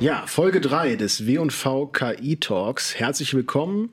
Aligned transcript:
Ja, 0.00 0.28
Folge 0.28 0.60
3 0.60 0.94
des 0.94 1.26
W&V 1.26 1.88
KI 1.88 2.36
Talks. 2.36 2.94
Herzlich 2.94 3.34
willkommen. 3.34 3.90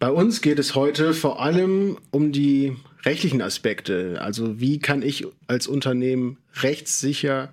Bei 0.00 0.10
uns 0.10 0.40
geht 0.40 0.58
es 0.58 0.74
heute 0.74 1.14
vor 1.14 1.40
allem 1.40 1.96
um 2.10 2.32
die 2.32 2.76
rechtlichen 3.04 3.40
Aspekte. 3.40 4.18
Also 4.20 4.58
wie 4.58 4.80
kann 4.80 5.00
ich 5.00 5.24
als 5.46 5.68
Unternehmen 5.68 6.38
rechtssicher 6.60 7.52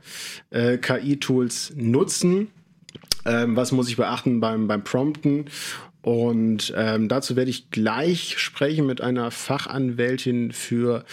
äh, 0.49 0.79
KI-Tools 0.79 1.73
nutzen? 1.75 2.47
Ähm, 3.25 3.55
was 3.55 3.71
muss 3.71 3.87
ich 3.87 3.97
beachten 3.97 4.39
beim, 4.39 4.67
beim 4.67 4.83
Prompten? 4.83 5.45
Und 6.01 6.73
ähm, 6.77 7.09
dazu 7.09 7.35
werde 7.35 7.51
ich 7.51 7.71
gleich 7.71 8.39
sprechen 8.39 8.85
mit 8.85 9.01
einer 9.01 9.31
Fachanwältin 9.31 10.53
für 10.53 11.03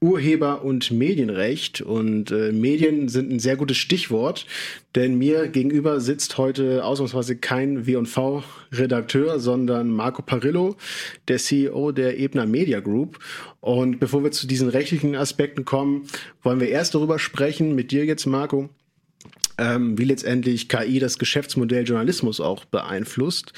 Urheber- 0.00 0.62
und 0.62 0.92
Medienrecht. 0.92 1.80
Und 1.80 2.30
äh, 2.30 2.52
Medien 2.52 3.08
sind 3.08 3.32
ein 3.32 3.40
sehr 3.40 3.56
gutes 3.56 3.78
Stichwort, 3.78 4.46
denn 4.94 5.18
mir 5.18 5.48
gegenüber 5.48 6.00
sitzt 6.00 6.38
heute 6.38 6.84
ausnahmsweise 6.84 7.36
kein 7.36 7.86
W&V-Redakteur, 7.86 9.40
sondern 9.40 9.90
Marco 9.90 10.22
Parillo, 10.22 10.76
der 11.26 11.38
CEO 11.38 11.90
der 11.90 12.18
Ebner 12.18 12.46
Media 12.46 12.78
Group. 12.78 13.18
Und 13.60 13.98
bevor 13.98 14.22
wir 14.22 14.30
zu 14.30 14.46
diesen 14.46 14.68
rechtlichen 14.68 15.16
Aspekten 15.16 15.64
kommen, 15.64 16.04
wollen 16.44 16.60
wir 16.60 16.68
erst 16.68 16.94
darüber 16.94 17.18
sprechen, 17.18 17.74
mit 17.74 17.90
dir 17.90 18.04
jetzt, 18.04 18.26
Marco, 18.26 18.68
ähm, 19.58 19.98
wie 19.98 20.04
letztendlich 20.04 20.68
KI 20.68 21.00
das 21.00 21.18
Geschäftsmodell 21.18 21.84
Journalismus 21.84 22.40
auch 22.40 22.64
beeinflusst. 22.64 23.52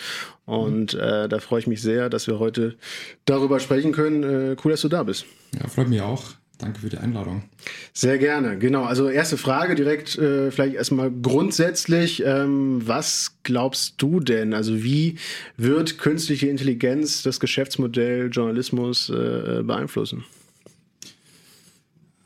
Und 0.51 0.95
äh, 0.95 1.29
da 1.29 1.39
freue 1.39 1.61
ich 1.61 1.67
mich 1.69 1.81
sehr, 1.81 2.11
dass 2.11 2.27
wir 2.27 2.41
heute 2.41 2.77
darüber 3.25 3.61
sprechen 3.61 3.93
können. 3.93 4.23
Äh, 4.25 4.57
cool, 4.65 4.73
dass 4.73 4.81
du 4.81 4.89
da 4.89 5.05
bist. 5.05 5.25
Ja, 5.55 5.69
freut 5.69 5.89
mich 5.89 6.01
auch. 6.01 6.25
Danke 6.59 6.81
für 6.81 6.89
die 6.89 6.99
Einladung. 6.99 7.45
Sehr 7.95 8.19
gerne. 8.19 8.59
Genau. 8.59 8.83
Also 8.83 9.09
erste 9.09 9.39
Frage 9.39 9.77
direkt 9.77 10.19
äh, 10.19 10.51
vielleicht 10.51 10.75
erstmal 10.75 11.11
grundsätzlich. 11.11 12.23
Ähm, 12.27 12.83
was 12.85 13.37
glaubst 13.45 13.95
du 14.03 14.19
denn? 14.19 14.53
Also 14.53 14.83
wie 14.83 15.17
wird 15.57 15.99
künstliche 15.99 16.49
Intelligenz 16.49 17.23
das 17.23 17.39
Geschäftsmodell 17.39 18.29
Journalismus 18.31 19.09
äh, 19.09 19.63
beeinflussen? 19.63 20.25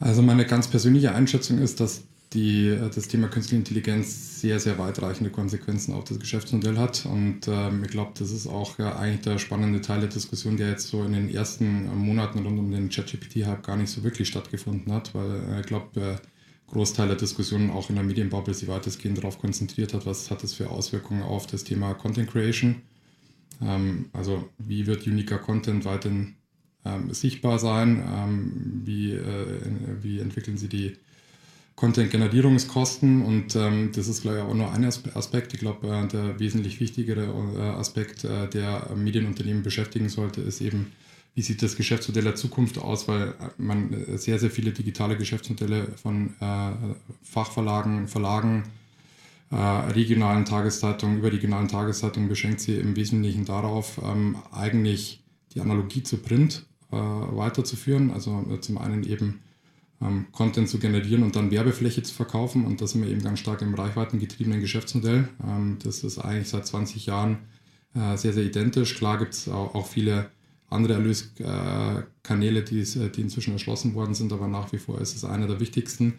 Also 0.00 0.22
meine 0.22 0.46
ganz 0.46 0.66
persönliche 0.66 1.14
Einschätzung 1.14 1.58
ist, 1.58 1.78
dass 1.80 2.04
die, 2.34 2.68
äh, 2.68 2.90
das 2.90 3.08
Thema 3.08 3.28
Künstliche 3.28 3.58
Intelligenz 3.58 4.40
sehr, 4.40 4.60
sehr 4.60 4.78
weitreichende 4.78 5.30
Konsequenzen 5.30 5.94
auf 5.94 6.04
das 6.04 6.18
Geschäftsmodell 6.18 6.76
hat. 6.76 7.06
Und 7.06 7.48
ähm, 7.48 7.82
ich 7.84 7.90
glaube, 7.90 8.12
das 8.18 8.30
ist 8.30 8.46
auch 8.46 8.78
ja, 8.78 8.96
eigentlich 8.96 9.22
der 9.22 9.38
spannende 9.38 9.80
Teil 9.80 10.00
der 10.00 10.08
Diskussion, 10.08 10.56
der 10.56 10.70
jetzt 10.70 10.88
so 10.88 11.04
in 11.04 11.12
den 11.12 11.30
ersten 11.30 11.86
äh, 11.86 11.94
Monaten 11.94 12.40
rund 12.40 12.58
um 12.58 12.70
den 12.70 12.90
ChatGPT-Hype 12.90 13.62
gar 13.62 13.76
nicht 13.76 13.90
so 13.90 14.02
wirklich 14.04 14.28
stattgefunden 14.28 14.92
hat, 14.92 15.14
weil 15.14 15.42
äh, 15.50 15.60
ich 15.60 15.66
glaube, 15.66 16.00
äh, 16.00 16.16
Großteil 16.66 17.08
der 17.08 17.16
Diskussion 17.16 17.70
auch 17.70 17.88
in 17.88 17.96
der 17.96 18.04
Medienbubble 18.04 18.54
sich 18.54 18.68
weitestgehend 18.68 19.18
darauf 19.18 19.38
konzentriert 19.38 19.94
hat, 19.94 20.06
was 20.06 20.30
hat 20.30 20.42
das 20.42 20.54
für 20.54 20.70
Auswirkungen 20.70 21.22
auf 21.22 21.46
das 21.46 21.62
Thema 21.62 21.94
Content 21.94 22.30
Creation. 22.30 22.82
Ähm, 23.62 24.06
also 24.12 24.48
wie 24.58 24.86
wird 24.86 25.06
uniker 25.06 25.38
Content 25.38 25.84
weiterhin 25.84 26.34
ähm, 26.84 27.12
sichtbar 27.12 27.58
sein? 27.58 28.02
Ähm, 28.12 28.82
wie, 28.84 29.12
äh, 29.12 29.60
wie 30.02 30.18
entwickeln 30.18 30.56
sie 30.56 30.68
die 30.68 30.96
Content-Generierungskosten 31.76 33.22
und 33.22 33.56
ähm, 33.56 33.90
das 33.94 34.06
ist, 34.06 34.22
glaube 34.22 34.38
ich, 34.38 34.42
auch 34.44 34.54
nur 34.54 34.72
ein 34.72 34.84
Aspekt. 34.84 35.54
Ich 35.54 35.60
glaube, 35.60 35.88
äh, 35.88 36.06
der 36.06 36.38
wesentlich 36.38 36.78
wichtigere 36.78 37.24
äh, 37.24 37.60
Aspekt, 37.60 38.24
äh, 38.24 38.48
der 38.48 38.90
Medienunternehmen 38.94 39.64
beschäftigen 39.64 40.08
sollte, 40.08 40.40
ist 40.40 40.60
eben, 40.60 40.92
wie 41.34 41.42
sieht 41.42 41.62
das 41.62 41.74
Geschäftsmodell 41.74 42.22
der 42.22 42.36
Zukunft 42.36 42.78
aus, 42.78 43.08
weil 43.08 43.28
äh, 43.28 43.32
man 43.58 43.92
äh, 43.92 44.18
sehr, 44.18 44.38
sehr 44.38 44.50
viele 44.50 44.70
digitale 44.70 45.16
Geschäftsmodelle 45.16 45.88
von 46.00 46.34
äh, 46.40 46.70
Fachverlagen, 47.22 48.08
Verlagen, 48.08 48.64
regionalen 49.50 50.44
Tageszeitungen, 50.46 51.18
überregionalen 51.18 51.68
Tageszeitungen 51.68 52.28
beschränkt 52.28 52.60
sie 52.60 52.76
im 52.76 52.96
Wesentlichen 52.96 53.44
darauf, 53.44 54.00
ähm, 54.02 54.36
eigentlich 54.50 55.22
die 55.54 55.60
Analogie 55.60 56.02
zu 56.02 56.16
Print 56.16 56.66
weiterzuführen. 56.90 58.10
Also 58.10 58.42
zum 58.62 58.78
einen 58.78 59.04
eben 59.04 59.42
ähm, 60.04 60.26
Content 60.32 60.68
zu 60.68 60.78
generieren 60.78 61.22
und 61.22 61.36
dann 61.36 61.50
Werbefläche 61.50 62.02
zu 62.02 62.14
verkaufen. 62.14 62.64
Und 62.64 62.80
da 62.80 62.86
sind 62.86 63.02
wir 63.02 63.10
eben 63.10 63.22
ganz 63.22 63.38
stark 63.40 63.62
im 63.62 63.74
reichweitengetriebenen 63.74 64.60
Geschäftsmodell. 64.60 65.28
Ähm, 65.42 65.78
das 65.82 66.04
ist 66.04 66.18
eigentlich 66.18 66.48
seit 66.48 66.66
20 66.66 67.06
Jahren 67.06 67.38
äh, 67.94 68.16
sehr, 68.16 68.32
sehr 68.32 68.44
identisch. 68.44 68.96
Klar 68.96 69.18
gibt 69.18 69.34
es 69.34 69.48
auch, 69.48 69.74
auch, 69.74 69.86
viele 69.86 70.30
andere 70.68 70.94
Erlöskanäle, 70.94 72.62
die, 72.62 72.80
äh, 72.80 73.08
die 73.08 73.20
inzwischen 73.20 73.52
erschlossen 73.52 73.94
worden 73.94 74.14
sind, 74.14 74.32
aber 74.32 74.48
nach 74.48 74.72
wie 74.72 74.78
vor 74.78 75.00
ist 75.00 75.16
es 75.16 75.24
einer 75.24 75.46
der 75.46 75.60
wichtigsten. 75.60 76.14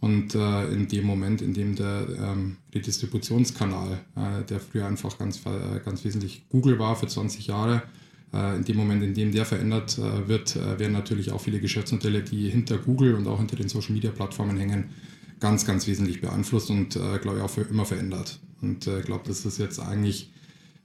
Und 0.00 0.34
äh, 0.34 0.68
in 0.72 0.88
dem 0.88 1.04
Moment, 1.04 1.42
in 1.42 1.54
dem 1.54 1.76
der 1.76 2.08
ähm, 2.18 2.56
Redistributionskanal, 2.74 4.00
äh, 4.16 4.44
der 4.44 4.58
früher 4.58 4.86
einfach 4.86 5.16
ganz, 5.16 5.38
äh, 5.46 5.78
ganz 5.84 6.04
wesentlich 6.04 6.44
Google 6.48 6.80
war 6.80 6.96
für 6.96 7.06
20 7.06 7.46
Jahre, 7.46 7.84
in 8.32 8.64
dem 8.64 8.76
Moment, 8.76 9.02
in 9.02 9.14
dem 9.14 9.30
der 9.30 9.44
verändert 9.44 9.98
äh, 9.98 10.26
wird, 10.26 10.56
äh, 10.56 10.78
werden 10.78 10.92
natürlich 10.92 11.32
auch 11.32 11.40
viele 11.40 11.60
Geschäftsmodelle, 11.60 12.22
die 12.22 12.48
hinter 12.48 12.78
Google 12.78 13.14
und 13.14 13.26
auch 13.26 13.38
hinter 13.38 13.56
den 13.56 13.68
Social-Media-Plattformen 13.68 14.56
hängen, 14.56 14.90
ganz, 15.38 15.66
ganz 15.66 15.86
wesentlich 15.86 16.20
beeinflusst 16.20 16.70
und, 16.70 16.90
glaube 16.90 17.38
ich, 17.38 17.42
auch 17.42 17.50
für 17.50 17.62
immer 17.62 17.84
verändert. 17.84 18.38
Und 18.60 18.86
ich 18.86 19.04
glaube, 19.04 19.24
das 19.26 19.44
ist 19.44 19.58
jetzt 19.58 19.80
eigentlich 19.80 20.30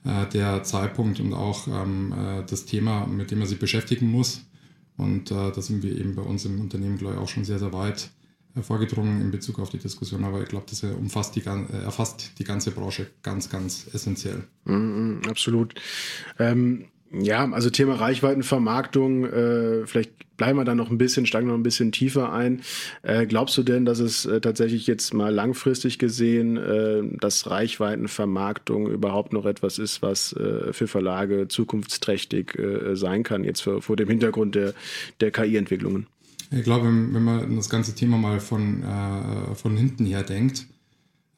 der 0.03 0.63
Zeitpunkt 0.63 1.19
und 1.19 1.31
auch 1.33 1.67
ähm, 1.67 2.11
das 2.49 2.65
Thema, 2.65 3.05
mit 3.05 3.29
dem 3.29 3.37
man 3.37 3.47
sich 3.47 3.59
beschäftigen 3.59 4.07
muss. 4.07 4.41
Und 4.97 5.29
da 5.29 5.53
sind 5.61 5.83
wir 5.83 5.95
eben 5.95 6.15
bei 6.15 6.23
uns 6.23 6.43
im 6.45 6.59
Unternehmen, 6.59 6.97
glaube 6.97 7.13
ich, 7.13 7.19
auch 7.19 7.29
schon 7.29 7.45
sehr, 7.45 7.59
sehr 7.59 7.71
weit 7.71 8.09
vorgedrungen 8.59 9.21
in 9.21 9.29
Bezug 9.29 9.59
auf 9.59 9.69
die 9.69 9.77
Diskussion. 9.77 10.23
Aber 10.23 10.41
ich 10.41 10.49
glaube, 10.49 10.65
das 10.67 10.81
umfasst 10.81 11.35
die, 11.35 11.45
erfasst 11.45 12.31
die 12.39 12.43
ganze 12.43 12.71
Branche 12.71 13.11
ganz, 13.21 13.51
ganz 13.51 13.85
essentiell. 13.93 14.43
Mm, 14.65 15.19
absolut. 15.29 15.75
Ähm 16.39 16.85
ja, 17.11 17.49
also 17.51 17.69
Thema 17.69 17.95
Reichweitenvermarktung, 17.95 19.25
äh, 19.25 19.85
vielleicht 19.85 20.11
bleiben 20.37 20.57
wir 20.57 20.65
da 20.65 20.75
noch 20.75 20.91
ein 20.91 20.97
bisschen, 20.97 21.25
steigen 21.25 21.47
noch 21.47 21.55
ein 21.55 21.63
bisschen 21.63 21.91
tiefer 21.91 22.31
ein. 22.31 22.61
Äh, 23.01 23.25
glaubst 23.25 23.57
du 23.57 23.63
denn, 23.63 23.85
dass 23.85 23.99
es 23.99 24.25
äh, 24.25 24.39
tatsächlich 24.39 24.87
jetzt 24.87 25.13
mal 25.13 25.33
langfristig 25.33 25.99
gesehen, 25.99 26.57
äh, 26.57 27.03
dass 27.19 27.49
Reichweitenvermarktung 27.49 28.87
überhaupt 28.87 29.33
noch 29.33 29.45
etwas 29.45 29.79
ist, 29.79 30.01
was 30.01 30.33
äh, 30.33 30.71
für 30.73 30.87
Verlage 30.87 31.47
zukunftsträchtig 31.47 32.57
äh, 32.57 32.95
sein 32.95 33.23
kann, 33.23 33.43
jetzt 33.43 33.61
für, 33.61 33.81
vor 33.81 33.95
dem 33.95 34.07
Hintergrund 34.07 34.55
der, 34.55 34.73
der 35.19 35.31
KI-Entwicklungen? 35.31 36.07
Ich 36.51 36.63
glaube, 36.63 36.85
wenn 36.85 37.23
man 37.23 37.55
das 37.57 37.69
ganze 37.69 37.93
Thema 37.93 38.17
mal 38.17 38.39
von, 38.39 38.81
von 39.55 39.75
hinten 39.75 40.05
her 40.05 40.23
denkt, 40.23 40.65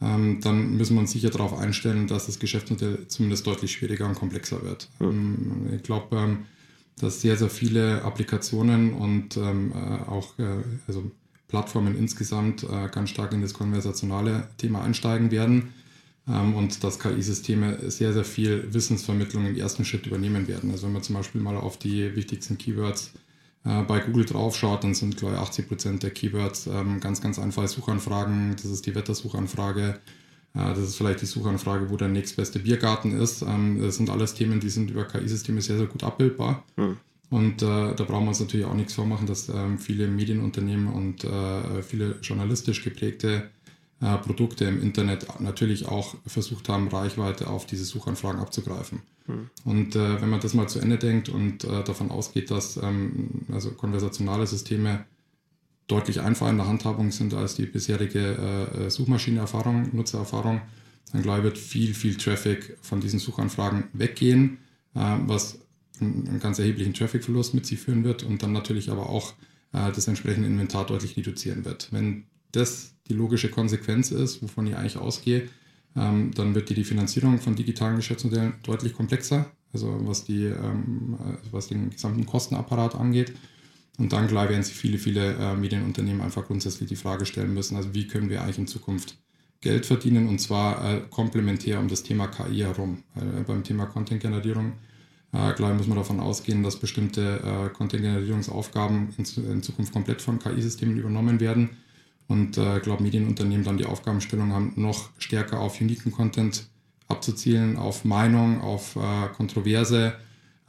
ähm, 0.02 0.40
dann 0.42 0.78
müssen 0.78 0.96
wir 0.96 1.02
uns 1.02 1.12
sicher 1.12 1.30
darauf 1.30 1.58
einstellen, 1.58 2.08
dass 2.08 2.28
das 2.28 2.40
Geschäftsmodell 2.40 3.08
zumindest 3.08 3.46
deutlich 3.46 3.72
schwieriger 3.72 4.08
und 4.08 4.16
komplexer 4.16 4.64
wird. 4.64 4.88
Mhm. 5.00 5.74
Ich 5.76 5.84
glaube, 5.84 6.16
ähm, 6.16 6.46
dass 6.98 7.22
sehr, 7.22 7.38
sehr 7.38 7.50
viele 7.50 8.02
Applikationen 8.04 8.94
und 8.94 9.38
ähm, 9.38 9.72
äh, 9.74 10.10
auch 10.10 10.38
äh, 10.40 10.64
also 10.88 11.12
Plattformen 11.48 11.98
insgesamt 11.98 12.64
äh, 12.64 12.90
ganz 12.92 13.10
stark 13.10 13.34
in 13.34 13.42
das 13.42 13.54
konversationale 13.54 14.48
Thema 14.58 14.84
einsteigen 14.84 15.32
werden 15.32 15.74
ähm, 16.28 16.56
und 16.56 16.84
dass 16.84 17.00
KI-Systeme 17.00 17.90
sehr, 17.90 18.14
sehr 18.14 18.26
viel 18.26 18.74
Wissensvermittlung 18.74 19.48
im 19.48 19.56
ersten 19.56 19.84
Schritt 19.84 20.06
übernehmen 20.06 20.48
werden. 20.48 20.72
Also 20.72 20.86
wenn 20.86 20.94
man 20.94 21.04
zum 21.04 21.16
Beispiel 21.16 21.42
mal 21.42 21.58
auf 21.58 21.78
die 21.78 22.16
wichtigsten 22.16 22.58
Keywords 22.58 23.14
äh, 23.16 23.29
bei 23.64 24.00
Google 24.00 24.26
draufschaut, 24.26 24.84
dann 24.84 24.94
sind, 24.94 25.18
glaube 25.18 25.36
ich, 25.36 25.42
80 25.42 25.68
Prozent 25.68 26.04
der 26.04 26.12
Keywords 26.12 26.68
ähm, 26.68 27.00
ganz, 27.02 27.22
ganz 27.22 27.38
einfache 27.38 27.68
Suchanfragen. 27.68 28.56
Das 28.56 28.66
ist 28.66 28.86
die 28.86 28.96
Wettersuchanfrage. 28.96 30.00
Äh, 30.54 30.70
das 30.70 30.80
ist 30.80 30.96
vielleicht 30.96 31.22
die 31.22 31.26
Suchanfrage, 31.26 31.90
wo 31.90 31.98
der 31.98 32.08
nächstbeste 32.08 32.60
Biergarten 32.60 33.20
ist. 33.20 33.42
Ähm, 33.42 33.80
das 33.82 33.98
sind 33.98 34.10
alles 34.10 34.34
Themen, 34.34 34.60
die 34.60 34.70
sind 34.70 34.92
über 34.92 35.06
KI-Systeme 35.06 35.62
sehr, 35.62 35.78
sehr 35.78 35.88
gut 35.88 36.04
abbildbar. 36.04 36.64
Mhm. 36.78 36.98
Und 37.30 37.62
äh, 37.62 37.94
da 37.94 38.04
brauchen 38.06 38.24
wir 38.24 38.30
uns 38.30 38.40
natürlich 38.40 38.66
auch 38.66 38.74
nichts 38.74 38.94
vormachen, 38.94 39.28
dass 39.28 39.50
ähm, 39.50 39.78
viele 39.78 40.08
Medienunternehmen 40.08 40.88
und 40.88 41.24
äh, 41.24 41.84
viele 41.84 42.16
journalistisch 42.24 42.84
geprägte 42.84 43.50
äh, 44.02 44.18
Produkte 44.18 44.66
im 44.66 44.82
Internet 44.82 45.40
natürlich 45.40 45.88
auch 45.88 46.16
versucht 46.26 46.70
haben, 46.70 46.88
Reichweite 46.88 47.48
auf 47.48 47.66
diese 47.66 47.84
Suchanfragen 47.84 48.40
abzugreifen. 48.40 49.02
Mhm. 49.28 49.50
Und 49.66 49.96
äh, 49.96 50.22
wenn 50.22 50.30
man 50.30 50.40
das 50.40 50.54
mal 50.54 50.68
zu 50.68 50.80
Ende 50.80 50.98
denkt 50.98 51.30
und 51.30 51.64
äh, 51.64 51.84
davon 51.84 52.12
ausgeht, 52.12 52.52
dass 52.52 52.78
ähm, 52.78 53.46
also 53.52 53.72
konversationale 53.72 54.48
Systeme 54.48 55.06
deutlich 55.88 56.22
einfacher 56.22 56.52
in 56.52 56.58
der 56.58 56.68
Handhabung 56.68 57.12
sind 57.12 57.34
als 57.34 57.56
die 57.56 57.66
bisherige 57.66 58.70
äh, 58.86 58.90
Suchmaschinenerfahrung, 58.90 59.90
Nutzererfahrung, 59.94 60.62
dann 61.12 61.22
glaube 61.22 61.40
ich, 61.40 61.44
wird 61.46 61.58
viel, 61.58 61.94
viel 61.94 62.16
Traffic 62.16 62.78
von 62.82 63.02
diesen 63.02 63.20
Suchanfragen 63.20 63.86
weggehen, 63.94 64.60
äh, 64.96 65.18
was 65.26 65.60
einen 66.00 66.40
ganz 66.40 66.60
erheblichen 66.60 66.94
Trafficverlust 66.94 67.54
mit 67.54 67.66
sich 67.66 67.80
führen 67.80 68.04
wird 68.04 68.24
und 68.24 68.42
dann 68.44 68.54
natürlich 68.54 68.90
aber 68.90 69.10
auch 69.10 69.34
äh, 69.74 69.92
das 69.92 70.08
entsprechende 70.08 70.48
Inventar 70.48 70.86
deutlich 70.86 71.18
reduzieren 71.18 71.66
wird. 71.66 71.90
Wenn 71.92 72.26
das 72.52 72.96
die 73.08 73.14
logische 73.14 73.50
Konsequenz 73.50 74.12
ist, 74.12 74.42
wovon 74.42 74.68
ich 74.68 74.76
eigentlich 74.76 74.98
ausgehe, 74.98 75.50
ähm, 75.96 76.32
dann 76.36 76.54
wird 76.54 76.70
die, 76.70 76.76
die 76.76 76.84
Finanzierung 76.84 77.40
von 77.40 77.56
digitalen 77.56 77.96
Geschäftsmodellen 77.96 78.54
deutlich 78.64 78.94
komplexer, 78.94 79.52
also 79.74 80.00
was, 80.04 80.26
die, 80.26 80.46
ähm, 80.46 81.18
was 81.52 81.68
den 81.68 81.90
gesamten 81.90 82.26
Kostenapparat 82.26 82.96
angeht. 82.96 83.34
Und 83.98 84.14
dann, 84.14 84.28
klar, 84.28 84.48
werden 84.50 84.64
sich 84.64 84.76
viele, 84.76 84.98
viele 84.98 85.34
äh, 85.36 85.56
Medienunternehmen 85.56 86.22
einfach 86.22 86.46
grundsätzlich 86.46 86.88
die 86.88 86.96
Frage 86.96 87.26
stellen 87.26 87.54
müssen, 87.54 87.76
also 87.76 87.94
wie 87.94 88.08
können 88.08 88.30
wir 88.30 88.42
eigentlich 88.42 88.60
in 88.60 88.68
Zukunft 88.68 89.18
Geld 89.62 89.86
verdienen 89.86 90.30
und 90.30 90.40
zwar 90.40 90.84
äh, 90.86 91.02
komplementär 91.10 91.80
um 91.80 91.90
das 91.90 92.04
Thema 92.04 92.28
KI 92.28 92.60
herum. 92.60 93.04
Äh, 93.16 93.44
beim 93.44 93.64
Thema 93.64 93.88
Content-Generierung, 93.88 94.72
äh, 95.34 95.54
glaube 95.54 95.74
ich, 95.74 95.78
muss 95.80 95.88
man 95.88 95.98
davon 95.98 96.22
ausgehen, 96.22 96.64
dass 96.64 96.78
bestimmte 96.78 97.42
äh, 97.44 97.70
Content-Generierungsaufgaben 97.74 99.14
in, 99.18 99.52
in, 99.52 99.62
Zukunft 99.62 99.92
komplett 99.92 100.22
von 100.22 100.40
KI-Systemen 100.40 100.98
übernommen 100.98 101.42
werden. 101.42 101.72
Und 102.30 102.58
ich 102.58 102.64
äh, 102.64 102.80
glaube, 102.80 103.04
Medienunternehmen 103.04 103.66
dann 103.66 103.78
die 103.78 103.86
Aufgabenstellung 103.86 104.54
haben, 104.54 104.72
noch 104.78 105.10
stärker 105.18 105.60
auf 105.60 105.82
uniken 105.82 106.14
Content 106.14 106.68
abzuzielen, 107.10 107.76
auf 107.76 108.06
Meinung, 108.06 108.62
auf 108.62 108.96
äh, 108.96 109.28
Kontroverse, 109.36 110.14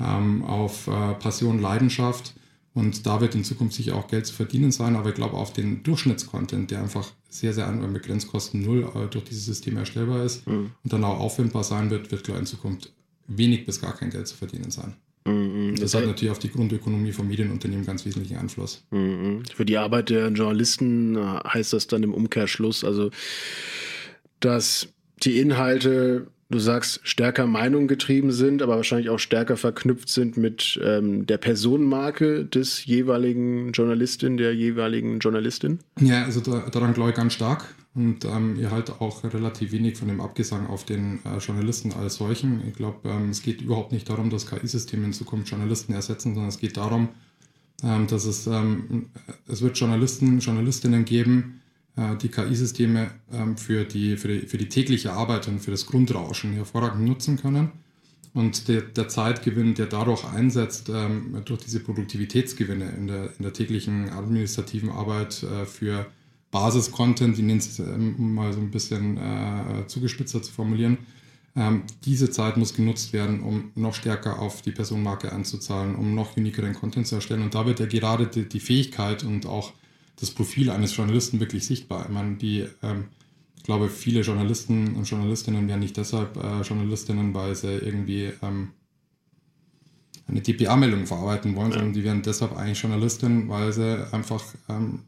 ähm, 0.01 0.43
auf 0.43 0.87
Passion, 0.87 1.61
Leidenschaft 1.61 2.35
und 2.73 3.05
da 3.07 3.21
wird 3.21 3.35
in 3.35 3.45
Zukunft 3.45 3.75
sicher 3.75 3.97
auch 3.97 4.07
Geld 4.07 4.27
zu 4.27 4.35
verdienen 4.35 4.71
sein, 4.71 4.95
aber 4.95 5.09
ich 5.09 5.15
glaube 5.15 5.37
auf 5.37 5.53
den 5.53 5.83
Durchschnittscontent, 5.83 6.71
der 6.71 6.83
einfach 6.83 7.11
sehr, 7.29 7.53
sehr 7.53 7.71
mit 7.71 8.05
Grenzkosten 8.05 8.63
null 8.63 8.91
äh, 8.95 9.09
durch 9.09 9.25
dieses 9.25 9.45
System 9.45 9.77
erstellbar 9.77 10.25
ist 10.25 10.47
mhm. 10.47 10.73
und 10.83 10.93
dann 10.93 11.05
auch 11.05 11.19
aufwendbar 11.19 11.65
sein 11.65 11.91
wird, 11.91 12.11
wird 12.11 12.25
klar 12.25 12.39
in 12.39 12.47
Zukunft 12.47 12.93
wenig 13.27 13.67
bis 13.67 13.81
gar 13.81 13.97
kein 13.97 14.11
Geld 14.11 14.29
zu 14.29 14.37
verdienen 14.37 14.71
sein. 14.71 14.95
Mhm. 15.71 15.77
Das, 15.77 15.93
das 15.93 16.01
hat 16.01 16.07
natürlich 16.07 16.31
auf 16.31 16.39
die 16.39 16.51
Grundökonomie 16.51 17.13
von 17.13 17.29
Medienunternehmen 17.29 17.87
ganz 17.87 18.05
wesentlichen 18.05 18.37
Einfluss. 18.37 18.85
Mhm. 18.91 19.43
Für 19.55 19.65
die 19.65 19.79
Arbeit 19.79 20.11
der 20.11 20.29
Journalisten 20.29 21.17
äh, 21.17 21.21
heißt 21.21 21.73
das 21.73 21.87
dann 21.87 22.03
im 22.03 22.15
Umkehrschluss, 22.15 22.85
also 22.85 23.11
dass 24.41 24.89
die 25.23 25.39
Inhalte 25.39 26.27
du 26.51 26.59
sagst, 26.59 27.01
stärker 27.05 27.47
Meinung 27.47 27.87
getrieben 27.87 28.33
sind, 28.33 28.61
aber 28.61 28.77
wahrscheinlich 28.77 29.09
auch 29.09 29.19
stärker 29.19 29.57
verknüpft 29.57 30.09
sind 30.09 30.37
mit 30.37 30.81
ähm, 30.83 31.25
der 31.27 31.39
Personenmarke 31.39 32.45
des 32.45 32.85
jeweiligen 32.85 33.73
Journalistin, 33.73 34.37
der 34.37 34.55
jeweiligen 34.55 35.21
Journalistin? 35.21 35.79
Ja, 36.01 36.25
also 36.25 36.41
da, 36.41 36.69
daran 36.71 36.93
glaube 36.93 37.11
ich 37.11 37.17
ganz 37.17 37.35
stark. 37.35 37.73
Und 37.95 38.25
ähm, 38.25 38.57
ihr 38.57 38.71
halt 38.71 39.01
auch 39.01 39.25
relativ 39.25 39.73
wenig 39.73 39.97
von 39.97 40.07
dem 40.07 40.21
Abgesang 40.21 40.69
auf 40.69 40.85
den 40.85 41.19
äh, 41.25 41.39
Journalisten 41.39 41.93
als 41.93 42.17
solchen. 42.17 42.63
Ich 42.69 42.75
glaube, 42.75 43.09
ähm, 43.09 43.31
es 43.31 43.43
geht 43.43 43.63
überhaupt 43.63 43.91
nicht 43.91 44.09
darum, 44.09 44.31
dass 44.31 44.47
KI-Systeme 44.47 45.07
in 45.07 45.13
Zukunft 45.13 45.51
Journalisten 45.51 45.93
ersetzen, 45.93 46.35
sondern 46.35 46.51
es 46.51 46.59
geht 46.59 46.77
darum, 46.77 47.09
ähm, 47.83 48.07
dass 48.07 48.27
es, 48.27 48.47
ähm, 48.47 49.11
es 49.49 49.61
wird 49.61 49.77
Journalisten, 49.77 50.39
Journalistinnen 50.39 51.05
geben, 51.05 51.61
äh, 51.97 52.17
die 52.17 52.29
KI-Systeme 52.29 53.11
ähm, 53.33 53.57
für, 53.57 53.85
die, 53.85 54.17
für, 54.17 54.29
die, 54.29 54.47
für 54.47 54.59
die 54.59 54.69
tägliche 54.69 55.13
Arbeit 55.13 55.49
und 55.49 55.59
für 55.59 55.73
das 55.73 55.87
Grundrauschen 55.87 56.53
hervorragend 56.53 57.05
nutzen 57.05 57.39
können. 57.39 57.73
Und 58.33 58.69
der, 58.69 58.83
der 58.83 59.09
Zeitgewinn, 59.09 59.75
der 59.75 59.87
dadurch 59.87 60.25
einsetzt, 60.25 60.89
ähm, 60.89 61.43
durch 61.45 61.63
diese 61.63 61.81
Produktivitätsgewinne 61.81 62.89
in 62.91 63.09
der, 63.09 63.31
in 63.37 63.43
der 63.43 63.53
täglichen 63.53 64.11
administrativen 64.11 64.91
Arbeit 64.91 65.43
äh, 65.43 65.67
für 65.67 66.07
Basis-Content, 66.51 67.37
die 67.37 67.43
nennt 67.43 67.63
es 67.63 67.79
ähm, 67.79 68.35
mal 68.35 68.53
so 68.53 68.61
ein 68.61 68.71
bisschen 68.71 69.17
äh, 69.17 69.87
zugespitzter 69.87 70.43
zu 70.43 70.53
formulieren, 70.53 70.99
diese 72.05 72.31
Zeit 72.31 72.57
muss 72.57 72.75
genutzt 72.75 73.13
werden, 73.13 73.41
um 73.41 73.73
noch 73.75 73.97
stärker 73.97 74.39
auf 74.39 74.63
die 74.63 74.71
Personenmarke 74.71 75.33
einzuzahlen, 75.33 75.97
um 75.97 76.15
noch 76.15 76.37
unikeren 76.37 76.75
Content 76.75 77.09
zu 77.09 77.17
erstellen. 77.17 77.43
Und 77.43 77.57
da 77.57 77.67
wird 77.67 77.81
ja 77.81 77.87
gerade 77.87 78.29
die, 78.29 78.49
die 78.49 78.61
Fähigkeit 78.61 79.25
und 79.25 79.47
auch 79.47 79.73
das 80.21 80.31
Profil 80.31 80.71
eines 80.71 80.95
Journalisten 80.95 81.41
wirklich 81.41 81.67
sichtbar. 81.67 82.05
Ich 82.05 82.13
meine, 82.13 82.37
die, 82.37 82.67
ähm, 82.83 83.07
ich 83.57 83.65
glaube, 83.65 83.89
viele 83.89 84.21
Journalisten 84.21 84.95
und 84.95 85.05
Journalistinnen 85.05 85.67
werden 85.67 85.81
nicht 85.81 85.97
deshalb 85.97 86.37
äh, 86.37 86.61
Journalistinnen, 86.61 87.35
weil 87.35 87.55
sie 87.55 87.73
irgendwie 87.73 88.33
ähm, 88.43 88.71
eine 90.29 90.43
DPA-Meldung 90.43 91.07
verarbeiten 91.07 91.57
wollen, 91.57 91.73
sondern 91.73 91.93
die 91.93 92.05
werden 92.05 92.23
deshalb 92.23 92.57
eigentlich 92.57 92.81
Journalistinnen, 92.81 93.49
weil 93.49 93.73
sie 93.73 94.13
einfach 94.13 94.45
ähm, 94.69 95.01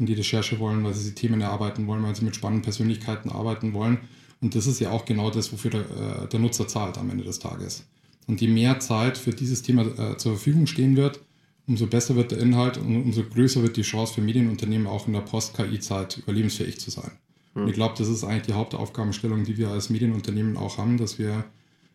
in 0.00 0.06
die 0.06 0.14
Recherche 0.14 0.58
wollen, 0.58 0.82
weil 0.82 0.94
sie 0.94 1.10
die 1.10 1.14
Themen 1.14 1.40
erarbeiten 1.40 1.86
wollen, 1.86 2.02
weil 2.02 2.16
sie 2.16 2.24
mit 2.24 2.34
spannenden 2.34 2.62
Persönlichkeiten 2.62 3.30
arbeiten 3.30 3.72
wollen. 3.74 3.98
Und 4.40 4.54
das 4.54 4.66
ist 4.66 4.80
ja 4.80 4.90
auch 4.90 5.04
genau 5.04 5.30
das, 5.30 5.52
wofür 5.52 5.70
der, 5.70 5.80
äh, 5.80 6.28
der 6.28 6.40
Nutzer 6.40 6.66
zahlt 6.66 6.98
am 6.98 7.10
Ende 7.10 7.24
des 7.24 7.38
Tages. 7.38 7.86
Und 8.26 8.40
je 8.40 8.48
mehr 8.48 8.80
Zeit 8.80 9.18
für 9.18 9.30
dieses 9.30 9.62
Thema 9.62 9.82
äh, 9.82 10.16
zur 10.16 10.32
Verfügung 10.32 10.66
stehen 10.66 10.96
wird, 10.96 11.20
umso 11.66 11.86
besser 11.86 12.16
wird 12.16 12.32
der 12.32 12.38
Inhalt 12.38 12.78
und 12.78 12.96
umso 12.96 13.22
größer 13.22 13.62
wird 13.62 13.76
die 13.76 13.82
Chance 13.82 14.14
für 14.14 14.22
Medienunternehmen 14.22 14.86
auch 14.86 15.06
in 15.06 15.12
der 15.12 15.20
Post-KI-Zeit 15.20 16.18
überlebensfähig 16.18 16.80
zu 16.80 16.90
sein. 16.90 17.12
Mhm. 17.54 17.62
Und 17.62 17.68
ich 17.68 17.74
glaube, 17.74 17.94
das 17.98 18.08
ist 18.08 18.24
eigentlich 18.24 18.46
die 18.46 18.54
Hauptaufgabenstellung, 18.54 19.44
die 19.44 19.58
wir 19.58 19.68
als 19.68 19.90
Medienunternehmen 19.90 20.56
auch 20.56 20.78
haben, 20.78 20.96
dass 20.96 21.18
wir 21.18 21.44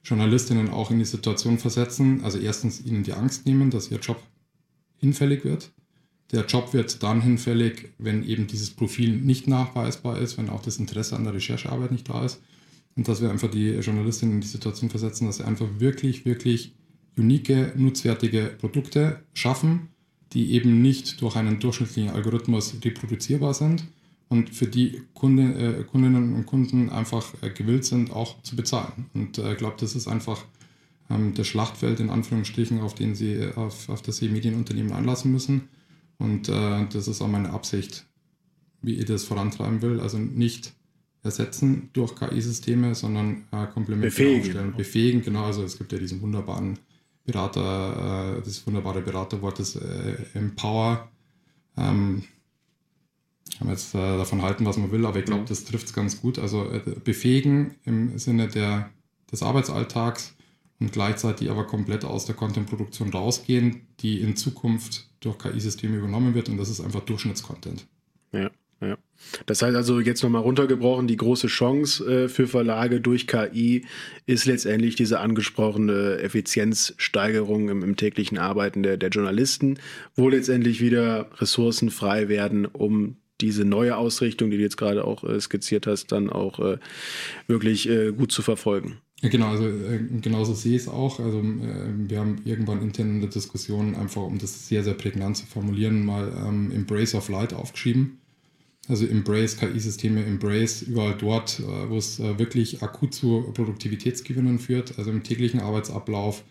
Journalistinnen 0.03 0.69
auch 0.69 0.91
in 0.91 0.99
die 0.99 1.05
Situation 1.05 1.57
versetzen, 1.57 2.23
also 2.23 2.37
erstens 2.37 2.85
ihnen 2.85 3.03
die 3.03 3.13
Angst 3.13 3.45
nehmen, 3.45 3.71
dass 3.71 3.89
ihr 3.89 3.97
Job 3.97 4.21
hinfällig 4.97 5.43
wird. 5.43 5.71
Der 6.31 6.45
Job 6.45 6.73
wird 6.73 7.03
dann 7.03 7.21
hinfällig, 7.21 7.89
wenn 7.97 8.23
eben 8.23 8.47
dieses 8.47 8.71
Profil 8.71 9.15
nicht 9.17 9.47
nachweisbar 9.47 10.19
ist, 10.19 10.37
wenn 10.37 10.49
auch 10.49 10.61
das 10.61 10.77
Interesse 10.77 11.15
an 11.15 11.23
der 11.23 11.33
Recherchearbeit 11.33 11.91
nicht 11.91 12.09
da 12.09 12.25
ist. 12.25 12.41
Und 12.95 13.07
dass 13.07 13.21
wir 13.21 13.29
einfach 13.29 13.51
die 13.51 13.71
Journalistinnen 13.71 14.35
in 14.35 14.41
die 14.41 14.47
Situation 14.47 14.89
versetzen, 14.89 15.27
dass 15.27 15.37
sie 15.37 15.45
einfach 15.45 15.67
wirklich, 15.79 16.25
wirklich 16.25 16.73
unique, 17.17 17.75
nutzwertige 17.75 18.55
Produkte 18.57 19.21
schaffen, 19.33 19.89
die 20.33 20.53
eben 20.53 20.81
nicht 20.81 21.21
durch 21.21 21.35
einen 21.35 21.59
durchschnittlichen 21.59 22.11
Algorithmus 22.11 22.75
reproduzierbar 22.83 23.53
sind 23.53 23.85
und 24.27 24.49
für 24.49 24.67
die 24.67 25.01
Kunde, 25.13 25.53
äh, 25.53 25.83
Kundinnen 25.83 26.33
und 26.33 26.45
Kunden 26.45 26.89
einfach 26.89 27.33
äh, 27.41 27.49
gewillt 27.49 27.85
sind, 27.85 28.11
auch 28.11 28.41
zu 28.41 28.55
bezahlen. 28.55 29.05
Und 29.13 29.37
äh, 29.37 29.53
ich 29.53 29.57
glaube, 29.57 29.75
das 29.79 29.95
ist 29.95 30.07
einfach 30.07 30.43
ähm, 31.09 31.33
das 31.35 31.47
Schlachtfeld 31.47 31.99
in 31.99 32.09
Anführungsstrichen, 32.09 32.81
auf, 32.81 32.95
den 32.95 33.15
sie, 33.15 33.33
äh, 33.33 33.53
auf, 33.53 33.89
auf 33.89 34.01
das 34.01 34.17
sie 34.17 34.29
Medienunternehmen 34.29 34.93
anlassen 34.93 35.31
müssen. 35.31 35.69
Und 36.17 36.49
äh, 36.49 36.87
das 36.91 37.07
ist 37.07 37.21
auch 37.21 37.27
meine 37.27 37.51
Absicht, 37.51 38.05
wie 38.81 38.95
ich 38.95 39.05
das 39.05 39.25
vorantreiben 39.25 39.81
will. 39.81 39.99
Also 39.99 40.17
nicht 40.17 40.73
ersetzen 41.23 41.89
durch 41.93 42.15
KI-Systeme, 42.15 42.95
sondern 42.95 43.45
äh, 43.51 43.65
komplementär 43.67 44.09
befähigen. 44.09 44.41
aufstellen. 44.41 44.73
Befähigen, 44.75 45.21
genau. 45.23 45.45
Also 45.45 45.63
es 45.63 45.77
gibt 45.77 45.91
ja 45.91 45.97
diesen 45.97 46.21
wunderbaren 46.21 46.79
Berater, 47.25 48.37
äh, 48.37 48.41
das 48.43 48.65
wunderbare 48.67 49.01
Beraterwort 49.01 49.59
ist 49.59 49.75
äh, 49.75 50.17
Empower. 50.33 51.09
Ähm, 51.75 52.23
kann 53.57 53.67
man 53.67 53.75
jetzt 53.75 53.95
äh, 53.95 54.17
davon 54.17 54.41
halten, 54.41 54.65
was 54.65 54.77
man 54.77 54.91
will, 54.91 55.05
aber 55.05 55.19
ich 55.19 55.25
glaube, 55.25 55.41
mhm. 55.41 55.47
das 55.47 55.65
trifft 55.65 55.87
es 55.87 55.93
ganz 55.93 56.21
gut. 56.21 56.39
Also 56.39 56.69
äh, 56.69 56.81
befähigen 57.03 57.75
im 57.83 58.17
Sinne 58.17 58.47
der, 58.47 58.91
des 59.31 59.43
Arbeitsalltags 59.43 60.34
und 60.79 60.91
gleichzeitig 60.91 61.49
aber 61.49 61.65
komplett 61.65 62.03
aus 62.03 62.25
der 62.25 62.35
Content-Produktion 62.35 63.09
rausgehen, 63.09 63.87
die 63.99 64.21
in 64.21 64.35
Zukunft 64.35 65.09
durch 65.19 65.37
KI-Systeme 65.37 65.97
übernommen 65.97 66.35
wird 66.35 66.49
und 66.49 66.57
das 66.57 66.69
ist 66.69 66.81
einfach 66.81 67.01
Durchschnittscontent. 67.01 67.87
Ja. 68.31 68.51
Ja. 68.81 68.97
Das 69.45 69.61
heißt 69.61 69.75
also 69.75 70.01
jetzt 70.01 70.21
nochmal 70.21 70.41
runtergebrochen, 70.41 71.07
die 71.07 71.15
große 71.15 71.47
Chance 71.47 72.25
äh, 72.25 72.29
für 72.29 72.45
Verlage 72.47 72.99
durch 72.99 73.25
KI 73.25 73.85
ist 74.25 74.45
letztendlich 74.45 74.95
diese 74.95 75.21
angesprochene 75.21 76.19
Effizienzsteigerung 76.19 77.69
im, 77.69 77.83
im 77.83 77.95
täglichen 77.95 78.37
Arbeiten 78.37 78.83
der, 78.83 78.97
der 78.97 79.09
Journalisten, 79.09 79.79
wo 80.15 80.27
letztendlich 80.27 80.81
wieder 80.81 81.29
Ressourcen 81.39 81.89
frei 81.89 82.27
werden, 82.27 82.65
um 82.65 83.15
diese 83.41 83.65
neue 83.65 83.97
Ausrichtung, 83.97 84.51
die 84.51 84.57
du 84.57 84.63
jetzt 84.63 84.77
gerade 84.77 85.05
auch 85.05 85.23
äh, 85.23 85.39
skizziert 85.39 85.87
hast, 85.87 86.11
dann 86.11 86.29
auch 86.29 86.59
äh, 86.59 86.77
wirklich 87.47 87.89
äh, 87.89 88.11
gut 88.11 88.31
zu 88.31 88.41
verfolgen. 88.41 88.99
Genau, 89.21 89.47
also 89.47 89.67
äh, 89.67 89.99
genauso 90.21 90.53
sehe 90.53 90.75
ich 90.75 90.83
es 90.83 90.87
auch. 90.87 91.19
Also 91.19 91.39
äh, 91.39 91.93
wir 92.09 92.19
haben 92.19 92.41
irgendwann 92.45 92.81
intern 92.81 93.09
in 93.15 93.21
der 93.21 93.29
Diskussion 93.29 93.95
einfach, 93.95 94.23
um 94.23 94.37
das 94.37 94.67
sehr, 94.67 94.83
sehr 94.83 94.93
prägnant 94.93 95.37
zu 95.37 95.45
formulieren, 95.45 96.05
mal 96.05 96.31
ähm, 96.45 96.71
Embrace 96.71 97.15
of 97.15 97.29
Light 97.29 97.53
aufgeschrieben 97.53 98.19
also 98.87 99.05
Embrace, 99.05 99.57
KI-Systeme, 99.57 100.23
Embrace, 100.25 100.83
überall 100.83 101.15
dort, 101.17 101.59
äh, 101.59 101.89
wo 101.89 101.97
es 101.97 102.19
äh, 102.19 102.37
wirklich 102.37 102.83
akut 102.83 103.13
zu 103.13 103.51
Produktivitätsgewinnen 103.53 104.59
führt, 104.59 104.97
also 104.97 105.11
im 105.11 105.23
täglichen 105.23 105.59
Arbeitsablauf, 105.59 106.43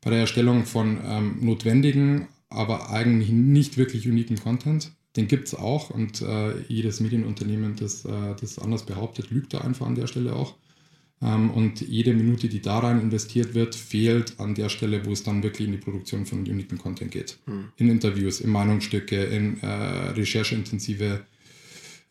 bei 0.00 0.10
der 0.10 0.20
Erstellung 0.20 0.64
von 0.64 0.98
ähm, 1.04 1.38
notwendigen, 1.40 2.28
aber 2.48 2.90
eigentlich 2.90 3.30
nicht 3.30 3.78
wirklich 3.78 4.08
uniken 4.08 4.36
Content. 4.36 4.92
Den 5.16 5.28
gibt 5.28 5.48
es 5.48 5.54
auch 5.54 5.90
und 5.90 6.22
äh, 6.22 6.60
jedes 6.68 7.00
Medienunternehmen, 7.00 7.76
das 7.76 8.04
äh, 8.04 8.34
das 8.40 8.58
anders 8.58 8.84
behauptet, 8.86 9.30
lügt 9.30 9.52
da 9.52 9.60
einfach 9.60 9.86
an 9.86 9.94
der 9.94 10.06
Stelle 10.06 10.34
auch. 10.34 10.54
Ähm, 11.22 11.50
und 11.50 11.80
jede 11.80 12.14
Minute, 12.14 12.48
die 12.48 12.60
da 12.60 12.80
rein 12.80 13.00
investiert 13.00 13.54
wird, 13.54 13.74
fehlt 13.74 14.40
an 14.40 14.54
der 14.54 14.68
Stelle, 14.68 15.04
wo 15.06 15.12
es 15.12 15.22
dann 15.22 15.42
wirklich 15.42 15.68
in 15.68 15.72
die 15.72 15.78
Produktion 15.78 16.26
von 16.26 16.40
uniken 16.40 16.78
Content 16.78 17.12
geht. 17.12 17.38
Hm. 17.46 17.68
In 17.76 17.88
Interviews, 17.88 18.40
in 18.40 18.50
Meinungsstücke, 18.50 19.22
in 19.24 19.60
äh, 19.60 19.66
rechercheintensive 19.66 21.20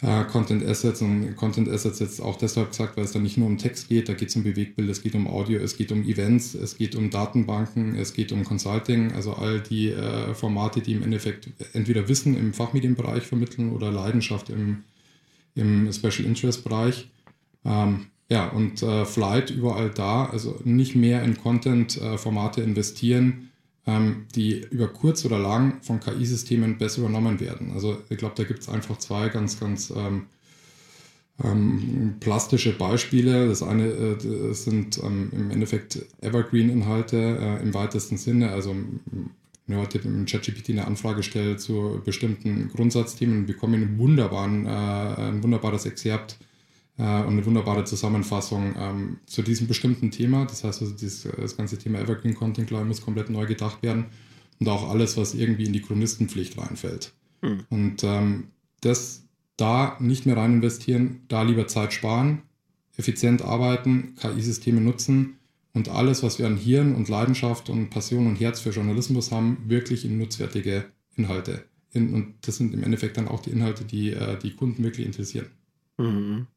äh, 0.01 0.23
Content 0.25 0.65
Assets 0.65 1.01
und 1.01 1.35
Content 1.35 1.69
Assets 1.69 1.99
jetzt 1.99 2.21
auch 2.21 2.37
deshalb 2.37 2.69
gesagt, 2.69 2.97
weil 2.97 3.03
es 3.03 3.11
da 3.11 3.19
nicht 3.19 3.37
nur 3.37 3.47
um 3.47 3.57
Text 3.57 3.89
geht, 3.89 4.07
da 4.07 4.13
geht 4.13 4.29
es 4.29 4.35
um 4.35 4.43
Bewegtbild, 4.43 4.89
es 4.89 5.03
geht 5.03 5.13
um 5.13 5.27
Audio, 5.27 5.59
es 5.59 5.77
geht 5.77 5.91
um 5.91 6.03
Events, 6.03 6.55
es 6.55 6.77
geht 6.77 6.95
um 6.95 7.09
Datenbanken, 7.09 7.95
es 7.95 8.13
geht 8.13 8.31
um 8.31 8.43
Consulting, 8.43 9.11
also 9.11 9.33
all 9.33 9.59
die 9.59 9.89
äh, 9.89 10.33
Formate, 10.33 10.81
die 10.81 10.93
im 10.93 11.03
Endeffekt 11.03 11.49
entweder 11.73 12.07
Wissen 12.07 12.35
im 12.35 12.53
Fachmedienbereich 12.53 13.23
vermitteln 13.23 13.73
oder 13.73 13.91
Leidenschaft 13.91 14.49
im, 14.49 14.83
im 15.53 15.91
Special 15.91 16.25
Interest 16.25 16.63
Bereich. 16.63 17.09
Ähm, 17.63 18.07
ja, 18.31 18.47
und 18.47 18.81
äh, 18.81 19.03
Flight 19.03 19.49
überall 19.49 19.89
da, 19.89 20.23
also 20.27 20.57
nicht 20.63 20.95
mehr 20.95 21.21
in 21.21 21.37
Content-Formate 21.37 22.61
investieren, 22.61 23.49
ähm, 23.85 24.25
die 24.35 24.65
über 24.71 24.87
kurz 24.87 25.25
oder 25.25 25.37
lang 25.37 25.81
von 25.81 25.99
KI-Systemen 25.99 26.77
besser 26.77 27.01
übernommen 27.01 27.41
werden. 27.41 27.73
Also 27.73 27.97
ich 28.07 28.17
glaube, 28.17 28.35
da 28.37 28.45
gibt 28.45 28.61
es 28.61 28.69
einfach 28.69 28.97
zwei 28.99 29.27
ganz, 29.27 29.59
ganz 29.59 29.91
ähm, 29.93 30.27
ähm, 31.43 32.15
plastische 32.21 32.71
Beispiele. 32.71 33.49
Das 33.49 33.63
eine 33.63 33.87
äh, 33.87 34.53
sind 34.53 35.03
ähm, 35.03 35.29
im 35.33 35.51
Endeffekt 35.51 35.99
Evergreen-Inhalte 36.21 37.17
äh, 37.17 37.61
im 37.61 37.73
weitesten 37.73 38.15
Sinne. 38.15 38.51
Also 38.51 38.73
wenn 39.67 39.77
heute 39.77 39.97
im 39.97 40.25
ChatGPT 40.25 40.69
eine 40.69 40.87
Anfrage 40.87 41.21
stellt 41.23 41.59
zu 41.59 42.01
bestimmten 42.05 42.69
Grundsatzthemen, 42.69 43.45
bekomme 43.45 43.75
ich 43.75 43.83
einen 43.83 43.97
wunderbaren, 43.97 44.67
äh, 44.67 44.69
ein 44.69 45.43
wunderbares 45.43 45.85
Exzerpt 45.85 46.37
äh, 47.01 47.23
und 47.23 47.33
eine 47.33 47.45
wunderbare 47.45 47.83
Zusammenfassung 47.83 48.75
ähm, 48.77 49.17
zu 49.25 49.41
diesem 49.41 49.67
bestimmten 49.67 50.11
Thema. 50.11 50.45
Das 50.45 50.63
heißt 50.63 50.81
also, 50.81 50.93
dieses, 50.93 51.27
das 51.35 51.57
ganze 51.57 51.77
Thema 51.77 51.99
Evergreen 51.99 52.35
Content, 52.35 52.69
ich, 52.71 52.77
muss 52.83 53.01
komplett 53.01 53.29
neu 53.29 53.47
gedacht 53.47 53.81
werden 53.81 54.05
und 54.59 54.69
auch 54.69 54.87
alles, 54.89 55.17
was 55.17 55.33
irgendwie 55.33 55.65
in 55.65 55.73
die 55.73 55.81
Chronistenpflicht 55.81 56.57
reinfällt. 56.57 57.13
Mhm. 57.41 57.65
Und 57.69 58.03
ähm, 58.03 58.49
das 58.81 59.23
da 59.57 59.97
nicht 59.99 60.25
mehr 60.25 60.37
rein 60.37 60.53
investieren, 60.53 61.21
da 61.27 61.41
lieber 61.41 61.67
Zeit 61.67 61.91
sparen, 61.93 62.43
effizient 62.97 63.41
arbeiten, 63.41 64.15
KI-Systeme 64.19 64.79
nutzen 64.79 65.37
und 65.73 65.89
alles, 65.89 66.21
was 66.21 66.37
wir 66.37 66.45
an 66.45 66.57
Hirn 66.57 66.93
und 66.93 67.09
Leidenschaft 67.09 67.69
und 67.69 67.89
Passion 67.89 68.27
und 68.27 68.39
Herz 68.39 68.59
für 68.59 68.69
Journalismus 68.69 69.31
haben, 69.31 69.57
wirklich 69.67 70.05
in 70.05 70.19
nutzwertige 70.19 70.85
Inhalte. 71.15 71.65
In, 71.93 72.13
und 72.13 72.35
das 72.41 72.57
sind 72.57 72.73
im 72.73 72.83
Endeffekt 72.83 73.17
dann 73.17 73.27
auch 73.27 73.41
die 73.41 73.51
Inhalte, 73.51 73.85
die 73.85 74.11
äh, 74.11 74.37
die 74.37 74.55
Kunden 74.55 74.83
wirklich 74.83 75.05
interessieren. 75.05 75.47
Mhm. 75.97 76.47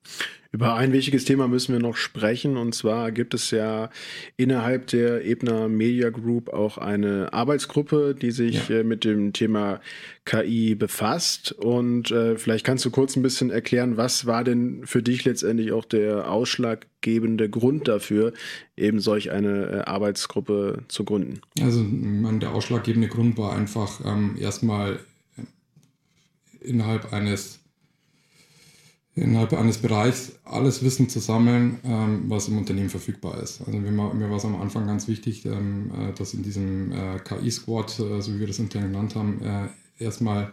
Über 0.54 0.76
ein 0.76 0.92
wichtiges 0.92 1.24
Thema 1.24 1.48
müssen 1.48 1.72
wir 1.72 1.80
noch 1.80 1.96
sprechen. 1.96 2.56
Und 2.56 2.76
zwar 2.76 3.10
gibt 3.10 3.34
es 3.34 3.50
ja 3.50 3.90
innerhalb 4.36 4.86
der 4.86 5.24
Ebner 5.24 5.68
Media 5.68 6.10
Group 6.10 6.48
auch 6.48 6.78
eine 6.78 7.32
Arbeitsgruppe, 7.32 8.14
die 8.14 8.30
sich 8.30 8.68
ja. 8.68 8.76
äh, 8.76 8.84
mit 8.84 9.04
dem 9.04 9.32
Thema 9.32 9.80
KI 10.24 10.76
befasst. 10.76 11.50
Und 11.50 12.12
äh, 12.12 12.38
vielleicht 12.38 12.64
kannst 12.64 12.84
du 12.84 12.92
kurz 12.92 13.16
ein 13.16 13.22
bisschen 13.22 13.50
erklären, 13.50 13.96
was 13.96 14.26
war 14.26 14.44
denn 14.44 14.86
für 14.86 15.02
dich 15.02 15.24
letztendlich 15.24 15.72
auch 15.72 15.84
der 15.84 16.30
ausschlaggebende 16.30 17.50
Grund 17.50 17.88
dafür, 17.88 18.32
eben 18.76 19.00
solch 19.00 19.32
eine 19.32 19.66
äh, 19.66 19.78
Arbeitsgruppe 19.80 20.84
zu 20.86 21.04
gründen? 21.04 21.40
Also 21.60 21.84
der 21.84 22.52
ausschlaggebende 22.52 23.08
Grund 23.08 23.36
war 23.38 23.56
einfach 23.56 24.00
ähm, 24.06 24.36
erstmal 24.38 25.00
innerhalb 26.60 27.12
eines 27.12 27.63
innerhalb 29.16 29.52
eines 29.52 29.78
Bereichs 29.78 30.32
alles 30.44 30.82
Wissen 30.82 31.08
zu 31.08 31.20
sammeln, 31.20 31.78
ähm, 31.84 32.24
was 32.28 32.48
im 32.48 32.58
Unternehmen 32.58 32.90
verfügbar 32.90 33.40
ist. 33.42 33.60
Also 33.60 33.78
mir, 33.78 33.90
mir 33.90 34.30
war 34.30 34.36
es 34.36 34.44
am 34.44 34.60
Anfang 34.60 34.86
ganz 34.86 35.06
wichtig, 35.06 35.46
ähm, 35.46 35.92
äh, 35.92 36.12
dass 36.12 36.34
in 36.34 36.42
diesem 36.42 36.90
äh, 36.90 37.18
KI-Squad, 37.20 38.00
äh, 38.00 38.20
so 38.20 38.34
wie 38.34 38.40
wir 38.40 38.46
das 38.48 38.58
intern 38.58 38.82
genannt 38.82 39.14
haben, 39.14 39.40
äh, 39.42 39.68
erstmal 40.02 40.52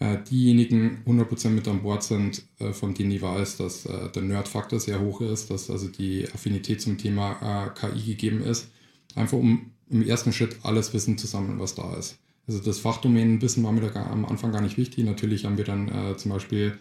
äh, 0.00 0.18
diejenigen 0.30 0.98
100% 1.06 1.50
mit 1.50 1.66
an 1.66 1.82
Bord 1.82 2.02
sind, 2.02 2.42
äh, 2.58 2.72
von 2.74 2.92
denen 2.92 3.10
ich 3.10 3.22
weiß, 3.22 3.56
dass 3.56 3.84
der 3.84 4.22
Nerd-Faktor 4.22 4.80
sehr 4.80 5.00
hoch 5.00 5.20
ist, 5.20 5.50
dass 5.50 5.70
also 5.70 5.88
die 5.88 6.26
Affinität 6.34 6.82
zum 6.82 6.98
Thema 6.98 7.68
KI 7.70 8.02
gegeben 8.02 8.42
ist, 8.42 8.68
einfach 9.14 9.38
um 9.38 9.70
im 9.88 10.02
ersten 10.02 10.32
Schritt 10.32 10.58
alles 10.62 10.92
Wissen 10.92 11.16
zu 11.16 11.26
sammeln, 11.26 11.58
was 11.58 11.74
da 11.74 11.94
ist. 11.94 12.18
Also 12.46 12.60
das 12.60 12.80
Fachdomänenwissen 12.80 13.62
war 13.64 13.72
mir 13.72 13.82
da 13.82 14.06
am 14.06 14.24
Anfang 14.26 14.52
gar 14.52 14.60
nicht 14.60 14.76
wichtig. 14.76 15.04
Natürlich 15.04 15.44
haben 15.44 15.56
wir 15.56 15.64
dann 15.64 16.14
zum 16.16 16.32
Beispiel 16.32 16.76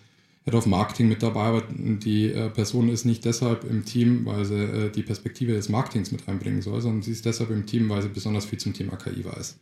Head 0.45 0.55
of 0.55 0.65
Marketing 0.65 1.07
mit 1.07 1.23
dabei, 1.23 1.43
aber 1.43 1.63
die 1.69 2.31
äh, 2.31 2.50
Person 2.50 2.89
ist 2.89 3.05
nicht 3.05 3.23
deshalb 3.23 3.63
im 3.63 3.85
Team, 3.85 4.25
weil 4.25 4.43
sie 4.43 4.55
äh, 4.55 4.89
die 4.89 5.03
Perspektive 5.03 5.53
des 5.53 5.69
Marketings 5.69 6.12
mit 6.12 6.27
einbringen 6.27 6.62
soll, 6.62 6.81
sondern 6.81 7.01
sie 7.01 7.12
ist 7.12 7.25
deshalb 7.25 7.50
im 7.50 7.65
Team, 7.65 7.89
weil 7.89 8.01
sie 8.01 8.09
besonders 8.09 8.45
viel 8.45 8.59
zum 8.59 8.73
Thema 8.73 8.97
KI 8.97 9.23
weiß. 9.23 9.57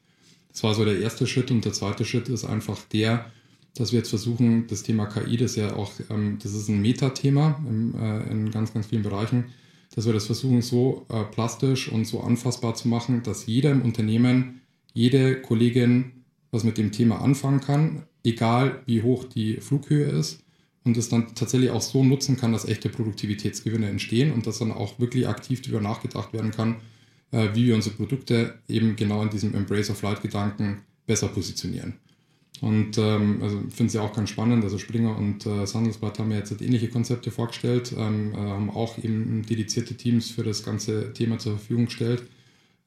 Das 0.51 0.63
war 0.63 0.73
so 0.73 0.83
der 0.83 0.99
erste 0.99 1.27
Schritt 1.27 1.51
und 1.51 1.63
der 1.65 1.73
zweite 1.73 2.03
Schritt 2.03 2.29
ist 2.29 2.45
einfach 2.45 2.79
der, 2.91 3.31
dass 3.75 3.91
wir 3.91 3.99
jetzt 3.99 4.09
versuchen, 4.09 4.65
das 4.67 4.81
Thema 4.81 5.05
KI, 5.05 5.37
das 5.37 5.55
ja 5.55 5.75
auch, 5.75 5.91
ähm, 6.09 6.39
das 6.41 6.53
ist 6.53 6.67
ein 6.67 6.81
Metathema 6.81 7.63
im, 7.69 7.93
äh, 7.95 8.31
in 8.31 8.49
ganz, 8.49 8.73
ganz 8.73 8.87
vielen 8.87 9.03
Bereichen, 9.03 9.45
dass 9.93 10.07
wir 10.07 10.13
das 10.13 10.25
versuchen, 10.25 10.63
so 10.63 11.05
äh, 11.09 11.23
plastisch 11.25 11.91
und 11.91 12.05
so 12.05 12.21
anfassbar 12.21 12.73
zu 12.73 12.87
machen, 12.87 13.21
dass 13.21 13.45
jeder 13.45 13.71
im 13.71 13.83
Unternehmen, 13.83 14.61
jede 14.93 15.41
Kollegin 15.41 16.13
was 16.49 16.63
mit 16.65 16.77
dem 16.77 16.91
Thema 16.91 17.21
anfangen 17.21 17.61
kann, 17.61 18.03
egal 18.25 18.81
wie 18.85 19.03
hoch 19.03 19.23
die 19.23 19.57
Flughöhe 19.61 20.05
ist 20.05 20.40
und 20.83 20.97
es 20.97 21.09
dann 21.09 21.35
tatsächlich 21.35 21.69
auch 21.69 21.81
so 21.81 22.03
nutzen 22.03 22.37
kann, 22.37 22.53
dass 22.53 22.65
echte 22.65 22.89
Produktivitätsgewinne 22.89 23.89
entstehen 23.89 24.31
und 24.31 24.47
dass 24.47 24.59
dann 24.59 24.71
auch 24.71 24.99
wirklich 24.99 25.27
aktiv 25.27 25.61
darüber 25.61 25.81
nachgedacht 25.81 26.33
werden 26.33 26.51
kann, 26.51 26.77
äh, 27.31 27.49
wie 27.53 27.67
wir 27.67 27.75
unsere 27.75 27.95
Produkte 27.95 28.55
eben 28.67 28.95
genau 28.95 29.21
in 29.21 29.29
diesem 29.29 29.53
Embrace 29.53 29.91
of 29.91 30.01
Light 30.01 30.21
Gedanken 30.21 30.81
besser 31.05 31.27
positionieren. 31.27 31.93
Und 32.61 32.99
ähm, 32.99 33.39
also 33.41 33.59
finde 33.69 33.87
es 33.87 33.93
ja 33.93 34.01
auch 34.01 34.13
ganz 34.13 34.29
spannend. 34.29 34.63
Also 34.63 34.77
Springer 34.77 35.17
und 35.17 35.45
äh, 35.47 35.57
das 35.57 35.73
haben 35.73 35.85
ja 36.31 36.37
jetzt 36.37 36.61
ähnliche 36.61 36.89
Konzepte 36.89 37.31
vorgestellt, 37.31 37.93
ähm, 37.97 38.33
äh, 38.33 38.37
haben 38.37 38.69
auch 38.69 38.99
eben 38.99 39.43
dedizierte 39.43 39.95
Teams 39.95 40.29
für 40.29 40.43
das 40.43 40.63
ganze 40.63 41.11
Thema 41.13 41.39
zur 41.39 41.53
Verfügung 41.53 41.85
gestellt. 41.85 42.23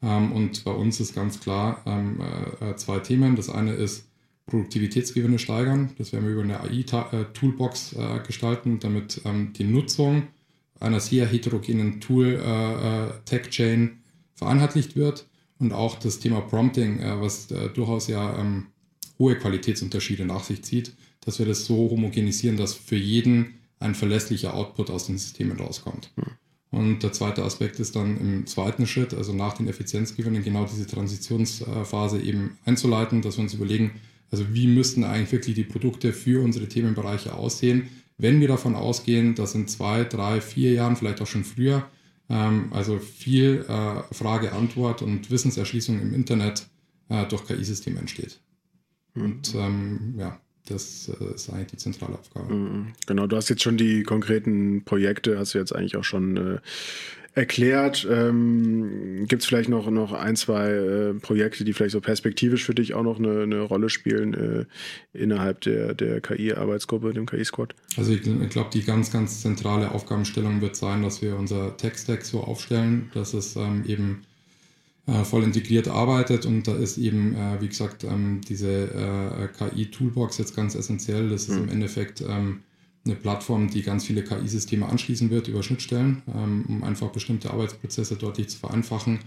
Ähm, 0.00 0.30
und 0.30 0.62
bei 0.64 0.70
uns 0.70 1.00
ist 1.00 1.14
ganz 1.14 1.40
klar 1.40 1.82
ähm, 1.86 2.20
äh, 2.20 2.70
äh 2.70 2.76
zwei 2.76 3.00
Themen. 3.00 3.34
Das 3.34 3.50
eine 3.50 3.72
ist 3.72 4.06
Produktivitätsgewinne 4.46 5.38
steigern. 5.38 5.92
Das 5.98 6.12
werden 6.12 6.26
wir 6.26 6.32
über 6.32 6.42
eine 6.42 6.60
AI-Toolbox 6.60 7.94
äh, 7.94 8.20
gestalten, 8.26 8.78
damit 8.78 9.22
ähm, 9.24 9.52
die 9.54 9.64
Nutzung 9.64 10.24
einer 10.80 11.00
sehr 11.00 11.26
heterogenen 11.26 12.00
Tool-Tech-Chain 12.00 13.82
äh, 13.82 13.86
äh 13.86 13.96
vereinheitlicht 14.34 14.96
wird 14.96 15.26
und 15.58 15.72
auch 15.72 15.98
das 15.98 16.18
Thema 16.18 16.40
Prompting, 16.40 16.98
äh, 17.00 17.20
was 17.20 17.50
äh, 17.50 17.68
durchaus 17.70 18.08
ja 18.08 18.38
ähm, 18.38 18.66
hohe 19.18 19.36
Qualitätsunterschiede 19.36 20.26
nach 20.26 20.44
sich 20.44 20.62
zieht, 20.64 20.94
dass 21.20 21.38
wir 21.38 21.46
das 21.46 21.64
so 21.64 21.90
homogenisieren, 21.90 22.56
dass 22.56 22.74
für 22.74 22.96
jeden 22.96 23.54
ein 23.78 23.94
verlässlicher 23.94 24.54
Output 24.54 24.90
aus 24.90 25.06
den 25.06 25.18
Systemen 25.18 25.58
rauskommt. 25.58 26.10
Hm. 26.16 26.24
Und 26.70 27.02
der 27.04 27.12
zweite 27.12 27.44
Aspekt 27.44 27.78
ist 27.78 27.94
dann 27.94 28.18
im 28.18 28.46
zweiten 28.46 28.86
Schritt, 28.86 29.14
also 29.14 29.32
nach 29.32 29.52
den 29.54 29.68
Effizienzgewinnen, 29.68 30.42
genau 30.42 30.64
diese 30.64 30.88
Transitionsphase 30.88 32.20
eben 32.20 32.58
einzuleiten, 32.64 33.22
dass 33.22 33.36
wir 33.36 33.44
uns 33.44 33.54
überlegen, 33.54 33.92
also 34.34 34.52
wie 34.52 34.66
müssten 34.66 35.04
eigentlich 35.04 35.30
wirklich 35.30 35.54
die 35.54 35.62
Produkte 35.62 36.12
für 36.12 36.42
unsere 36.42 36.66
Themenbereiche 36.66 37.34
aussehen, 37.34 37.88
wenn 38.18 38.40
wir 38.40 38.48
davon 38.48 38.74
ausgehen, 38.74 39.36
dass 39.36 39.54
in 39.54 39.68
zwei, 39.68 40.02
drei, 40.02 40.40
vier 40.40 40.72
Jahren, 40.72 40.96
vielleicht 40.96 41.22
auch 41.22 41.28
schon 41.28 41.44
früher, 41.44 41.88
ähm, 42.28 42.72
also 42.72 42.98
viel 42.98 43.64
äh, 43.68 44.12
Frage-Antwort 44.12 45.02
und 45.02 45.30
Wissenserschließung 45.30 46.00
im 46.00 46.14
Internet 46.14 46.66
äh, 47.10 47.24
durch 47.26 47.46
KI-Systeme 47.46 48.00
entsteht. 48.00 48.40
Mhm. 49.14 49.22
Und 49.22 49.54
ähm, 49.54 50.14
ja, 50.18 50.40
das 50.66 51.08
äh, 51.08 51.34
ist 51.36 51.48
eigentlich 51.50 51.68
die 51.68 51.76
zentrale 51.76 52.18
Aufgabe. 52.18 52.52
Mhm. 52.52 52.86
Genau, 53.06 53.28
du 53.28 53.36
hast 53.36 53.50
jetzt 53.50 53.62
schon 53.62 53.76
die 53.76 54.02
konkreten 54.02 54.84
Projekte, 54.84 55.38
hast 55.38 55.54
du 55.54 55.58
jetzt 55.58 55.72
eigentlich 55.72 55.96
auch 55.96 56.02
schon 56.02 56.36
äh, 56.36 56.58
erklärt. 57.34 58.06
Ähm, 58.10 59.26
Gibt 59.26 59.42
es 59.42 59.48
vielleicht 59.48 59.68
noch, 59.68 59.90
noch 59.90 60.12
ein, 60.12 60.36
zwei 60.36 60.70
äh, 60.70 61.14
Projekte, 61.14 61.64
die 61.64 61.72
vielleicht 61.72 61.92
so 61.92 62.00
perspektivisch 62.00 62.64
für 62.64 62.74
dich 62.74 62.94
auch 62.94 63.02
noch 63.02 63.18
eine, 63.18 63.42
eine 63.42 63.60
Rolle 63.60 63.90
spielen 63.90 64.34
äh, 64.34 64.64
innerhalb 65.12 65.60
der, 65.62 65.94
der 65.94 66.20
KI-Arbeitsgruppe, 66.20 67.12
dem 67.12 67.26
KI-Squad? 67.26 67.74
Also 67.96 68.12
ich, 68.12 68.26
ich 68.26 68.48
glaube, 68.50 68.70
die 68.72 68.82
ganz, 68.82 69.10
ganz 69.10 69.42
zentrale 69.42 69.90
Aufgabenstellung 69.90 70.60
wird 70.60 70.76
sein, 70.76 71.02
dass 71.02 71.22
wir 71.22 71.36
unser 71.36 71.76
Tech-Stack 71.76 72.24
so 72.24 72.40
aufstellen, 72.40 73.10
dass 73.14 73.34
es 73.34 73.56
ähm, 73.56 73.84
eben 73.86 74.22
äh, 75.06 75.24
voll 75.24 75.42
integriert 75.42 75.88
arbeitet 75.88 76.46
und 76.46 76.68
da 76.68 76.76
ist 76.76 76.98
eben, 76.98 77.34
äh, 77.34 77.60
wie 77.60 77.68
gesagt, 77.68 78.04
ähm, 78.04 78.40
diese 78.48 78.68
äh, 78.70 79.48
KI-Toolbox 79.48 80.38
jetzt 80.38 80.54
ganz 80.54 80.76
essentiell. 80.76 81.28
Das 81.28 81.42
ist 81.42 81.56
mhm. 81.56 81.64
im 81.64 81.68
Endeffekt 81.70 82.20
ähm, 82.20 82.60
eine 83.04 83.14
Plattform, 83.16 83.68
die 83.68 83.82
ganz 83.82 84.04
viele 84.04 84.22
KI-Systeme 84.22 84.88
anschließen 84.88 85.30
wird 85.30 85.48
über 85.48 85.62
Schnittstellen, 85.62 86.22
ähm, 86.34 86.64
um 86.68 86.84
einfach 86.84 87.10
bestimmte 87.10 87.50
Arbeitsprozesse 87.50 88.16
deutlich 88.16 88.48
zu 88.48 88.58
vereinfachen. 88.58 89.20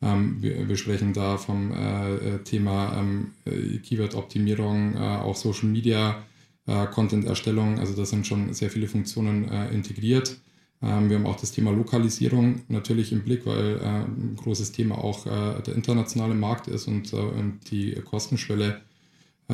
Ähm, 0.00 0.38
wir, 0.40 0.68
wir, 0.68 0.76
sprechen 0.76 1.12
da 1.12 1.36
vom 1.36 1.72
äh, 1.72 2.14
äh 2.14 2.38
Thema 2.44 2.98
ähm, 2.98 3.32
äh, 3.44 3.78
Keyword-Optimierung, 3.78 4.94
äh, 4.94 4.98
auch 4.98 5.36
Social 5.36 5.68
Media, 5.68 6.22
äh, 6.66 6.86
Content-Erstellung. 6.86 7.78
Also 7.78 7.94
da 7.94 8.06
sind 8.06 8.26
schon 8.26 8.52
sehr 8.54 8.70
viele 8.70 8.88
Funktionen 8.88 9.48
äh, 9.48 9.70
integriert. 9.70 10.38
Ähm, 10.80 11.10
wir 11.10 11.18
haben 11.18 11.26
auch 11.26 11.40
das 11.40 11.50
Thema 11.50 11.72
Lokalisierung 11.72 12.62
natürlich 12.68 13.12
im 13.12 13.24
Blick, 13.24 13.44
weil 13.44 13.80
ein 13.80 14.36
großes 14.36 14.72
Thema 14.72 14.96
auch 14.98 15.24
der 15.24 15.74
internationale 15.74 16.34
Markt 16.34 16.68
ist 16.68 16.86
und, 16.86 17.12
und 17.12 17.58
die 17.70 17.94
Kostenschwelle 18.04 18.80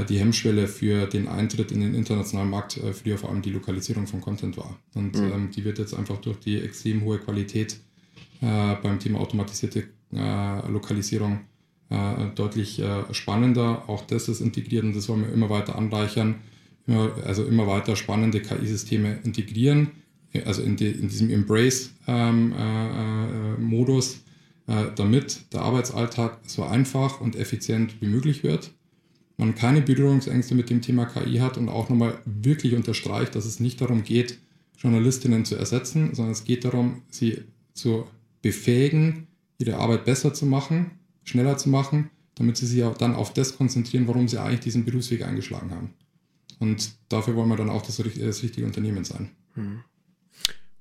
die 0.03 0.19
Hemmschwelle 0.19 0.67
für 0.67 1.07
den 1.07 1.29
Eintritt 1.29 1.71
in 1.71 1.81
den 1.81 1.95
internationalen 1.95 2.51
Markt 2.51 2.79
äh, 2.79 2.93
früher 2.93 3.17
vor 3.17 3.31
allem 3.31 3.43
die 3.43 3.51
Lokalisierung 3.51 4.09
von 4.09 4.21
Content 4.21 4.57
war. 4.57 4.77
Und 4.95 5.17
mhm. 5.17 5.33
ähm, 5.33 5.51
die 5.55 5.65
wird 5.65 5.79
jetzt 5.79 5.95
einfach 5.95 6.17
durch 6.17 6.41
die 6.41 6.61
extrem 6.61 7.03
hohe 7.03 7.19
Qualität 7.19 7.79
äh, 8.41 8.75
beim 8.83 8.99
Thema 8.99 9.21
automatisierte 9.21 9.85
äh, 10.13 10.69
Lokalisierung 10.69 11.43
äh, 11.91 12.27
deutlich 12.35 12.81
äh, 12.81 13.15
spannender. 13.15 13.89
Auch 13.89 14.05
das 14.05 14.27
ist 14.29 14.41
integriert 14.41 14.83
und 14.83 14.97
das 14.97 15.09
wollen 15.09 15.23
wir 15.23 15.33
immer 15.33 15.49
weiter 15.49 15.77
anreichern. 15.77 16.41
Immer, 16.89 17.13
also 17.25 17.45
immer 17.45 17.69
weiter 17.69 17.95
spannende 17.97 18.41
KI-Systeme 18.41 19.21
integrieren, 19.25 19.93
also 20.45 20.61
in, 20.61 20.77
die, 20.77 20.89
in 20.89 21.09
diesem 21.09 21.31
Embrace-Modus, 21.31 24.21
damit 24.95 25.51
der 25.55 25.63
Arbeitsalltag 25.63 26.41
so 26.47 26.63
einfach 26.63 27.23
und 27.23 27.37
effizient 27.37 28.03
wie 28.03 28.09
möglich 28.09 28.43
wird 28.43 28.71
man 29.37 29.55
keine 29.55 29.81
Berührungsängste 29.81 30.55
mit 30.55 30.71
dem 30.71 30.81
Thema 30.81 31.07
KI 31.07 31.39
hat 31.39 31.59
und 31.59 31.69
auch 31.69 31.89
nochmal 31.89 32.19
wirklich 32.25 32.75
unterstreicht, 32.75 33.35
dass 33.35 33.47
es 33.47 33.61
nicht 33.61 33.81
darum 33.81 34.05
geht, 34.05 34.39
Journalistinnen 34.79 35.45
zu 35.45 35.57
ersetzen, 35.57 36.15
sondern 36.15 36.33
es 36.33 36.45
geht 36.45 36.65
darum, 36.65 37.03
sie 37.09 37.43
zu 37.73 38.07
befähigen, 38.43 39.27
ihre 39.59 39.77
Arbeit 39.79 40.05
besser 40.05 40.35
zu 40.35 40.47
machen, 40.47 40.93
schneller 41.25 41.57
zu 41.57 41.69
machen, 41.69 42.11
damit 42.35 42.57
sie 42.57 42.67
sich 42.67 42.85
auch 42.85 42.97
dann 42.97 43.15
auf 43.15 43.33
das 43.33 43.57
konzentrieren, 43.57 44.07
warum 44.07 44.29
sie 44.29 44.41
eigentlich 44.41 44.61
diesen 44.61 44.85
Berufsweg 44.85 45.25
eingeschlagen 45.25 45.71
haben. 45.71 45.95
Und 46.59 46.93
dafür 47.09 47.35
wollen 47.35 47.49
wir 47.49 47.57
dann 47.57 47.71
auch 47.71 47.83
das, 47.83 47.97
das 47.97 48.43
richtige 48.43 48.67
Unternehmen 48.67 49.05
sein. 49.05 49.31
Hm. 49.55 49.81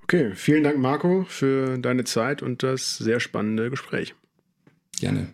Okay, 0.04 0.34
vielen 0.36 0.64
Dank, 0.64 0.78
Marco, 0.78 1.26
für 1.28 1.78
deine 1.78 2.04
Zeit 2.04 2.44
und 2.44 2.62
das 2.62 2.98
sehr 2.98 3.20
spannende 3.20 3.70
Gespräch. 3.70 4.14
Gerne. 5.00 5.34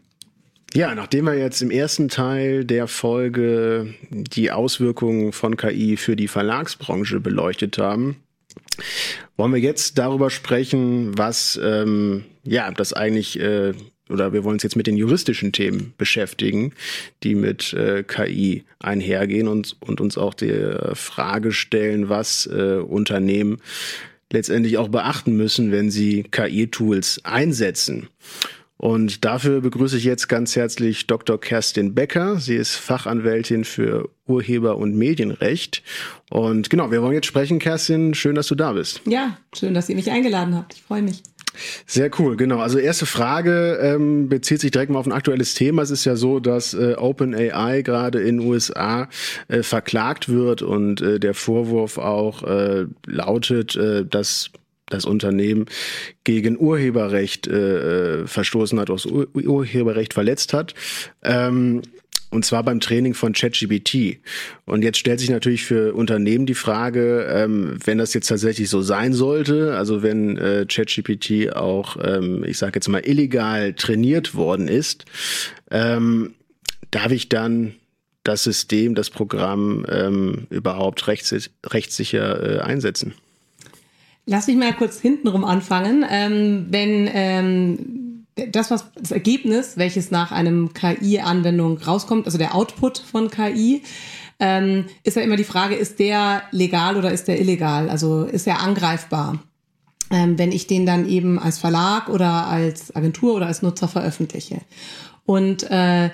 Ja, 0.73 0.93
nachdem 0.93 1.25
wir 1.25 1.35
jetzt 1.35 1.61
im 1.61 1.71
ersten 1.71 2.09
Teil 2.09 2.63
der 2.63 2.87
Folge 2.87 3.93
die 4.11 4.51
Auswirkungen 4.51 5.31
von 5.31 5.57
KI 5.57 5.97
für 5.97 6.15
die 6.15 6.27
Verlagsbranche 6.27 7.19
beleuchtet 7.19 7.79
haben, 7.79 8.17
wollen 9.35 9.53
wir 9.53 9.59
jetzt 9.59 9.97
darüber 9.97 10.29
sprechen, 10.29 11.17
was 11.17 11.59
ähm, 11.63 12.23
ja 12.43 12.71
das 12.71 12.93
eigentlich 12.93 13.39
äh, 13.39 13.73
oder 14.09 14.33
wir 14.33 14.43
wollen 14.43 14.55
uns 14.55 14.63
jetzt 14.63 14.75
mit 14.75 14.87
den 14.87 14.97
juristischen 14.97 15.51
Themen 15.51 15.93
beschäftigen, 15.97 16.73
die 17.23 17.35
mit 17.35 17.73
äh, 17.73 18.03
KI 18.03 18.63
einhergehen 18.79 19.47
und, 19.47 19.77
und 19.81 20.01
uns 20.01 20.17
auch 20.17 20.33
die 20.33 20.73
Frage 20.93 21.51
stellen, 21.51 22.09
was 22.09 22.47
äh, 22.47 22.77
Unternehmen 22.77 23.57
letztendlich 24.31 24.77
auch 24.77 24.89
beachten 24.89 25.35
müssen, 25.35 25.71
wenn 25.71 25.89
sie 25.89 26.23
KI-Tools 26.23 27.21
einsetzen. 27.23 28.09
Und 28.81 29.25
dafür 29.25 29.59
begrüße 29.59 29.97
ich 29.97 30.05
jetzt 30.05 30.29
ganz 30.29 30.55
herzlich 30.55 31.05
Dr. 31.05 31.37
Kerstin 31.37 31.95
Becker. 31.95 32.39
Sie 32.39 32.55
ist 32.55 32.75
Fachanwältin 32.75 33.65
für 33.65 34.07
Urheber- 34.25 34.77
und 34.77 34.95
Medienrecht. 34.95 35.83
Und 36.29 36.69
genau, 36.69 36.89
wir 36.89 37.01
wollen 37.01 37.13
jetzt 37.13 37.27
sprechen, 37.27 37.59
Kerstin. 37.59 38.13
Schön, 38.13 38.35
dass 38.35 38.47
du 38.47 38.55
da 38.55 38.71
bist. 38.71 39.01
Ja, 39.05 39.37
schön, 39.53 39.73
dass 39.73 39.89
ihr 39.89 39.95
mich 39.95 40.09
eingeladen 40.09 40.55
habt. 40.55 40.75
Ich 40.75 40.81
freue 40.81 41.01
mich. 41.01 41.21
Sehr 41.87 42.09
cool, 42.19 42.37
genau. 42.37 42.59
Also 42.59 42.77
erste 42.77 43.05
Frage 43.05 43.79
ähm, 43.81 44.29
bezieht 44.29 44.61
sich 44.61 44.71
direkt 44.71 44.93
mal 44.93 44.99
auf 44.99 45.07
ein 45.07 45.11
aktuelles 45.11 45.55
Thema. 45.55 45.81
Es 45.81 45.91
ist 45.91 46.05
ja 46.05 46.15
so, 46.15 46.39
dass 46.39 46.73
äh, 46.73 46.95
OpenAI 46.97 47.81
gerade 47.81 48.21
in 48.21 48.37
den 48.37 48.47
USA 48.47 49.09
äh, 49.49 49.61
verklagt 49.61 50.29
wird 50.29 50.61
und 50.61 51.01
äh, 51.01 51.19
der 51.19 51.33
Vorwurf 51.33 51.97
auch 51.97 52.43
äh, 52.43 52.85
lautet, 53.05 53.75
äh, 53.75 54.05
dass 54.05 54.51
das 54.89 55.05
Unternehmen 55.05 55.65
gegen 56.23 56.57
Urheberrecht 56.57 57.47
äh, 57.47 58.21
äh 58.21 58.27
verstoßen 58.27 58.79
hat, 58.79 58.89
aus 58.89 59.05
Ur 59.05 59.27
Urheberrecht 59.33 60.13
verletzt 60.13 60.53
hat. 60.53 60.73
Ähm, 61.23 61.81
und 62.31 62.45
zwar 62.45 62.63
beim 62.63 62.79
Training 62.79 63.15
von 63.15 63.33
ChatGPT. 63.33 64.19
Und 64.65 64.83
jetzt 64.83 64.99
stellt 64.99 65.19
sich 65.19 65.29
natürlich 65.29 65.65
für 65.65 65.95
Unternehmen 65.95 66.45
die 66.45 66.53
Frage, 66.53 67.27
ähm, 67.29 67.77
wenn 67.83 67.97
das 67.97 68.13
jetzt 68.13 68.27
tatsächlich 68.27 68.69
so 68.69 68.81
sein 68.81 69.13
sollte, 69.13 69.75
also 69.75 70.03
wenn 70.03 70.37
äh, 70.37 70.65
ChatGPT 70.67 71.55
auch, 71.55 71.97
ähm, 72.01 72.43
ich 72.43 72.57
sage 72.57 72.73
jetzt 72.75 72.87
mal, 72.87 72.99
illegal 72.99 73.73
trainiert 73.73 74.35
worden 74.35 74.67
ist, 74.67 75.05
ähm, 75.71 76.35
darf 76.91 77.11
ich 77.11 77.29
dann 77.29 77.73
das 78.23 78.43
System, 78.43 78.93
das 78.93 79.09
Programm 79.09 79.85
ähm, 79.89 80.45
überhaupt 80.51 81.07
rechts, 81.07 81.49
rechtssicher 81.65 82.57
äh, 82.57 82.59
einsetzen? 82.59 83.13
Lass 84.25 84.47
mich 84.47 84.57
mal 84.57 84.73
kurz 84.73 84.99
hintenrum 84.99 85.43
anfangen. 85.43 86.05
Ähm, 86.09 86.67
wenn 86.69 87.09
ähm, 87.11 88.25
das, 88.51 88.71
was 88.71 88.85
das 88.95 89.11
Ergebnis, 89.11 89.77
welches 89.77 90.11
nach 90.11 90.31
einem 90.31 90.73
KI-Anwendung 90.73 91.77
rauskommt, 91.77 92.25
also 92.25 92.37
der 92.37 92.55
Output 92.55 92.99
von 92.99 93.29
KI, 93.29 93.83
ähm, 94.39 94.85
ist 95.03 95.17
ja 95.17 95.21
immer 95.21 95.35
die 95.35 95.43
Frage, 95.43 95.75
ist 95.75 95.99
der 95.99 96.43
legal 96.51 96.95
oder 96.95 97.11
ist 97.11 97.27
der 97.27 97.39
illegal? 97.39 97.89
Also 97.89 98.23
ist 98.23 98.47
er 98.47 98.61
angreifbar? 98.61 99.39
Ähm, 100.11 100.39
wenn 100.39 100.51
ich 100.51 100.65
den 100.65 100.85
dann 100.85 101.07
eben 101.07 101.37
als 101.37 101.59
Verlag 101.59 102.09
oder 102.09 102.47
als 102.47 102.95
Agentur 102.95 103.35
oder 103.35 103.47
als 103.47 103.61
Nutzer 103.61 103.87
veröffentliche. 103.87 104.61
Und 105.25 105.69
äh, 105.69 106.09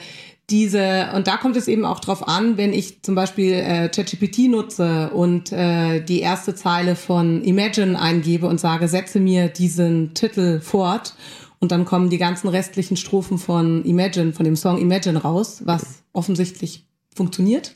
diese, 0.50 1.10
und 1.16 1.28
da 1.28 1.38
kommt 1.38 1.56
es 1.56 1.68
eben 1.68 1.86
auch 1.86 2.00
drauf 2.00 2.28
an, 2.28 2.58
wenn 2.58 2.72
ich 2.72 3.02
zum 3.02 3.16
Beispiel 3.16 3.54
äh, 3.54 3.90
ChatGPT 3.90 4.50
nutze 4.50 5.10
und 5.10 5.52
äh, 5.52 6.02
die 6.02 6.20
erste 6.20 6.54
Zeile 6.54 6.96
von 6.96 7.44
Imagine 7.44 8.00
eingebe 8.00 8.48
und 8.48 8.60
sage, 8.60 8.88
setze 8.88 9.20
mir 9.20 9.48
diesen 9.48 10.14
Titel 10.14 10.60
fort 10.60 11.16
und 11.60 11.72
dann 11.72 11.86
kommen 11.86 12.12
die 12.12 12.20
ganzen 12.20 12.48
restlichen 12.48 12.96
Strophen 12.96 13.40
von 13.40 13.84
Imagine, 13.86 14.34
von 14.34 14.46
dem 14.46 14.56
Song 14.56 14.78
Imagine 14.78 15.20
raus, 15.20 15.64
was 15.66 16.04
offensichtlich 16.14 16.86
funktioniert. 17.16 17.74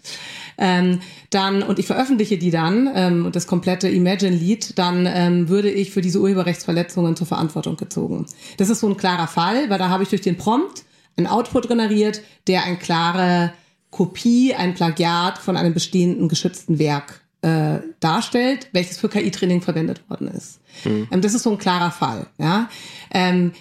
Ähm, 0.60 1.00
dann 1.30 1.64
und 1.64 1.80
ich 1.80 1.88
veröffentliche 1.88 2.38
die 2.38 2.52
dann 2.52 2.90
ähm, 2.94 3.30
das 3.32 3.48
komplette 3.48 3.90
Imagine-Lied, 3.90 4.78
dann 4.78 5.08
ähm, 5.08 5.50
würde 5.50 5.72
ich 5.72 5.92
für 5.92 6.02
diese 6.02 6.20
Urheberrechtsverletzungen 6.20 7.16
zur 7.16 7.26
Verantwortung 7.26 7.78
gezogen. 7.78 8.26
Das 8.58 8.70
ist 8.70 8.82
so 8.82 8.90
ein 8.90 8.98
klarer 8.98 9.28
Fall, 9.28 9.70
weil 9.70 9.80
da 9.80 9.90
habe 9.90 10.04
ich 10.04 10.10
durch 10.10 10.22
den 10.22 10.38
Prompt 10.38 10.84
einen 11.20 11.28
Output 11.28 11.68
generiert, 11.68 12.22
der 12.48 12.64
eine 12.64 12.78
klare 12.78 13.54
Kopie, 13.92 14.54
ein 14.54 14.74
Plagiat 14.74 15.38
von 15.38 15.58
einem 15.58 15.74
bestehenden 15.74 16.30
geschützten 16.30 16.80
Werk 16.80 17.22
äh, 17.42 17.80
darstellt, 18.00 18.70
welches 18.72 18.98
für 18.98 19.10
KI-Training 19.10 19.62
verwendet 19.62 20.08
worden 20.10 20.28
ist. 20.28 20.60
Mhm. 20.84 21.08
Ähm, 21.12 21.22
das 21.22 21.34
ist 21.34 21.44
so 21.44 21.52
ein 21.52 21.58
klarer 21.58 21.92
Fall. 21.92 22.28
Ja. 22.38 22.70
Ähm, 23.12 23.54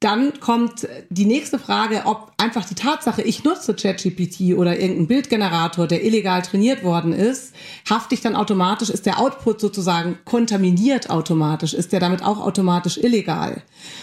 dann 0.00 0.38
kommt 0.38 0.86
die 1.10 1.24
nächste 1.24 1.58
Frage, 1.58 2.02
ob 2.04 2.30
einfach 2.36 2.64
die 2.64 2.76
Tatsache, 2.76 3.22
ich 3.22 3.42
nutze 3.42 3.74
ChatGPT 3.74 4.56
oder 4.56 4.78
irgendeinen 4.78 5.08
Bildgenerator, 5.08 5.88
der 5.88 6.04
illegal 6.04 6.42
trainiert 6.42 6.84
worden 6.84 7.12
ist, 7.12 7.52
hafte 7.88 8.14
ich 8.14 8.20
dann 8.20 8.36
automatisch, 8.36 8.90
ist 8.90 9.06
der 9.06 9.18
Output 9.18 9.60
sozusagen 9.60 10.18
kontaminiert 10.24 11.10
automatisch, 11.10 11.74
ist 11.74 11.92
der 11.92 11.98
damit 11.98 12.22
auch 12.22 12.38
automatisch 12.38 12.96
illegal. 12.98 13.62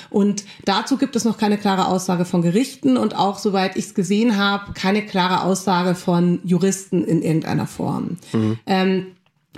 Und 0.09 0.43
dazu 0.65 0.97
gibt 0.97 1.15
es 1.15 1.23
noch 1.23 1.37
keine 1.37 1.57
klare 1.57 1.87
Aussage 1.87 2.25
von 2.25 2.41
Gerichten 2.41 2.97
und 2.97 3.15
auch, 3.15 3.39
soweit 3.39 3.77
ich 3.77 3.85
es 3.85 3.93
gesehen 3.93 4.35
habe, 4.37 4.73
keine 4.73 5.05
klare 5.05 5.43
Aussage 5.43 5.95
von 5.95 6.39
Juristen 6.43 7.05
in 7.05 7.21
irgendeiner 7.21 7.67
Form. 7.67 8.17
Mhm. 8.33 8.59
Ähm, 8.65 9.07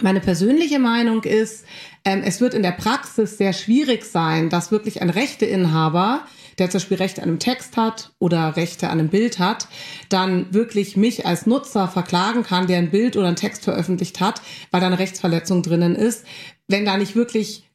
meine 0.02 0.20
persönliche 0.20 0.80
Meinung 0.80 1.24
ist, 1.24 1.66
ähm, 2.06 2.22
es 2.24 2.42
wird 2.42 2.54
in 2.54 2.64
der 2.64 2.72
Praxis 2.72 3.38
sehr 3.38 3.54
schwierig 3.54 4.06
sein, 4.06 4.50
dass 4.50 4.72
wirklich 4.72 5.02
ein 5.02 5.10
Rechteinhaber, 5.10 6.26
der 6.58 6.70
zum 6.70 6.80
Beispiel 6.80 6.98
Rechte 6.98 7.22
an 7.22 7.30
einem 7.30 7.40
Text 7.40 7.78
hat 7.78 8.12
oder 8.20 8.56
Rechte 8.56 8.90
an 8.90 9.00
einem 9.00 9.10
Bild 9.10 9.40
hat, 9.40 9.68
dann 10.10 10.54
wirklich 10.54 10.98
mich 10.98 11.26
als 11.26 11.46
Nutzer 11.46 11.88
verklagen 11.88 12.44
kann, 12.44 12.68
der 12.68 12.78
ein 12.78 12.90
Bild 12.90 13.18
oder 13.18 13.28
ein 13.28 13.36
Text 13.36 13.64
veröffentlicht 13.64 14.20
hat, 14.20 14.42
weil 14.72 14.82
da 14.82 14.88
eine 14.88 15.00
Rechtsverletzung 15.00 15.62
drinnen 15.64 15.96
ist, 15.96 16.26
wenn 16.68 16.86
da 16.86 16.98
nicht 16.98 17.16
wirklich 17.16 17.67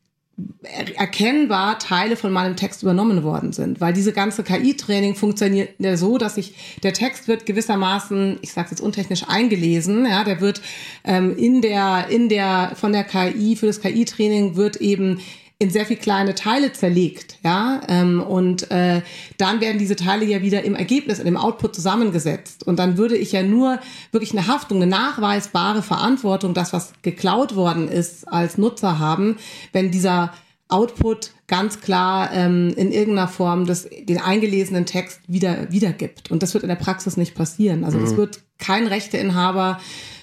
erkennbar 0.97 1.79
Teile 1.79 2.17
von 2.17 2.33
meinem 2.33 2.57
Text 2.57 2.83
übernommen 2.83 3.23
worden 3.23 3.53
sind, 3.53 3.81
weil 3.81 3.93
diese 3.93 4.13
ganze 4.13 4.43
KI-Training 4.43 5.15
funktioniert 5.15 5.75
ja 5.79 5.97
so, 5.97 6.17
dass 6.17 6.39
ich 6.39 6.55
der 6.83 6.95
Text 6.95 7.29
wird 7.29 7.45
gewissermaßen, 7.45 8.39
ich 8.41 8.53
sage 8.53 8.69
jetzt 8.71 8.81
untechnisch 8.81 9.25
eingelesen, 9.29 10.07
ja, 10.07 10.25
der 10.25 10.41
wird 10.41 10.63
ähm, 11.05 11.37
in 11.37 11.61
der 11.61 12.07
in 12.09 12.29
der 12.29 12.73
von 12.77 12.93
der 12.93 13.05
KI 13.05 13.57
für 13.57 13.67
das 13.67 13.81
KI-Training 13.81 14.57
wird 14.57 14.77
eben 14.77 15.21
in 15.63 15.71
sehr 15.71 15.87
viel 15.87 15.97
kleine 15.97 16.35
Teile 16.35 16.73
zerlegt, 16.73 17.39
ja, 17.45 17.81
ähm, 17.89 18.21
und 18.21 18.69
äh, 18.73 19.01
dann 19.39 19.61
werden 19.61 19.79
diese 19.79 19.95
Teile 19.95 20.25
ja 20.25 20.43
wieder 20.43 20.65
im 20.65 20.75
Ergebnis, 20.75 21.21
in 21.21 21.25
dem 21.25 21.37
Output 21.37 21.77
zusammengesetzt 21.77 22.67
und 22.67 22.81
dann 22.81 22.97
würde 22.97 23.17
ich 23.17 23.31
ja 23.31 23.45
nur 23.45 23.79
wirklich 24.11 24.33
eine 24.33 24.49
Haftung, 24.49 24.79
eine 24.79 24.89
nachweisbare 24.89 25.83
Verantwortung, 25.83 26.53
das 26.53 26.73
was 26.73 26.95
geklaut 27.03 27.55
worden 27.55 27.87
ist, 27.87 28.27
als 28.27 28.59
Nutzer 28.59 28.99
haben, 28.99 29.37
wenn 29.73 29.93
dieser 29.93 30.33
Output 30.67 31.31
ganz 31.47 31.81
klar 31.81 32.33
ähm, 32.33 32.75
in 32.77 32.91
irgendeiner 32.91 33.29
Form 33.29 33.65
das, 33.65 33.89
den 33.89 34.19
eingelesenen 34.19 34.85
Text 34.85 35.21
wieder 35.29 35.71
wiedergibt. 35.71 36.33
Und 36.33 36.43
das 36.43 36.55
wird 36.55 36.65
in 36.65 36.71
der 36.71 36.77
Praxis 36.77 37.17
nicht 37.17 37.35
passieren. 37.37 37.85
Also 37.85 37.99
es 37.99 38.13
mhm. 38.13 38.17
wird 38.17 38.41
kein 38.59 38.89
Rechteinhaber 38.89 39.79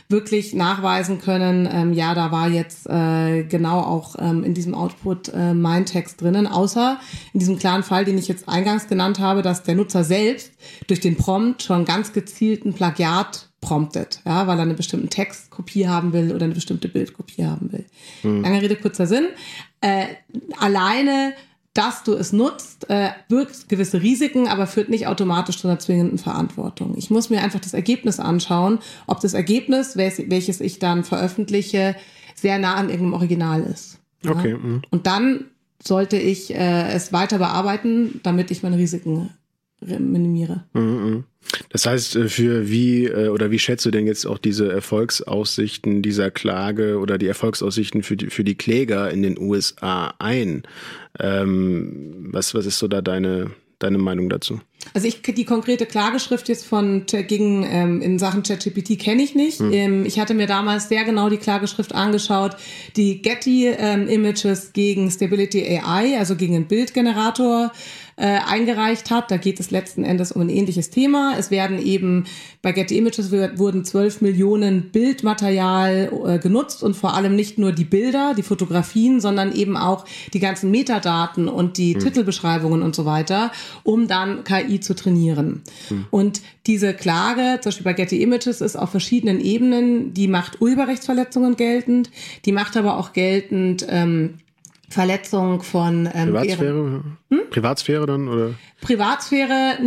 wirklich 0.10 0.54
nachweisen 0.54 1.22
können, 1.22 1.69
ähm, 1.72 1.93
ja, 1.93 2.15
da 2.15 2.32
war 2.32 2.50
jetzt 2.50 2.89
äh, 2.89 3.43
genau 3.43 3.80
auch 3.80 4.15
ähm, 4.17 4.43
in 4.43 4.56
diesem 4.56 4.74
Output 4.74 5.30
äh, 5.30 5.54
mein 5.54 5.86
Text 5.86 6.22
drinnen, 6.22 6.48
außer 6.48 7.00
in 7.34 7.39
diesem 7.39 7.60
klaren 7.60 7.84
Fall, 7.84 8.06
den 8.06 8.17
ich 8.17 8.28
jetzt 8.28 8.50
eingangs 8.50 8.88
genannt 8.88 9.19
habe, 9.19 9.43
dass 9.43 9.62
der 9.62 9.76
Nutzer 9.76 10.04
selbst 10.04 10.52
durch 10.88 11.00
den 11.00 11.15
Prompt 11.15 11.62
schon 11.62 11.86
ganz 11.86 12.12
gezielten 12.12 12.74
Plagiat 12.74 13.50
promptet, 13.62 14.22
ja, 14.26 14.48
weil 14.48 14.58
er 14.58 14.63
eine 14.63 14.74
bestimmte 14.74 15.10
Textkopie 15.10 15.88
haben 15.88 16.12
will 16.12 16.34
oder 16.34 16.45
eine 16.45 16.56
bestimmte 16.56 16.88
Bildkopie 16.88 17.45
haben 17.45 17.72
will. 17.72 17.86
Mhm. 18.24 18.41
Lange 18.41 18.62
Rede, 18.63 18.78
kurzer 18.78 19.06
Sinn. 19.06 19.28
Äh, 19.82 20.06
alleine 20.60 21.34
dass 21.73 22.03
du 22.03 22.13
es 22.13 22.34
nutzt, 22.34 22.89
äh, 22.89 23.10
birgt 23.27 23.69
gewisse 23.69 24.01
Risiken, 24.01 24.47
aber 24.47 24.67
führt 24.67 24.89
nicht 24.89 25.08
automatisch 25.08 25.60
zu 25.60 25.67
einer 25.67 25.79
zwingenden 25.79 26.17
Verantwortung. 26.17 26.95
Ich 26.97 27.10
muss 27.10 27.29
mir 27.29 27.41
einfach 27.41 27.60
das 27.60 27.73
Ergebnis 27.73 28.19
anschauen, 28.19 28.79
ob 29.08 29.19
das 29.19 29.34
Ergebnis, 29.34 29.95
welches 29.95 30.62
ich 30.62 30.79
dann 30.79 31.03
veröffentliche, 31.03 31.95
sehr 32.36 32.58
nah 32.58 32.75
an 32.75 32.89
irgendeinem 32.89 33.13
Original 33.13 33.62
ist. 33.63 33.99
Ja? 34.23 34.32
Okay. 34.32 34.55
Mh. 34.55 34.82
Und 34.89 35.08
dann 35.08 35.45
sollte 35.82 36.17
ich 36.17 36.53
äh, 36.53 36.91
es 36.91 37.13
weiter 37.13 37.38
bearbeiten, 37.38 38.19
damit 38.23 38.51
ich 38.51 38.63
meine 38.63 38.77
Risiken 38.77 39.29
minimiere. 39.82 40.65
Mhm. 40.73 41.23
Das 41.69 41.86
heißt, 41.86 42.15
äh, 42.15 42.29
für 42.29 42.69
wie 42.69 43.05
äh, 43.05 43.29
oder 43.29 43.49
wie 43.51 43.60
schätzt 43.60 43.86
du 43.86 43.91
denn 43.91 44.08
jetzt 44.08 44.25
auch 44.25 44.38
diese 44.38 44.71
Erfolgsaussichten 44.71 46.01
dieser 46.01 46.32
Klage 46.32 46.99
oder 46.99 47.17
die 47.17 47.27
Erfolgsaussichten 47.27 48.03
für 48.03 48.17
die, 48.17 48.29
für 48.29 48.43
die 48.43 48.55
Kläger 48.55 49.10
in 49.10 49.21
den 49.23 49.39
USA 49.39 50.13
ein? 50.19 50.63
Ähm, 51.19 52.29
was, 52.32 52.53
was 52.53 52.65
ist 52.65 52.79
so 52.79 52.88
da 52.88 53.01
deine, 53.01 53.51
deine 53.79 53.97
Meinung 53.97 54.29
dazu? 54.29 54.60
Also 54.93 55.08
ich 55.08 55.21
die 55.21 55.45
konkrete 55.45 55.86
Klageschrift 55.86 56.47
jetzt 56.47 56.65
von 56.65 57.05
gegen 57.05 57.63
ähm, 57.63 58.01
in 58.01 58.17
Sachen 58.17 58.43
ChatGPT 58.43 58.97
kenne 58.97 59.21
ich 59.21 59.36
nicht. 59.36 59.60
Hm. 59.60 59.73
Ähm, 59.73 60.05
ich 60.05 60.19
hatte 60.19 60.34
mir 60.34 60.47
damals 60.47 60.88
sehr 60.89 61.03
genau 61.03 61.29
die 61.29 61.38
Klageschrift 61.38 61.93
angeschaut, 61.93 62.55
die 62.95 63.21
Getty 63.21 63.67
ähm, 63.67 64.08
Images 64.08 64.73
gegen 64.73 65.12
Stability 65.12 65.79
AI, 65.79 66.17
also 66.17 66.36
gegen 66.36 66.53
den 66.53 66.67
Bildgenerator 66.67 67.71
äh, 68.19 68.39
eingereicht 68.45 69.12
hat. 69.12 69.32
Da 69.32 69.38
geht 69.38 69.62
es 69.62 69.71
letzten 69.71 70.03
Endes 70.03 70.34
um 70.34 70.41
ein 70.41 70.49
ähnliches 70.49 70.89
Thema. 70.89 71.36
Es 71.39 71.51
werden 71.51 71.82
eben 71.82 72.25
bei 72.62 72.73
Getty 72.73 72.97
Images 72.97 73.32
wurden 73.32 73.86
12 73.86 74.19
Millionen 74.19 74.91
Bildmaterial 74.91 76.12
äh, 76.25 76.39
genutzt 76.39 76.84
und 76.84 76.97
vor 76.97 77.13
allem 77.13 77.38
nicht 77.38 77.58
nur 77.58 77.71
die 77.71 77.86
Bilder, 77.86 78.34
die 78.36 78.43
Fotografien, 78.43 79.21
sondern 79.21 79.53
eben 79.53 79.77
auch 79.77 80.03
die 80.34 80.39
ganzen 80.39 80.69
Metadaten 80.69 81.47
und 81.47 81.77
die 81.77 81.93
hm. 81.93 82.01
Titelbeschreibungen 82.01 82.82
und 82.82 82.93
so 82.93 83.05
weiter, 83.05 83.53
um 83.84 84.10
dann 84.10 84.43
KI 84.43 84.82
zu 84.82 84.95
trainieren. 84.95 85.62
Hm. 85.88 86.05
Und 86.12 86.41
diese 86.67 86.93
Klage, 86.93 87.62
zum 87.62 87.69
Beispiel 87.69 87.86
bei 87.86 87.93
Getty 87.93 88.21
Images, 88.21 88.60
ist 88.60 88.75
auf 88.75 88.89
verschiedenen 88.89 89.39
Ebenen, 89.39 90.13
die 90.13 90.27
macht 90.27 90.62
Urheberrechtsverletzungen 90.62 91.55
geltend, 91.55 92.12
die 92.43 92.51
macht 92.51 92.75
aber 92.75 92.97
auch 92.97 93.13
geltend 93.13 93.88
ähm, 93.89 94.39
Verletzung 94.89 95.62
von 95.62 96.10
ähm, 96.13 96.30
Privatsphäre? 96.30 97.04
Hm? 97.30 97.39
Privatsphäre 97.52 98.06
dann 98.08 98.28
oder? 98.28 98.56
Privatsphäre 98.82 99.78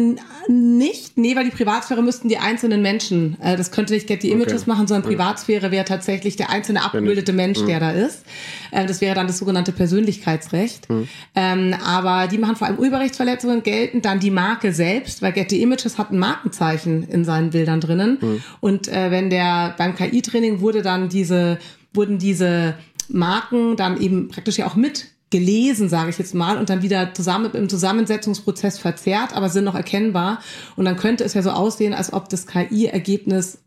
nicht, 0.48 1.16
nee, 1.16 1.34
weil 1.34 1.44
die 1.44 1.50
Privatsphäre 1.50 2.02
müssten 2.02 2.28
die 2.28 2.38
einzelnen 2.38 2.82
Menschen, 2.82 3.36
äh, 3.40 3.56
das 3.56 3.70
könnte 3.70 3.94
nicht 3.94 4.06
Get 4.06 4.22
the 4.22 4.30
Images 4.30 4.62
okay. 4.62 4.70
machen, 4.70 4.86
sondern 4.86 5.08
Privatsphäre 5.08 5.70
wäre 5.70 5.84
tatsächlich 5.84 6.36
der 6.36 6.50
einzelne 6.50 6.84
abgebildete 6.84 7.32
Mensch, 7.32 7.58
hm. 7.60 7.66
der 7.66 7.80
da 7.80 7.90
ist. 7.90 8.24
Äh, 8.70 8.86
das 8.86 9.00
wäre 9.00 9.14
dann 9.14 9.26
das 9.26 9.38
sogenannte 9.38 9.72
Persönlichkeitsrecht. 9.72 10.88
Hm. 10.88 11.08
Ähm, 11.34 11.74
aber 11.84 12.28
die 12.28 12.38
machen 12.38 12.56
vor 12.56 12.68
allem 12.68 12.78
Urheberrechtsverletzungen 12.78 13.62
geltend, 13.62 14.04
dann 14.04 14.20
die 14.20 14.30
Marke 14.30 14.72
selbst, 14.72 15.22
weil 15.22 15.32
Get 15.32 15.50
the 15.50 15.62
Images 15.62 15.98
hat 15.98 16.12
ein 16.12 16.18
Markenzeichen 16.18 17.02
in 17.04 17.24
seinen 17.24 17.50
Bildern 17.50 17.80
drinnen. 17.80 18.18
Hm. 18.20 18.42
Und 18.60 18.88
äh, 18.88 19.10
wenn 19.10 19.30
der 19.30 19.74
beim 19.78 19.96
KI-Training 19.96 20.60
wurde 20.60 20.82
dann 20.82 21.08
diese, 21.08 21.58
wurden 21.94 22.18
diese 22.18 22.74
Marken 23.12 23.76
dann 23.76 24.00
eben 24.00 24.28
praktisch 24.28 24.58
ja 24.58 24.66
auch 24.66 24.76
mit 24.76 25.06
gelesen, 25.30 25.88
sage 25.88 26.10
ich 26.10 26.18
jetzt 26.18 26.34
mal, 26.34 26.58
und 26.58 26.68
dann 26.68 26.82
wieder 26.82 27.14
zusammen 27.14 27.50
im 27.54 27.68
Zusammensetzungsprozess 27.68 28.78
verzerrt, 28.78 29.34
aber 29.34 29.48
sind 29.48 29.64
noch 29.64 29.74
erkennbar. 29.74 30.40
Und 30.76 30.84
dann 30.84 30.96
könnte 30.96 31.24
es 31.24 31.34
ja 31.34 31.42
so 31.42 31.50
aussehen, 31.50 31.94
als 31.94 32.12
ob 32.12 32.28
das 32.28 32.46
KI-Ergebnis 32.46 33.58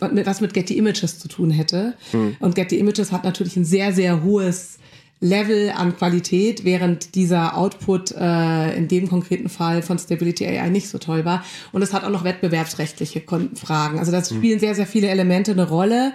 was 0.00 0.40
mit 0.40 0.54
Getty 0.54 0.76
Images 0.76 1.18
zu 1.18 1.28
tun 1.28 1.50
hätte. 1.50 1.94
Hm. 2.10 2.36
Und 2.40 2.54
Getty 2.54 2.78
Images 2.78 3.10
hat 3.12 3.24
natürlich 3.24 3.56
ein 3.56 3.64
sehr, 3.64 3.92
sehr 3.92 4.22
hohes 4.22 4.78
Level 5.20 5.70
an 5.70 5.96
Qualität, 5.96 6.64
während 6.64 7.16
dieser 7.16 7.56
Output 7.56 8.12
äh, 8.12 8.76
in 8.76 8.86
dem 8.86 9.08
konkreten 9.08 9.48
Fall 9.48 9.82
von 9.82 9.98
Stability 9.98 10.46
AI 10.46 10.68
nicht 10.68 10.88
so 10.88 10.98
toll 10.98 11.24
war. 11.24 11.44
Und 11.72 11.82
es 11.82 11.92
hat 11.92 12.04
auch 12.04 12.10
noch 12.10 12.22
wettbewerbsrechtliche 12.22 13.22
Fragen. 13.54 13.98
Also 13.98 14.12
das 14.12 14.30
hm. 14.30 14.36
spielen 14.36 14.60
sehr, 14.60 14.74
sehr 14.74 14.86
viele 14.86 15.08
Elemente 15.08 15.52
eine 15.52 15.68
Rolle. 15.68 16.12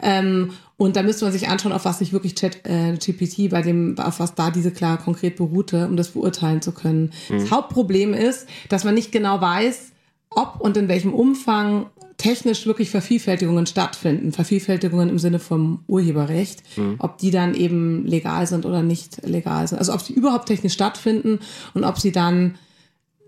Ähm, 0.00 0.50
und 0.76 0.96
da 0.96 1.02
müsste 1.02 1.24
man 1.24 1.32
sich 1.32 1.48
anschauen, 1.48 1.72
auf 1.72 1.84
was 1.84 2.00
sich 2.00 2.12
wirklich 2.12 2.34
Chat 2.34 2.66
äh, 2.66 2.96
GPT 2.96 3.50
bei 3.50 3.62
dem, 3.62 3.96
auf 3.98 4.18
was 4.18 4.34
da 4.34 4.50
diese 4.50 4.72
klar 4.72 4.98
konkret 4.98 5.36
beruhte, 5.36 5.86
um 5.86 5.96
das 5.96 6.08
beurteilen 6.08 6.62
zu 6.62 6.72
können. 6.72 7.12
Mhm. 7.28 7.38
Das 7.38 7.50
Hauptproblem 7.50 8.12
ist, 8.12 8.48
dass 8.68 8.84
man 8.84 8.94
nicht 8.94 9.12
genau 9.12 9.40
weiß, 9.40 9.92
ob 10.30 10.60
und 10.60 10.76
in 10.76 10.88
welchem 10.88 11.14
Umfang 11.14 11.86
technisch 12.16 12.66
wirklich 12.66 12.90
Vervielfältigungen 12.90 13.66
stattfinden. 13.66 14.32
Vervielfältigungen 14.32 15.08
im 15.08 15.18
Sinne 15.18 15.38
vom 15.38 15.84
Urheberrecht, 15.86 16.62
mhm. 16.76 16.96
ob 16.98 17.18
die 17.18 17.30
dann 17.30 17.54
eben 17.54 18.04
legal 18.04 18.46
sind 18.46 18.66
oder 18.66 18.82
nicht 18.82 19.26
legal 19.26 19.66
sind. 19.68 19.78
Also 19.78 19.92
ob 19.92 20.00
sie 20.00 20.12
überhaupt 20.12 20.46
technisch 20.46 20.74
stattfinden 20.74 21.40
und 21.74 21.84
ob 21.84 21.98
sie 21.98 22.12
dann 22.12 22.56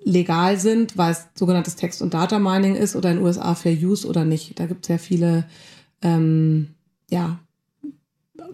legal 0.03 0.59
sind, 0.59 0.97
weil 0.97 1.13
es 1.13 1.27
sogenanntes 1.35 1.75
Text- 1.77 2.01
und 2.01 2.15
Data 2.15 2.39
Mining 2.39 2.77
ist 2.77 2.95
oder 2.95 3.11
in 3.11 3.17
den 3.17 3.25
USA 3.25 3.55
Fair 3.55 3.73
Use 3.73 4.07
oder 4.07 4.25
nicht. 4.25 4.59
Da 4.59 4.67
gibt 4.67 4.85
es 4.85 4.87
sehr 4.87 5.01
viele 5.01 5.47
ähm, 6.03 6.69
ja, 7.11 7.39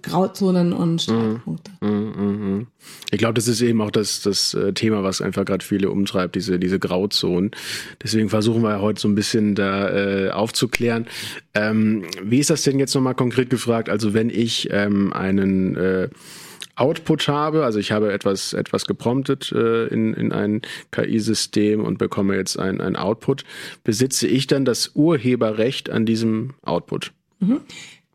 Grauzonen 0.02 0.72
und 0.72 0.92
mhm. 0.92 0.98
Streitpunkte. 0.98 1.70
Mm, 1.80 1.86
mm, 1.86 2.56
mm, 2.56 2.66
ich 3.10 3.18
glaube, 3.18 3.34
das 3.34 3.48
ist 3.48 3.60
eben 3.60 3.80
auch 3.80 3.90
das, 3.90 4.22
das 4.22 4.54
äh, 4.54 4.72
Thema, 4.72 5.02
was 5.02 5.20
einfach 5.20 5.44
gerade 5.44 5.64
viele 5.64 5.90
umtreibt, 5.90 6.34
diese, 6.34 6.58
diese 6.58 6.78
Grauzonen. 6.78 7.52
Deswegen 8.02 8.28
versuchen 8.28 8.62
wir 8.62 8.80
heute 8.80 9.00
so 9.00 9.08
ein 9.08 9.14
bisschen 9.14 9.54
da 9.54 9.88
äh, 9.90 10.30
aufzuklären. 10.30 11.06
Ähm, 11.54 12.04
wie 12.22 12.38
ist 12.38 12.50
das 12.50 12.62
denn 12.62 12.78
jetzt 12.78 12.94
nochmal 12.94 13.14
konkret 13.14 13.50
gefragt? 13.50 13.88
Also 13.88 14.14
wenn 14.14 14.30
ich 14.30 14.68
ähm, 14.70 15.12
einen 15.12 15.76
äh, 15.76 16.08
Output 16.74 17.28
habe, 17.28 17.64
also 17.64 17.78
ich 17.78 17.92
habe 17.92 18.12
etwas, 18.12 18.54
etwas 18.54 18.86
gepromptet 18.86 19.52
äh, 19.52 19.86
in, 19.88 20.14
in 20.14 20.32
ein 20.32 20.62
KI-System 20.90 21.84
und 21.84 21.98
bekomme 21.98 22.36
jetzt 22.36 22.58
ein, 22.58 22.80
ein 22.80 22.96
Output, 22.96 23.44
besitze 23.84 24.26
ich 24.26 24.46
dann 24.46 24.64
das 24.64 24.92
Urheberrecht 24.94 25.90
an 25.90 26.06
diesem 26.06 26.54
Output? 26.62 27.12
Mhm 27.40 27.60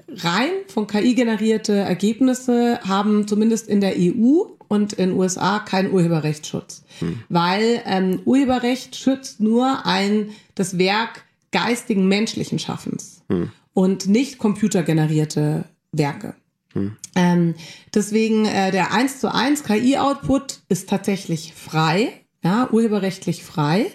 rein 0.10 0.50
von 0.68 0.88
KI 0.88 1.16
generierte 1.16 1.74
Ergebnisse 1.74 2.80
haben 2.88 3.28
zumindest 3.28 3.68
in 3.68 3.82
der 3.82 3.96
EU 3.98 4.44
und 4.68 4.94
in 4.94 5.10
den 5.10 5.18
USA 5.18 5.60
keinen 5.60 5.92
Urheberrechtsschutz, 5.92 6.84
hm. 7.00 7.24
weil 7.30 7.82
ähm, 7.86 8.22
Urheberrecht 8.26 8.96
schützt 8.96 9.40
nur 9.40 9.86
ein 9.86 10.30
das 10.56 10.78
Werk 10.78 11.24
geistigen 11.52 12.08
menschlichen 12.08 12.60
Schaffens 12.60 13.22
hm. 13.30 13.52
und 13.74 14.08
nicht 14.08 14.38
computergenerierte 14.38 15.66
Werke. 15.92 16.36
Hm. 16.74 16.98
Ähm, 17.16 17.56
deswegen 17.94 18.46
äh, 18.46 18.72
der 18.72 18.94
1 18.94 19.20
zu 19.20 19.34
1 19.34 19.64
KI-Output 19.64 20.62
ist 20.70 20.90
tatsächlich 20.90 21.54
frei, 21.54 22.22
ja, 22.44 22.70
urheberrechtlich 22.72 23.44
frei. 23.44 23.88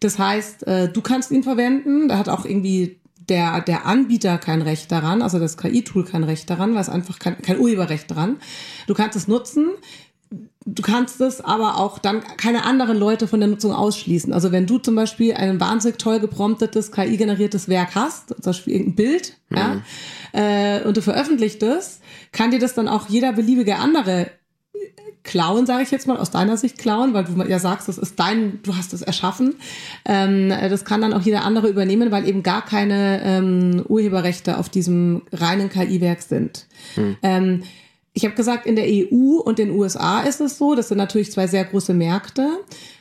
Das 0.00 0.18
heißt, 0.18 0.66
äh, 0.66 0.88
du 0.92 1.00
kannst 1.02 1.30
ihn 1.30 1.42
verwenden. 1.42 2.08
Da 2.08 2.18
hat 2.18 2.28
auch 2.28 2.44
irgendwie 2.44 3.00
der, 3.28 3.60
der 3.60 3.86
Anbieter 3.86 4.38
kein 4.38 4.62
Recht 4.62 4.90
daran, 4.90 5.22
also 5.22 5.38
das 5.38 5.56
KI-Tool 5.56 6.04
kein 6.04 6.24
Recht 6.24 6.48
daran, 6.48 6.74
weil 6.74 6.80
es 6.80 6.88
einfach 6.88 7.18
kein, 7.18 7.40
kein 7.42 7.58
Urheberrecht 7.58 8.10
dran. 8.10 8.38
Du 8.86 8.94
kannst 8.94 9.16
es 9.16 9.28
nutzen, 9.28 9.68
du 10.64 10.82
kannst 10.82 11.20
es 11.20 11.40
aber 11.40 11.78
auch 11.78 11.98
dann 11.98 12.22
keine 12.36 12.64
anderen 12.64 12.98
Leute 12.98 13.28
von 13.28 13.40
der 13.40 13.48
Nutzung 13.48 13.72
ausschließen. 13.72 14.32
Also 14.32 14.52
wenn 14.52 14.66
du 14.66 14.78
zum 14.78 14.94
Beispiel 14.94 15.34
ein 15.34 15.60
wahnsinnig 15.60 15.98
toll 15.98 16.20
gepromptetes, 16.20 16.92
KI-generiertes 16.92 17.68
Werk 17.68 17.94
hast, 17.94 18.28
zum 18.28 18.42
Beispiel 18.42 18.74
irgendein 18.74 18.96
Bild, 18.96 19.36
mhm. 19.50 19.56
ja, 19.56 19.82
äh, 20.32 20.84
und 20.84 20.96
du 20.96 21.02
veröffentlicht 21.02 21.62
es, 21.62 22.00
kann 22.32 22.50
dir 22.50 22.58
das 22.58 22.74
dann 22.74 22.88
auch 22.88 23.08
jeder 23.08 23.32
beliebige 23.32 23.76
andere 23.76 24.30
klauen, 25.24 25.66
sage 25.66 25.82
ich 25.82 25.90
jetzt 25.90 26.06
mal, 26.06 26.16
aus 26.16 26.30
deiner 26.30 26.56
Sicht 26.56 26.78
klauen, 26.78 27.14
weil 27.14 27.24
du 27.24 27.42
ja 27.44 27.58
sagst, 27.58 27.88
das 27.88 27.98
ist 27.98 28.18
dein, 28.18 28.60
du 28.62 28.76
hast 28.76 28.92
es 28.92 29.02
erschaffen. 29.02 29.56
Ähm, 30.04 30.48
das 30.48 30.84
kann 30.84 31.00
dann 31.00 31.12
auch 31.12 31.22
jeder 31.22 31.44
andere 31.44 31.68
übernehmen, 31.68 32.10
weil 32.10 32.28
eben 32.28 32.42
gar 32.42 32.64
keine 32.64 33.20
ähm, 33.22 33.84
Urheberrechte 33.88 34.58
auf 34.58 34.68
diesem 34.68 35.22
reinen 35.32 35.68
KI-Werk 35.68 36.22
sind. 36.22 36.66
Hm. 36.94 37.16
Ähm, 37.22 37.62
ich 38.12 38.24
habe 38.24 38.34
gesagt, 38.34 38.66
in 38.66 38.74
der 38.74 38.86
EU 38.86 39.38
und 39.38 39.58
den 39.58 39.70
USA 39.70 40.20
ist 40.20 40.40
es 40.40 40.58
so, 40.58 40.74
das 40.74 40.88
sind 40.88 40.98
natürlich 40.98 41.30
zwei 41.30 41.46
sehr 41.46 41.64
große 41.64 41.94
Märkte. 41.94 42.48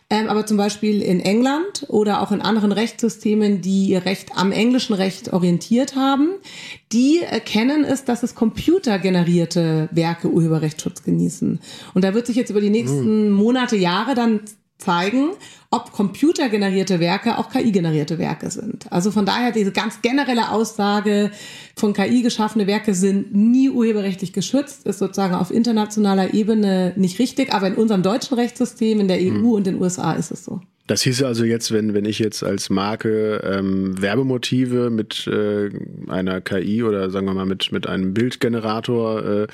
Ähm, 0.09 0.29
aber 0.29 0.45
zum 0.45 0.55
Beispiel 0.55 1.01
in 1.01 1.19
England 1.19 1.85
oder 1.89 2.21
auch 2.21 2.31
in 2.31 2.41
anderen 2.41 2.71
Rechtssystemen, 2.71 3.59
die 3.61 3.87
ihr 3.87 4.05
Recht 4.05 4.29
am 4.35 4.53
englischen 4.53 4.93
Recht 4.93 5.33
orientiert 5.33 5.95
haben, 5.95 6.29
die 6.93 7.19
erkennen 7.19 7.83
es, 7.83 8.05
dass 8.05 8.23
es 8.23 8.33
computergenerierte 8.33 9.89
Werke 9.91 10.29
Urheberrechtsschutz 10.29 11.03
genießen. 11.03 11.59
Und 11.93 12.03
da 12.05 12.13
wird 12.13 12.25
sich 12.25 12.37
jetzt 12.37 12.49
über 12.49 12.61
die 12.61 12.69
nächsten 12.69 13.03
hm. 13.03 13.31
Monate, 13.31 13.75
Jahre 13.75 14.15
dann 14.15 14.41
zeigen, 14.77 15.31
ob 15.69 15.91
computergenerierte 15.91 16.99
Werke 16.99 17.37
auch 17.37 17.49
KI-generierte 17.49 18.17
Werke 18.17 18.49
sind. 18.49 18.91
Also 18.91 19.11
von 19.11 19.25
daher 19.25 19.51
diese 19.51 19.71
ganz 19.71 20.01
generelle 20.01 20.51
Aussage 20.51 21.31
von 21.75 21.93
KI 21.93 22.21
geschaffene 22.21 22.67
Werke 22.67 22.93
sind 22.93 23.35
nie 23.35 23.69
urheberrechtlich 23.69 24.31
geschützt, 24.31 24.87
ist 24.87 24.99
sozusagen 24.99 25.35
auf 25.35 25.51
internationaler 25.51 26.33
Ebene 26.33 26.93
nicht 26.95 27.19
richtig, 27.19 27.53
aber 27.53 27.67
in 27.67 27.75
unserem 27.75 28.01
deutschen 28.01 28.35
Rechtssystem, 28.35 28.99
in 28.99 29.07
der 29.07 29.17
EU 29.17 29.35
hm. 29.35 29.51
und 29.51 29.67
in 29.67 29.75
den 29.75 29.81
USA 29.81 30.13
ist 30.13 30.31
es 30.31 30.45
so. 30.45 30.61
Das 30.87 31.01
hieße 31.01 31.27
also 31.27 31.43
jetzt, 31.43 31.73
wenn, 31.73 31.93
wenn 31.93 32.05
ich 32.05 32.17
jetzt 32.17 32.43
als 32.43 32.69
Marke 32.69 33.41
ähm, 33.43 34.01
Werbemotive 34.01 34.89
mit 34.89 35.27
äh, 35.27 35.69
einer 36.07 36.39
KI 36.39 36.81
oder 36.81 37.09
sagen 37.09 37.25
wir 37.25 37.33
mal 37.33 37.45
mit, 37.45 37.73
mit 37.73 37.87
einem 37.87 38.13
Bildgenerator 38.13 39.25
äh, 39.25 39.47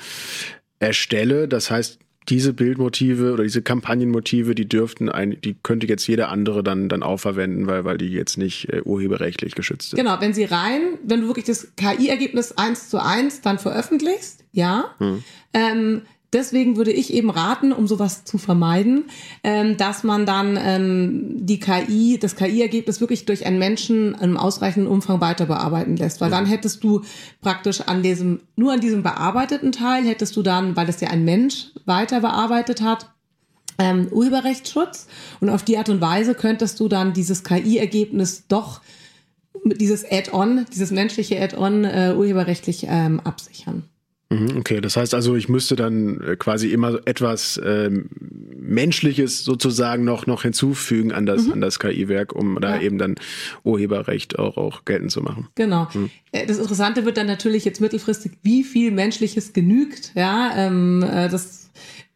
erstelle, 0.78 1.48
das 1.48 1.72
heißt, 1.72 1.98
diese 2.28 2.52
Bildmotive 2.52 3.32
oder 3.32 3.42
diese 3.42 3.62
Kampagnenmotive, 3.62 4.54
die 4.54 4.68
dürften 4.68 5.08
ein, 5.08 5.38
die 5.42 5.56
könnte 5.62 5.86
jetzt 5.86 6.06
jeder 6.06 6.30
andere 6.30 6.62
dann, 6.62 6.88
dann 6.88 7.02
auch 7.02 7.18
verwenden, 7.18 7.66
weil, 7.66 7.84
weil 7.84 7.98
die 7.98 8.08
jetzt 8.08 8.38
nicht 8.38 8.72
äh, 8.72 8.80
urheberrechtlich 8.82 9.54
geschützt 9.54 9.90
sind. 9.90 9.98
Genau, 9.98 10.20
wenn 10.20 10.32
sie 10.32 10.44
rein, 10.44 10.98
wenn 11.02 11.22
du 11.22 11.26
wirklich 11.26 11.44
das 11.44 11.68
KI-Ergebnis 11.76 12.52
eins 12.52 12.88
zu 12.88 13.02
eins 13.02 13.42
dann 13.42 13.58
veröffentlichst, 13.58 14.44
ja, 14.52 14.94
hm. 14.98 15.22
ähm, 15.52 16.02
deswegen 16.34 16.76
würde 16.76 16.92
ich 16.92 17.12
eben 17.12 17.30
raten, 17.30 17.72
um 17.72 17.86
sowas 17.86 18.24
zu 18.24 18.36
vermeiden, 18.38 19.04
ähm, 19.42 19.76
dass 19.76 20.02
man 20.02 20.26
dann 20.26 20.58
ähm, 20.60 21.46
die 21.46 21.60
KI, 21.60 22.18
das 22.20 22.36
KI-Ergebnis 22.36 23.00
wirklich 23.00 23.24
durch 23.24 23.46
einen 23.46 23.58
Menschen 23.58 24.14
im 24.14 24.36
ausreichenden 24.36 24.90
Umfang 24.90 25.20
weiter 25.20 25.46
bearbeiten 25.46 25.96
lässt. 25.96 26.20
Weil 26.20 26.30
dann 26.30 26.46
hättest 26.46 26.84
du 26.84 27.02
praktisch 27.40 27.80
an 27.80 28.02
diesem, 28.02 28.40
nur 28.56 28.72
an 28.72 28.80
diesem 28.80 29.02
bearbeiteten 29.02 29.72
Teil 29.72 30.04
hättest 30.04 30.36
du 30.36 30.42
dann, 30.42 30.76
weil 30.76 30.86
das 30.86 31.00
ja 31.00 31.08
ein 31.08 31.24
Mensch 31.24 31.68
weiter 31.86 32.20
bearbeitet 32.20 32.82
hat, 32.82 33.10
ähm, 33.78 34.08
Urheberrechtsschutz. 34.10 35.06
Und 35.40 35.48
auf 35.48 35.62
die 35.62 35.78
Art 35.78 35.88
und 35.88 36.00
Weise 36.00 36.34
könntest 36.34 36.80
du 36.80 36.88
dann 36.88 37.12
dieses 37.12 37.44
KI-Ergebnis 37.44 38.44
doch 38.48 38.80
dieses 39.64 40.04
Add-on, 40.10 40.66
dieses 40.72 40.90
menschliche 40.90 41.40
Add-on 41.40 41.84
äh, 41.84 42.14
urheberrechtlich 42.16 42.86
ähm, 42.88 43.20
absichern. 43.20 43.84
Mhm, 44.30 44.56
okay, 44.58 44.80
das 44.80 44.96
heißt 44.96 45.14
also, 45.14 45.36
ich 45.36 45.48
müsste 45.48 45.76
dann 45.76 46.20
äh, 46.20 46.36
quasi 46.36 46.68
immer 46.68 47.00
etwas 47.04 47.60
ähm, 47.64 48.08
Menschliches 48.56 49.44
sozusagen 49.44 50.04
noch, 50.04 50.26
noch 50.26 50.42
hinzufügen 50.42 51.12
an 51.12 51.26
das, 51.26 51.46
mhm. 51.46 51.52
an 51.52 51.60
das 51.60 51.78
KI-Werk, 51.78 52.32
um 52.34 52.60
da 52.60 52.80
eben 52.80 52.98
dann 52.98 53.16
Urheberrecht 53.62 54.38
auch, 54.38 54.56
auch 54.56 54.84
geltend 54.84 55.12
zu 55.12 55.20
machen. 55.20 55.48
Genau. 55.54 55.88
Mhm. 55.92 56.10
Das 56.32 56.58
Interessante 56.58 57.04
wird 57.04 57.16
dann 57.16 57.26
natürlich 57.26 57.64
jetzt 57.64 57.80
mittelfristig, 57.80 58.32
wie 58.42 58.64
viel 58.64 58.90
Menschliches 58.90 59.52
genügt. 59.52 60.12
Ja, 60.14 60.52
ähm, 60.56 61.02
äh, 61.02 61.28
das 61.28 61.70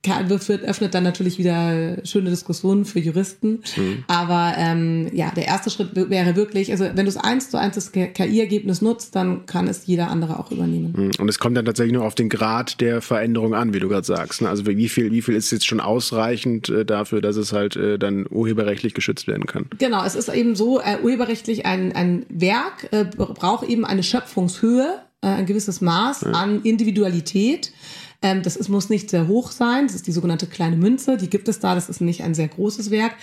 wird, 0.04 0.62
öffnet 0.62 0.94
dann 0.94 1.02
natürlich 1.02 1.38
wieder 1.38 1.98
schöne 2.04 2.30
Diskussionen 2.30 2.84
für 2.84 3.00
Juristen. 3.00 3.62
Mhm. 3.76 4.04
Aber 4.06 4.54
ähm, 4.56 5.10
ja, 5.12 5.30
der 5.34 5.46
erste 5.46 5.70
Schritt 5.70 5.90
wäre 5.94 6.36
wirklich, 6.36 6.70
also 6.70 6.84
wenn 6.84 7.04
du 7.04 7.08
es 7.08 7.16
eins 7.16 7.50
zu 7.50 7.58
eins 7.58 7.74
das 7.74 7.92
KI-Ergebnis 7.92 8.80
nutzt, 8.80 9.14
dann 9.16 9.44
kann 9.46 9.66
es 9.66 9.86
jeder 9.86 10.08
andere 10.08 10.38
auch 10.38 10.50
übernehmen. 10.50 10.94
Mhm. 10.96 11.10
Und 11.18 11.28
es 11.28 11.38
kommt 11.38 11.56
dann 11.56 11.64
tatsächlich 11.64 11.92
nur 11.92 12.04
auf 12.04 12.14
den 12.14 12.28
Grad 12.28 12.80
der 12.80 13.02
Veränderung 13.02 13.54
an, 13.54 13.74
wie 13.74 13.80
du 13.80 13.88
gerade 13.88 14.06
sagst. 14.06 14.40
Ne? 14.42 14.48
Also 14.48 14.66
wie 14.66 14.88
viel, 14.88 15.10
wie 15.12 15.22
viel 15.22 15.34
ist 15.34 15.50
jetzt 15.50 15.66
schon 15.66 15.80
ausreichend 15.80 16.68
äh, 16.68 16.84
dafür, 16.84 17.20
dass 17.20 17.36
es 17.36 17.52
halt 17.52 17.76
äh, 17.76 17.98
dann 17.98 18.26
urheberrechtlich 18.30 18.94
geschützt 18.94 19.26
werden 19.26 19.46
kann? 19.46 19.66
Genau, 19.78 20.04
es 20.04 20.14
ist 20.14 20.28
eben 20.28 20.54
so, 20.54 20.80
äh, 20.80 20.98
urheberrechtlich 21.02 21.66
ein, 21.66 21.92
ein 21.92 22.24
Werk 22.28 22.88
äh, 22.92 23.04
braucht 23.04 23.68
eben 23.68 23.84
eine 23.84 24.02
Schöpfungshöhe, 24.02 25.00
ein 25.20 25.46
gewisses 25.46 25.80
Maß 25.80 26.22
ja. 26.22 26.30
an 26.30 26.62
Individualität. 26.62 27.72
Ähm, 28.20 28.42
das 28.42 28.56
ist, 28.56 28.68
muss 28.68 28.88
nicht 28.88 29.10
sehr 29.10 29.28
hoch 29.28 29.52
sein. 29.52 29.86
Das 29.86 29.94
ist 29.94 30.08
die 30.08 30.12
sogenannte 30.12 30.46
kleine 30.46 30.76
Münze. 30.76 31.16
Die 31.16 31.30
gibt 31.30 31.48
es 31.48 31.60
da. 31.60 31.74
Das 31.76 31.88
ist 31.88 32.00
nicht 32.00 32.24
ein 32.24 32.34
sehr 32.34 32.48
großes 32.48 32.90
Werk, 32.90 33.14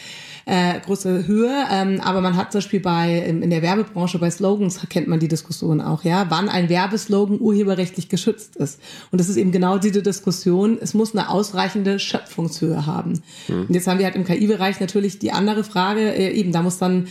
äh, 0.45 0.79
große 0.79 1.27
Höhe. 1.27 1.51
Ähm, 1.69 1.99
aber 2.01 2.21
man 2.21 2.37
hat 2.37 2.53
zum 2.53 2.59
Beispiel 2.59 2.79
bei, 2.79 3.19
in 3.19 3.49
der 3.49 3.61
Werbebranche, 3.61 4.19
bei 4.19 4.31
Slogans 4.31 4.79
kennt 4.89 5.07
man 5.07 5.19
die 5.19 5.27
Diskussion 5.27 5.81
auch, 5.81 6.05
ja, 6.05 6.27
wann 6.29 6.47
ein 6.47 6.69
Werbeslogan 6.69 7.41
urheberrechtlich 7.41 8.07
geschützt 8.07 8.55
ist. 8.55 8.79
Und 9.11 9.19
das 9.19 9.27
ist 9.27 9.35
eben 9.35 9.51
genau 9.51 9.77
diese 9.77 10.01
Diskussion. 10.01 10.77
Es 10.79 10.93
muss 10.93 11.13
eine 11.13 11.29
ausreichende 11.29 11.99
Schöpfungshöhe 11.99 12.85
haben. 12.85 13.21
Mhm. 13.49 13.65
Und 13.67 13.73
jetzt 13.73 13.87
haben 13.87 13.99
wir 13.99 14.05
halt 14.05 14.15
im 14.15 14.23
KI-Bereich 14.23 14.79
natürlich 14.79 15.19
die 15.19 15.33
andere 15.33 15.65
Frage, 15.65 16.15
äh, 16.15 16.31
eben, 16.31 16.53
da 16.53 16.61
muss 16.61 16.77
dann 16.77 17.07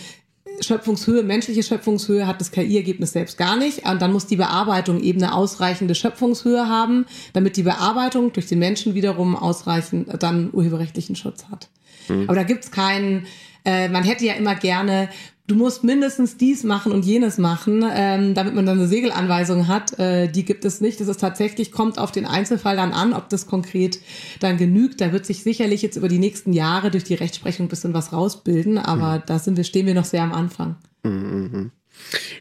Schöpfungshöhe, 0.60 1.22
menschliche 1.22 1.62
Schöpfungshöhe 1.62 2.26
hat 2.26 2.40
das 2.40 2.50
KI-Ergebnis 2.50 3.12
selbst 3.12 3.38
gar 3.38 3.56
nicht. 3.56 3.86
Und 3.88 4.00
dann 4.00 4.12
muss 4.12 4.26
die 4.26 4.36
Bearbeitung 4.36 5.00
eben 5.00 5.22
eine 5.22 5.34
ausreichende 5.34 5.94
Schöpfungshöhe 5.94 6.68
haben, 6.68 7.06
damit 7.32 7.56
die 7.56 7.62
Bearbeitung 7.62 8.32
durch 8.32 8.46
den 8.46 8.58
Menschen 8.58 8.94
wiederum 8.94 9.36
ausreichend 9.36 10.08
dann 10.22 10.50
urheberrechtlichen 10.52 11.16
Schutz 11.16 11.46
hat. 11.50 11.68
Mhm. 12.08 12.24
Aber 12.24 12.36
da 12.36 12.42
gibt's 12.42 12.70
keinen, 12.70 13.26
äh, 13.64 13.88
man 13.88 14.04
hätte 14.04 14.24
ja 14.24 14.34
immer 14.34 14.54
gerne 14.54 15.08
du 15.46 15.54
musst 15.54 15.84
mindestens 15.84 16.36
dies 16.36 16.64
machen 16.64 16.92
und 16.92 17.04
jenes 17.04 17.38
machen, 17.38 17.84
ähm, 17.92 18.34
damit 18.34 18.54
man 18.54 18.66
dann 18.66 18.78
eine 18.78 18.88
Segelanweisung 18.88 19.68
hat. 19.68 19.98
Äh, 19.98 20.28
die 20.28 20.44
gibt 20.44 20.64
es 20.64 20.80
nicht. 20.80 21.00
Das 21.00 21.08
ist 21.08 21.20
tatsächlich, 21.20 21.72
kommt 21.72 21.98
auf 21.98 22.12
den 22.12 22.26
Einzelfall 22.26 22.76
dann 22.76 22.92
an, 22.92 23.12
ob 23.12 23.28
das 23.28 23.46
konkret 23.46 24.00
dann 24.40 24.56
genügt. 24.56 25.00
Da 25.00 25.12
wird 25.12 25.26
sich 25.26 25.42
sicherlich 25.42 25.82
jetzt 25.82 25.96
über 25.96 26.08
die 26.08 26.18
nächsten 26.18 26.52
Jahre 26.52 26.90
durch 26.90 27.04
die 27.04 27.14
Rechtsprechung 27.14 27.66
ein 27.66 27.68
bisschen 27.68 27.94
was 27.94 28.12
rausbilden, 28.12 28.78
aber 28.78 29.18
mhm. 29.18 29.22
da 29.26 29.38
sind 29.38 29.56
wir, 29.56 29.64
stehen 29.64 29.86
wir 29.86 29.94
noch 29.94 30.04
sehr 30.04 30.22
am 30.22 30.32
Anfang. 30.32 30.76
Mhm. 31.02 31.70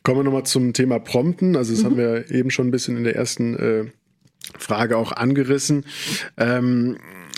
Kommen 0.04 0.20
wir 0.20 0.24
nochmal 0.24 0.46
zum 0.46 0.74
Thema 0.74 1.00
Prompten. 1.00 1.56
Also 1.56 1.74
das 1.74 1.82
mhm. 1.82 1.86
haben 1.86 1.98
wir 1.98 2.32
eben 2.32 2.52
schon 2.52 2.68
ein 2.68 2.72
bisschen 2.72 2.98
in 2.98 3.04
der 3.04 3.16
ersten 3.16 3.56
äh, 3.56 3.86
Frage 4.58 4.98
auch 4.98 5.12
angerissen. 5.12 5.86
Ähm, 6.38 6.98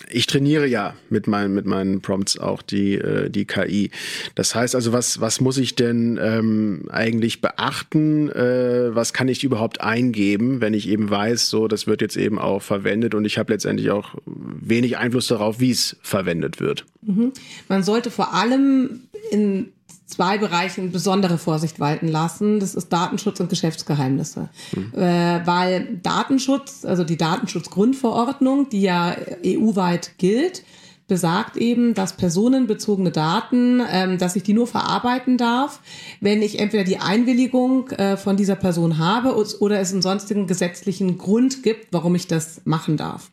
ich 0.10 0.28
trainiere 0.28 0.68
ja 0.68 0.94
mit 1.10 1.28
meinen 1.28 1.54
mit 1.54 1.65
meinen 1.65 2.02
Prompts 2.02 2.38
auch 2.38 2.62
die 2.62 2.96
äh, 2.96 3.30
die 3.30 3.46
KI. 3.46 3.91
Das 4.36 4.56
heißt 4.56 4.76
also, 4.76 4.94
was 4.94 5.22
was 5.22 5.41
muss 5.41 5.58
ich 5.58 5.76
denn 5.76 6.20
ähm, 6.22 6.88
eigentlich 6.89 7.41
beachten? 7.41 8.30
Äh, 8.30 8.96
was 8.96 9.13
kann 9.13 9.28
ich 9.28 9.44
überhaupt 9.44 9.82
eingeben, 9.82 10.62
wenn 10.62 10.74
ich 10.74 10.88
eben 10.89 11.10
weiß, 11.10 11.50
so 11.50 11.68
das 11.68 11.88
wird 11.88 12.02
jetzt 12.02 12.18
eben 12.18 12.39
auch 12.39 12.62
verwendet 12.62 13.15
und 13.15 13.26
ich 13.26 13.38
habe 13.38 13.54
letztendlich 13.54 13.91
auch 13.91 14.15
wenig 14.26 14.98
Einfluss 14.98 15.28
darauf, 15.28 15.60
wie 15.60 15.72
es 15.72 15.98
verwendet 16.02 16.60
wird. 16.60 16.86
Mhm. 17.02 17.32
Man 17.68 17.84
sollte 17.84 18.12
vor 18.12 18.34
allem 18.34 19.02
in 19.32 19.72
zwei 20.06 20.38
Bereichen 20.38 20.91
besondere 20.91 21.38
Vorsicht 21.38 21.80
walten 21.80 22.08
lassen. 22.08 22.60
Das 22.60 22.76
ist 22.76 22.89
Datenschutz 22.89 23.39
und 23.39 23.50
Geschäftsgeheimnisse. 23.50 24.50
Mhm. 24.76 24.94
Äh, 24.94 25.46
weil 25.46 26.00
Datenschutz, 26.04 26.86
also 26.86 27.04
die 27.04 27.18
Datenschutzgrundverordnung, 27.18 28.70
die 28.70 28.82
ja 28.82 29.15
EU-weit 29.44 30.18
gilt, 30.18 30.63
besagt 31.08 31.58
eben, 31.58 31.94
dass 31.94 32.18
personenbezogene 32.18 33.12
Daten, 33.12 33.82
ähm, 33.91 34.18
dass 34.18 34.36
ich 34.36 34.44
die 34.44 34.54
nur 34.54 34.68
verarbeiten 34.68 35.38
darf, 35.38 35.80
wenn 36.20 36.41
ich 36.41 36.60
entweder 36.60 36.84
die 36.84 36.98
Einwilligung 36.98 37.89
äh, 37.91 38.18
von 38.18 38.38
dieser 38.38 38.56
Person 38.56 38.98
habe 38.98 39.36
oder 39.60 39.80
es 39.80 39.91
einen 39.91 40.02
sonstigen 40.02 40.48
gesetzlichen 40.48 41.18
Grund 41.18 41.62
gibt, 41.62 41.88
warum 41.91 42.15
ich 42.15 42.28
das 42.28 42.62
machen 42.65 42.98
darf. 42.98 43.30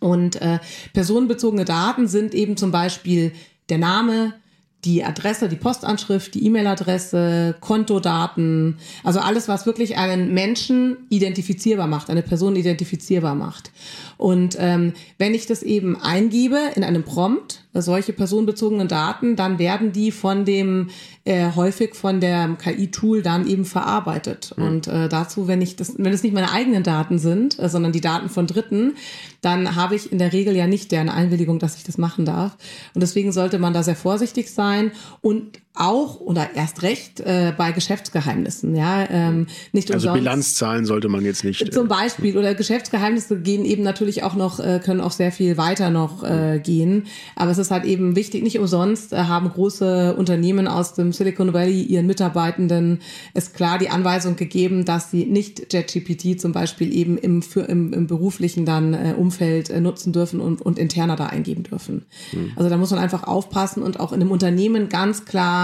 Und 0.00 0.36
äh, 0.42 0.58
personenbezogene 0.92 1.64
Daten 1.64 2.08
sind 2.08 2.34
eben 2.34 2.56
zum 2.56 2.72
Beispiel 2.72 3.32
der 3.68 3.78
Name, 3.78 4.34
die 4.84 5.04
Adresse, 5.04 5.48
die 5.48 5.56
Postanschrift, 5.56 6.34
die 6.34 6.44
E-Mail-Adresse, 6.46 7.54
Kontodaten, 7.60 8.78
also 9.04 9.20
alles, 9.20 9.46
was 9.46 9.64
wirklich 9.64 9.96
einen 9.96 10.34
Menschen 10.34 10.96
identifizierbar 11.08 11.86
macht, 11.86 12.10
eine 12.10 12.22
Person 12.22 12.56
identifizierbar 12.56 13.34
macht. 13.34 13.70
Und 14.16 14.56
ähm, 14.58 14.92
wenn 15.18 15.34
ich 15.34 15.46
das 15.46 15.62
eben 15.62 16.00
eingebe 16.00 16.58
in 16.74 16.82
einem 16.82 17.04
Prompt, 17.04 17.61
solche 17.80 18.12
personenbezogenen 18.12 18.88
Daten, 18.88 19.34
dann 19.34 19.58
werden 19.58 19.92
die 19.92 20.10
von 20.10 20.44
dem 20.44 20.90
äh, 21.24 21.52
häufig 21.54 21.94
von 21.94 22.20
der 22.20 22.56
KI-Tool 22.62 23.22
dann 23.22 23.46
eben 23.46 23.64
verarbeitet. 23.64 24.52
Mhm. 24.56 24.64
Und 24.64 24.86
äh, 24.88 25.08
dazu, 25.08 25.48
wenn 25.48 25.62
ich 25.62 25.76
das, 25.76 25.94
wenn 25.96 26.12
es 26.12 26.22
nicht 26.22 26.34
meine 26.34 26.52
eigenen 26.52 26.82
Daten 26.82 27.18
sind, 27.18 27.58
äh, 27.58 27.70
sondern 27.70 27.92
die 27.92 28.02
Daten 28.02 28.28
von 28.28 28.46
Dritten, 28.46 28.96
dann 29.40 29.74
habe 29.74 29.94
ich 29.94 30.12
in 30.12 30.18
der 30.18 30.34
Regel 30.34 30.54
ja 30.54 30.66
nicht 30.66 30.92
deren 30.92 31.08
Einwilligung, 31.08 31.58
dass 31.58 31.76
ich 31.76 31.84
das 31.84 31.96
machen 31.96 32.26
darf. 32.26 32.56
Und 32.94 33.00
deswegen 33.00 33.32
sollte 33.32 33.58
man 33.58 33.72
da 33.72 33.82
sehr 33.82 33.96
vorsichtig 33.96 34.50
sein 34.50 34.92
und 35.22 35.61
auch 35.74 36.20
oder 36.20 36.50
erst 36.54 36.82
recht 36.82 37.20
äh, 37.20 37.54
bei 37.56 37.72
Geschäftsgeheimnissen, 37.72 38.76
ja, 38.76 39.08
ähm, 39.08 39.46
nicht 39.72 39.90
also 39.90 40.08
umsonst. 40.08 40.24
Bilanzzahlen 40.24 40.84
sollte 40.84 41.08
man 41.08 41.24
jetzt 41.24 41.44
nicht. 41.44 41.62
Äh, 41.62 41.70
zum 41.70 41.88
Beispiel 41.88 42.36
oder 42.36 42.54
Geschäftsgeheimnisse 42.54 43.40
gehen 43.40 43.64
eben 43.64 43.82
natürlich 43.82 44.22
auch 44.22 44.34
noch 44.34 44.60
äh, 44.60 44.80
können 44.84 45.00
auch 45.00 45.12
sehr 45.12 45.32
viel 45.32 45.56
weiter 45.56 45.88
noch 45.88 46.24
äh, 46.24 46.60
gehen, 46.62 47.06
aber 47.36 47.52
es 47.52 47.58
ist 47.58 47.70
halt 47.70 47.84
eben 47.84 48.16
wichtig. 48.16 48.42
Nicht 48.42 48.58
umsonst 48.58 49.14
äh, 49.14 49.16
haben 49.16 49.48
große 49.48 50.14
Unternehmen 50.14 50.68
aus 50.68 50.92
dem 50.92 51.12
Silicon 51.12 51.54
Valley 51.54 51.82
ihren 51.82 52.06
Mitarbeitenden 52.06 53.00
ist 53.32 53.54
klar 53.54 53.78
die 53.78 53.88
Anweisung 53.88 54.36
gegeben, 54.36 54.84
dass 54.84 55.10
sie 55.10 55.24
nicht 55.24 55.72
JetGPT 55.72 56.38
zum 56.38 56.52
Beispiel 56.52 56.94
eben 56.94 57.16
im 57.16 57.40
für, 57.40 57.62
im, 57.62 57.94
im 57.94 58.06
beruflichen 58.06 58.66
dann 58.66 58.92
äh, 58.92 59.14
Umfeld 59.16 59.70
äh, 59.70 59.80
nutzen 59.80 60.12
dürfen 60.12 60.40
und, 60.40 60.60
und 60.60 60.78
interner 60.78 61.16
da 61.16 61.26
eingeben 61.26 61.62
dürfen. 61.62 62.04
Mhm. 62.32 62.52
Also 62.56 62.68
da 62.68 62.76
muss 62.76 62.90
man 62.90 63.00
einfach 63.00 63.24
aufpassen 63.24 63.82
und 63.82 64.00
auch 64.00 64.12
in 64.12 64.20
einem 64.20 64.30
Unternehmen 64.30 64.90
ganz 64.90 65.24
klar 65.24 65.61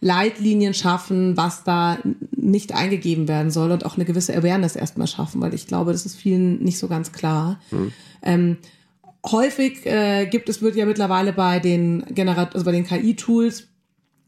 Leitlinien 0.00 0.74
schaffen, 0.74 1.36
was 1.36 1.62
da 1.64 1.98
nicht 2.34 2.74
eingegeben 2.74 3.28
werden 3.28 3.50
soll 3.50 3.70
und 3.70 3.84
auch 3.84 3.96
eine 3.96 4.04
gewisse 4.04 4.34
Awareness 4.34 4.76
erstmal 4.76 5.06
schaffen, 5.06 5.40
weil 5.40 5.54
ich 5.54 5.66
glaube, 5.66 5.92
das 5.92 6.06
ist 6.06 6.16
vielen 6.16 6.62
nicht 6.62 6.78
so 6.78 6.88
ganz 6.88 7.12
klar. 7.12 7.60
Mhm. 7.70 7.92
Ähm, 8.22 8.56
häufig 9.26 9.84
äh, 9.86 10.26
gibt 10.26 10.48
es, 10.48 10.62
wird 10.62 10.76
ja 10.76 10.86
mittlerweile 10.86 11.32
bei 11.32 11.58
den 11.58 12.04
Generat 12.14 12.54
also 12.54 12.64
bei 12.64 12.72
den 12.72 12.86
KI-Tools 12.86 13.68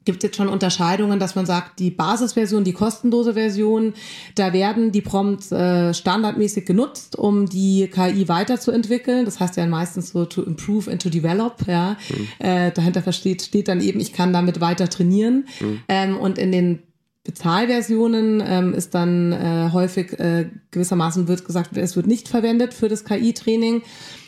gibt 0.04 0.22
jetzt 0.22 0.36
schon 0.36 0.48
Unterscheidungen, 0.48 1.18
dass 1.18 1.34
man 1.34 1.46
sagt, 1.46 1.78
die 1.78 1.90
Basisversion, 1.90 2.64
die 2.64 2.72
kostenlose 2.72 3.34
Version, 3.34 3.94
da 4.34 4.52
werden 4.52 4.92
die 4.92 5.00
Prompts 5.00 5.52
äh, 5.52 5.94
standardmäßig 5.94 6.66
genutzt, 6.66 7.16
um 7.16 7.48
die 7.48 7.88
KI 7.88 8.28
weiterzuentwickeln. 8.28 9.24
Das 9.24 9.40
heißt 9.40 9.56
ja 9.56 9.66
meistens 9.66 10.10
so 10.10 10.24
to 10.24 10.42
improve 10.42 10.90
and 10.90 11.02
to 11.02 11.08
develop. 11.08 11.66
Ja, 11.66 11.96
mhm. 12.08 12.46
äh, 12.46 12.70
dahinter 12.72 13.02
versteht 13.02 13.42
steht 13.42 13.68
dann 13.68 13.80
eben, 13.80 14.00
ich 14.00 14.12
kann 14.12 14.32
damit 14.32 14.60
weiter 14.60 14.88
trainieren. 14.88 15.46
Mhm. 15.60 15.80
Ähm, 15.88 16.16
und 16.16 16.38
in 16.38 16.52
den 16.52 16.82
Bezahlversionen 17.24 18.42
ähm, 18.44 18.74
ist 18.74 18.94
dann 18.94 19.32
äh, 19.32 19.70
häufig 19.72 20.18
äh, 20.18 20.50
gewissermaßen 20.72 21.28
wird 21.28 21.44
gesagt, 21.44 21.76
es 21.76 21.94
wird 21.94 22.08
nicht 22.08 22.28
verwendet 22.28 22.74
für 22.74 22.88
das 22.88 23.04
KI-Training. 23.04 23.82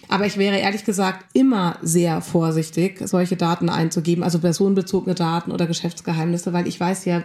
Aber 0.08 0.26
ich 0.26 0.36
wäre 0.36 0.58
ehrlich 0.58 0.84
gesagt 0.84 1.24
immer 1.32 1.78
sehr 1.82 2.20
vorsichtig, 2.20 3.00
solche 3.06 3.36
Daten 3.36 3.68
einzugeben, 3.68 4.22
also 4.22 4.38
personenbezogene 4.38 5.14
Daten 5.14 5.52
oder 5.52 5.66
Geschäftsgeheimnisse, 5.66 6.52
weil 6.52 6.66
ich 6.66 6.78
weiß 6.78 7.04
ja 7.04 7.24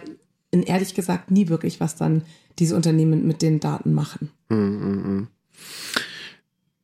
ehrlich 0.50 0.94
gesagt 0.94 1.30
nie 1.30 1.48
wirklich, 1.48 1.80
was 1.80 1.96
dann 1.96 2.22
diese 2.58 2.76
Unternehmen 2.76 3.26
mit 3.26 3.42
den 3.42 3.60
Daten 3.60 3.92
machen. 3.92 4.30
Mm, 4.48 4.54
mm. 4.54 5.28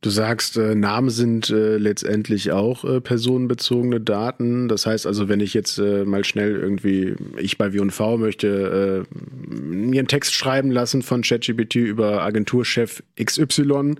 Du 0.07 0.11
sagst, 0.11 0.55
äh, 0.55 0.73
Namen 0.73 1.09
sind 1.09 1.49
äh, 1.49 1.75
letztendlich 1.75 2.53
auch 2.53 2.85
äh, 2.85 3.01
personenbezogene 3.01 3.99
Daten. 3.99 4.69
Das 4.69 4.85
heißt 4.85 5.05
also, 5.05 5.27
wenn 5.27 5.41
ich 5.41 5.53
jetzt 5.53 5.79
äh, 5.79 6.05
mal 6.05 6.23
schnell 6.23 6.55
irgendwie, 6.55 7.17
ich 7.35 7.57
bei 7.57 7.73
W&V 7.73 8.17
möchte 8.17 9.05
äh, 9.11 9.17
mir 9.53 9.99
einen 9.99 10.07
Text 10.07 10.33
schreiben 10.33 10.71
lassen 10.71 11.01
von 11.01 11.23
ChatGPT 11.23 11.75
über 11.75 12.21
Agenturchef 12.23 13.03
XY 13.21 13.95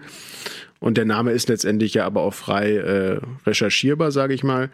und 0.80 0.98
der 0.98 1.04
Name 1.04 1.34
ist 1.34 1.50
letztendlich 1.50 1.96
ja 1.96 2.06
aber 2.06 2.22
auch 2.22 2.34
frei 2.34 2.78
äh, 2.78 3.20
recherchierbar, 3.46 4.14
sage 4.14 4.34
ich 4.34 4.46
mal, 4.46 4.70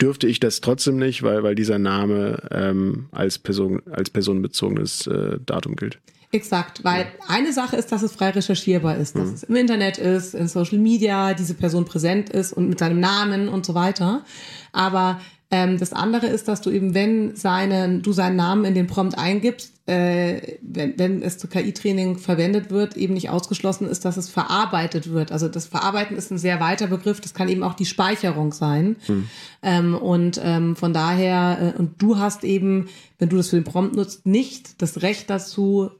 dürfte 0.00 0.28
ich 0.28 0.38
das 0.38 0.60
trotzdem 0.60 0.96
nicht, 0.96 1.24
weil, 1.24 1.42
weil 1.42 1.56
dieser 1.56 1.80
Name 1.80 2.40
ähm, 2.52 3.06
als, 3.10 3.40
Person, 3.40 3.82
als 3.90 4.10
personenbezogenes 4.10 5.08
äh, 5.08 5.38
Datum 5.44 5.74
gilt. 5.74 5.98
Exakt, 6.30 6.84
weil 6.84 7.06
eine 7.26 7.54
Sache 7.54 7.76
ist, 7.76 7.90
dass 7.90 8.02
es 8.02 8.12
frei 8.12 8.30
recherchierbar 8.30 8.96
ist, 8.96 9.16
dass 9.16 9.28
mhm. 9.28 9.34
es 9.34 9.42
im 9.44 9.56
Internet 9.56 9.96
ist, 9.96 10.34
in 10.34 10.46
Social 10.46 10.78
Media, 10.78 11.32
diese 11.32 11.54
Person 11.54 11.86
präsent 11.86 12.28
ist 12.28 12.52
und 12.52 12.68
mit 12.68 12.78
seinem 12.78 13.00
Namen 13.00 13.48
und 13.48 13.64
so 13.64 13.74
weiter. 13.74 14.24
Aber 14.72 15.20
ähm, 15.50 15.78
das 15.78 15.94
andere 15.94 16.26
ist, 16.26 16.46
dass 16.46 16.60
du 16.60 16.70
eben, 16.70 16.92
wenn 16.92 17.34
seinen, 17.34 18.02
du 18.02 18.12
seinen 18.12 18.36
Namen 18.36 18.66
in 18.66 18.74
den 18.74 18.86
Prompt 18.86 19.16
eingibst, 19.16 19.72
äh, 19.86 20.58
wenn, 20.60 20.98
wenn 20.98 21.22
es 21.22 21.38
zu 21.38 21.48
KI-Training 21.48 22.18
verwendet 22.18 22.70
wird, 22.70 22.98
eben 22.98 23.14
nicht 23.14 23.30
ausgeschlossen 23.30 23.88
ist, 23.88 24.04
dass 24.04 24.18
es 24.18 24.28
verarbeitet 24.28 25.10
wird. 25.10 25.32
Also 25.32 25.48
das 25.48 25.64
Verarbeiten 25.64 26.18
ist 26.18 26.30
ein 26.30 26.36
sehr 26.36 26.60
weiter 26.60 26.88
Begriff. 26.88 27.22
Das 27.22 27.32
kann 27.32 27.48
eben 27.48 27.62
auch 27.62 27.72
die 27.72 27.86
Speicherung 27.86 28.52
sein. 28.52 28.96
Hm. 29.06 29.28
Ähm, 29.62 29.94
und 29.94 30.38
ähm, 30.44 30.76
von 30.76 30.92
daher, 30.92 31.74
äh, 31.74 31.78
und 31.78 32.02
du 32.02 32.18
hast 32.18 32.44
eben, 32.44 32.90
wenn 33.18 33.30
du 33.30 33.38
das 33.38 33.48
für 33.48 33.56
den 33.56 33.64
Prompt 33.64 33.96
nutzt, 33.96 34.26
nicht 34.26 34.82
das 34.82 35.00
Recht 35.00 35.30
dazu, 35.30 35.90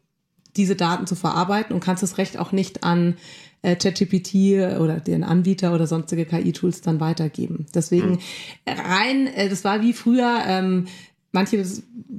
diese 0.58 0.76
Daten 0.76 1.06
zu 1.06 1.14
verarbeiten 1.14 1.74
und 1.74 1.80
kannst 1.80 2.02
das 2.02 2.18
Recht 2.18 2.38
auch 2.38 2.52
nicht 2.52 2.84
an 2.84 3.16
äh, 3.62 3.76
ChatGPT 3.76 4.78
oder 4.78 5.00
den 5.00 5.24
Anbieter 5.24 5.74
oder 5.74 5.86
sonstige 5.86 6.24
KI-Tools 6.24 6.80
dann 6.80 7.00
weitergeben. 7.00 7.66
Deswegen 7.74 8.10
mhm. 8.10 8.18
rein, 8.66 9.26
äh, 9.28 9.48
das 9.48 9.64
war 9.64 9.82
wie 9.82 9.92
früher, 9.92 10.42
ähm, 10.46 10.86
manche 11.32 11.64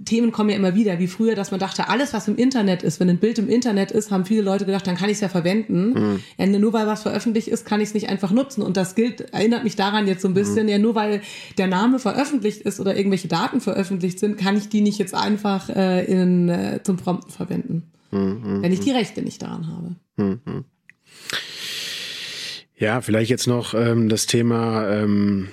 Themen 0.05 0.31
kommen 0.31 0.49
ja 0.49 0.55
immer 0.55 0.75
wieder, 0.75 0.99
wie 0.99 1.07
früher, 1.07 1.35
dass 1.35 1.51
man 1.51 1.59
dachte, 1.59 1.89
alles, 1.89 2.13
was 2.13 2.27
im 2.27 2.35
Internet 2.35 2.83
ist, 2.83 2.99
wenn 2.99 3.09
ein 3.09 3.17
Bild 3.17 3.39
im 3.39 3.49
Internet 3.49 3.91
ist, 3.91 4.11
haben 4.11 4.25
viele 4.25 4.41
Leute 4.41 4.65
gedacht, 4.65 4.85
dann 4.85 4.97
kann 4.97 5.09
ich 5.09 5.15
es 5.15 5.21
ja 5.21 5.29
verwenden. 5.29 6.19
Mhm. 6.37 6.59
nur 6.59 6.73
weil 6.73 6.87
was 6.87 7.01
veröffentlicht 7.03 7.47
ist, 7.47 7.65
kann 7.65 7.81
ich 7.81 7.89
es 7.89 7.93
nicht 7.93 8.09
einfach 8.09 8.31
nutzen. 8.31 8.61
Und 8.61 8.77
das 8.77 8.95
gilt, 8.95 9.21
erinnert 9.33 9.63
mich 9.63 9.75
daran 9.75 10.07
jetzt 10.07 10.21
so 10.21 10.27
ein 10.27 10.33
bisschen, 10.33 10.63
mhm. 10.63 10.69
ja, 10.69 10.77
nur 10.77 10.95
weil 10.95 11.21
der 11.57 11.67
Name 11.67 11.99
veröffentlicht 11.99 12.61
ist 12.61 12.79
oder 12.79 12.95
irgendwelche 12.95 13.27
Daten 13.27 13.61
veröffentlicht 13.61 14.19
sind, 14.19 14.37
kann 14.37 14.57
ich 14.57 14.69
die 14.69 14.81
nicht 14.81 14.99
jetzt 14.99 15.15
einfach 15.15 15.69
äh, 15.69 16.05
in, 16.05 16.49
äh, 16.49 16.81
zum 16.83 16.97
Prompten 16.97 17.31
verwenden. 17.31 17.83
Mhm. 18.11 18.61
Wenn 18.61 18.73
ich 18.73 18.79
die 18.79 18.91
Rechte 18.91 19.21
nicht 19.21 19.41
daran 19.41 19.67
habe. 19.67 19.95
Mhm. 20.17 20.65
Ja, 22.77 23.01
vielleicht 23.01 23.29
jetzt 23.29 23.47
noch 23.47 23.73
ähm, 23.73 24.07
das 24.07 24.25
Thema 24.25 24.89
ähm, 24.89 25.49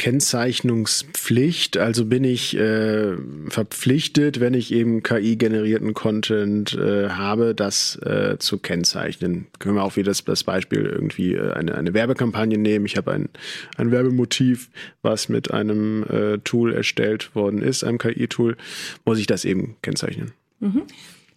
Kennzeichnungspflicht. 0.00 1.76
Also 1.76 2.06
bin 2.06 2.24
ich 2.24 2.56
äh, 2.56 3.16
verpflichtet, 3.48 4.40
wenn 4.40 4.54
ich 4.54 4.72
eben 4.72 5.02
KI-generierten 5.02 5.92
Content 5.92 6.72
äh, 6.72 7.10
habe, 7.10 7.54
das 7.54 7.96
äh, 7.96 8.38
zu 8.38 8.56
kennzeichnen. 8.56 9.48
Können 9.58 9.74
wir 9.74 9.82
auch 9.82 9.96
wieder 9.96 10.10
das, 10.10 10.24
das 10.24 10.44
Beispiel 10.44 10.86
irgendwie 10.86 11.34
äh, 11.34 11.52
eine, 11.52 11.74
eine 11.74 11.92
Werbekampagne 11.92 12.56
nehmen. 12.56 12.86
Ich 12.86 12.96
habe 12.96 13.12
ein, 13.12 13.28
ein 13.76 13.90
Werbemotiv, 13.90 14.70
was 15.02 15.28
mit 15.28 15.50
einem 15.50 16.04
äh, 16.04 16.38
Tool 16.38 16.72
erstellt 16.72 17.34
worden 17.34 17.60
ist, 17.60 17.84
einem 17.84 17.98
KI-Tool, 17.98 18.56
muss 19.04 19.18
ich 19.18 19.26
das 19.26 19.44
eben 19.44 19.76
kennzeichnen. 19.82 20.32
Mhm. 20.60 20.84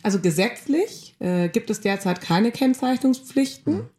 Also 0.04 0.20
gesetzlich 0.20 1.16
äh, 1.20 1.50
gibt 1.50 1.70
es 1.70 1.82
derzeit 1.82 2.22
keine 2.22 2.52
Kennzeichnungspflichten. 2.52 3.76
Mhm. 3.76 3.90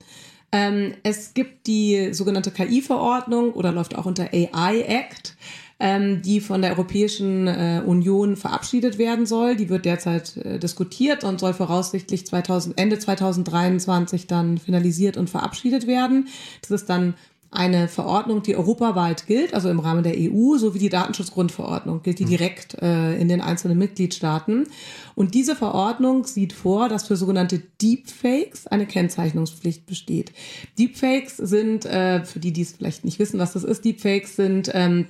Ähm, 0.53 0.95
es 1.03 1.35
gibt 1.35 1.67
die 1.67 2.15
sogenannte 2.15 2.53
KI-Verordnung 2.53 3.55
oder 3.55 3.73
läuft 3.73 3.97
auch 3.97 4.07
unter 4.07 4.29
AI 4.33 4.83
Act, 4.83 5.37
ähm, 5.81 6.23
die 6.23 6.41
von 6.41 6.63
der 6.63 6.71
Europäischen 6.73 7.49
äh, 7.49 7.83
Union 7.85 8.37
verabschiedet 8.37 8.97
werden 8.97 9.27
soll. 9.27 9.57
Die 9.57 9.69
wird 9.69 9.85
derzeit 9.85 10.37
äh, 10.37 10.61
diskutiert 10.61 11.25
und 11.25 11.41
soll 11.41 11.55
voraussichtlich 11.55 12.25
2000, 12.27 12.79
Ende 12.79 12.99
2023 13.01 14.29
dann 14.29 14.59
finalisiert 14.59 15.17
und 15.17 15.29
verabschiedet 15.29 15.89
werden. 15.89 16.29
Das 16.61 16.71
ist 16.71 16.89
dann 16.89 17.15
eine 17.55 17.87
Verordnung, 17.87 18.43
die 18.43 18.57
europaweit 18.57 19.27
gilt, 19.27 19.55
also 19.55 19.71
im 19.71 19.79
Rahmen 19.79 20.03
der 20.03 20.15
EU, 20.17 20.57
sowie 20.57 20.81
die 20.81 20.89
Datenschutzgrundverordnung 20.89 22.03
gilt 22.03 22.19
die 22.19 22.25
hm. 22.25 22.31
direkt 22.31 22.83
äh, 22.83 23.17
in 23.17 23.29
den 23.29 23.41
einzelnen 23.41 23.79
Mitgliedstaaten. 23.79 24.67
Und 25.15 25.35
diese 25.35 25.57
Verordnung 25.57 26.25
sieht 26.25 26.53
vor, 26.53 26.89
dass 26.89 27.07
für 27.07 27.17
sogenannte 27.17 27.63
Deepfakes 27.81 28.67
eine 28.67 28.87
Kennzeichnungspflicht 28.87 29.87
besteht. 29.87 30.33
Deepfakes 30.79 31.37
sind, 31.37 31.87
äh, 31.87 32.25
für 32.25 32.41
die, 32.41 32.53
die 32.53 32.63
es 32.63 32.73
vielleicht 32.73 33.05
nicht 33.05 33.19
wissen, 33.19 33.39
was 33.39 33.53
das 33.53 33.65
ist, 33.65 33.85
Deepfakes 33.85 34.37
sind 34.37 34.71
ähm, 34.75 35.07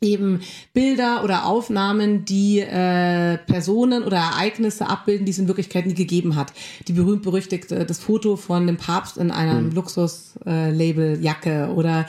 eben 0.00 0.40
Bilder 0.72 1.24
oder 1.24 1.44
Aufnahmen, 1.44 2.24
die 2.24 2.60
äh, 2.60 3.38
Personen 3.38 4.04
oder 4.04 4.18
Ereignisse 4.18 4.88
abbilden, 4.88 5.26
die 5.26 5.32
es 5.32 5.38
in 5.38 5.48
Wirklichkeit 5.48 5.86
nie 5.86 5.94
gegeben 5.94 6.36
hat. 6.36 6.52
Die 6.86 6.92
berühmt 6.92 7.22
berüchtigte 7.22 7.84
das 7.84 7.98
Foto 7.98 8.36
von 8.36 8.66
dem 8.66 8.76
Papst 8.76 9.16
in 9.16 9.30
einem 9.30 9.66
mhm. 9.66 9.74
Luxus-Label 9.74 11.18
Jacke 11.20 11.72
oder 11.74 12.06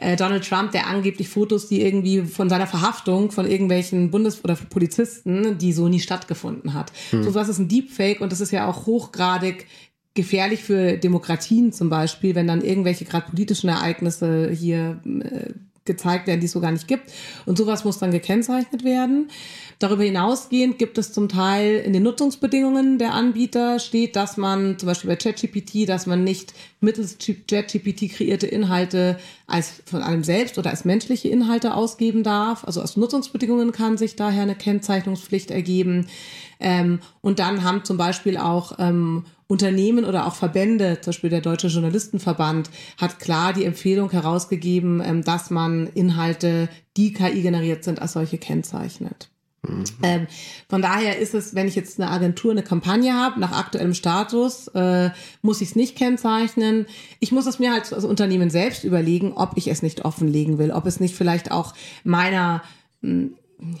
äh, 0.00 0.16
Donald 0.16 0.48
Trump, 0.48 0.72
der 0.72 0.86
angeblich 0.86 1.28
Fotos, 1.28 1.68
die 1.68 1.82
irgendwie 1.82 2.22
von 2.22 2.48
seiner 2.48 2.66
Verhaftung 2.66 3.30
von 3.30 3.46
irgendwelchen 3.46 4.10
Bundes- 4.10 4.42
oder 4.42 4.56
Polizisten, 4.56 5.58
die 5.58 5.72
so 5.72 5.88
nie 5.88 6.00
stattgefunden 6.00 6.74
hat. 6.74 6.92
Mhm. 7.12 7.24
So 7.24 7.34
was 7.34 7.48
ist 7.48 7.58
ein 7.58 7.68
Deepfake 7.68 8.20
und 8.20 8.32
das 8.32 8.40
ist 8.40 8.50
ja 8.50 8.66
auch 8.66 8.86
hochgradig 8.86 9.66
gefährlich 10.14 10.62
für 10.62 10.96
Demokratien 10.96 11.72
zum 11.72 11.88
Beispiel, 11.88 12.34
wenn 12.34 12.46
dann 12.46 12.62
irgendwelche 12.62 13.04
gerade 13.04 13.30
politischen 13.30 13.68
Ereignisse 13.68 14.50
hier 14.50 15.00
äh, 15.04 15.52
gezeigt 15.90 16.26
werden, 16.26 16.40
die 16.40 16.46
es 16.46 16.52
so 16.52 16.60
gar 16.60 16.72
nicht 16.72 16.88
gibt. 16.88 17.10
Und 17.46 17.58
sowas 17.58 17.84
muss 17.84 17.98
dann 17.98 18.12
gekennzeichnet 18.12 18.84
werden. 18.84 19.28
Darüber 19.80 20.04
hinausgehend 20.04 20.78
gibt 20.78 20.98
es 20.98 21.12
zum 21.12 21.28
Teil 21.28 21.78
in 21.78 21.94
den 21.94 22.02
Nutzungsbedingungen 22.02 22.98
der 22.98 23.14
Anbieter 23.14 23.78
steht, 23.78 24.14
dass 24.14 24.36
man 24.36 24.78
zum 24.78 24.86
Beispiel 24.86 25.08
bei 25.08 25.16
ChatGPT, 25.16 25.88
dass 25.88 26.06
man 26.06 26.22
nicht 26.22 26.52
mittels 26.80 27.16
ChatGPT 27.18 28.10
kreierte 28.10 28.46
Inhalte 28.46 29.18
als 29.46 29.82
von 29.86 30.02
einem 30.02 30.22
selbst 30.22 30.58
oder 30.58 30.68
als 30.68 30.84
menschliche 30.84 31.28
Inhalte 31.28 31.74
ausgeben 31.74 32.22
darf. 32.22 32.64
Also 32.64 32.82
aus 32.82 32.98
Nutzungsbedingungen 32.98 33.72
kann 33.72 33.96
sich 33.96 34.16
daher 34.16 34.42
eine 34.42 34.54
Kennzeichnungspflicht 34.54 35.50
ergeben. 35.50 36.08
Ähm, 36.60 37.00
und 37.22 37.38
dann 37.38 37.64
haben 37.64 37.82
zum 37.84 37.96
Beispiel 37.96 38.36
auch 38.36 38.72
ähm, 38.78 39.24
Unternehmen 39.50 40.04
oder 40.04 40.26
auch 40.26 40.36
Verbände, 40.36 41.00
zum 41.00 41.10
Beispiel 41.10 41.30
der 41.30 41.40
Deutsche 41.40 41.66
Journalistenverband, 41.66 42.70
hat 42.98 43.18
klar 43.18 43.52
die 43.52 43.64
Empfehlung 43.64 44.10
herausgegeben, 44.10 45.02
ähm, 45.04 45.24
dass 45.24 45.50
man 45.50 45.88
Inhalte, 45.88 46.68
die 46.96 47.12
KI 47.12 47.42
generiert 47.42 47.82
sind, 47.82 48.00
als 48.00 48.12
solche 48.12 48.38
kennzeichnet. 48.38 49.28
Mhm. 49.66 49.84
Ähm, 50.02 50.26
von 50.68 50.80
daher 50.80 51.18
ist 51.18 51.34
es, 51.34 51.54
wenn 51.54 51.66
ich 51.66 51.74
jetzt 51.74 52.00
eine 52.00 52.10
Agentur 52.10 52.52
eine 52.52 52.62
Kampagne 52.62 53.12
habe, 53.12 53.40
nach 53.40 53.52
aktuellem 53.52 53.94
Status, 53.94 54.68
äh, 54.68 55.10
muss 55.42 55.60
ich 55.60 55.70
es 55.70 55.76
nicht 55.76 55.96
kennzeichnen. 55.96 56.86
Ich 57.18 57.32
muss 57.32 57.46
es 57.46 57.58
mir 57.58 57.72
halt 57.72 57.92
als 57.92 58.04
Unternehmen 58.04 58.50
selbst 58.50 58.84
überlegen, 58.84 59.32
ob 59.34 59.56
ich 59.56 59.66
es 59.66 59.82
nicht 59.82 60.04
offenlegen 60.04 60.58
will, 60.58 60.70
ob 60.70 60.86
es 60.86 61.00
nicht 61.00 61.16
vielleicht 61.16 61.50
auch 61.50 61.74
meiner 62.04 62.62
hm, 63.02 63.34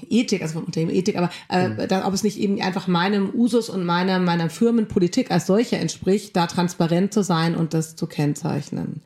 Ethik, 0.08 0.42
also 0.42 0.54
vom 0.54 0.64
Unternehmen 0.64 0.94
Ethik, 0.94 1.16
aber 1.16 1.30
äh, 1.48 1.68
mhm. 1.68 1.88
da, 1.88 2.06
ob 2.06 2.14
es 2.14 2.22
nicht 2.22 2.38
eben 2.38 2.60
einfach 2.60 2.86
meinem 2.86 3.30
Usus 3.34 3.68
und 3.68 3.84
meiner, 3.84 4.18
meiner 4.18 4.50
Firmenpolitik 4.50 5.30
als 5.30 5.46
solche 5.46 5.76
entspricht, 5.76 6.36
da 6.36 6.46
transparent 6.46 7.12
zu 7.12 7.22
sein 7.22 7.54
und 7.54 7.74
das 7.74 7.96
zu 7.96 8.06
kennzeichnen. 8.06 9.02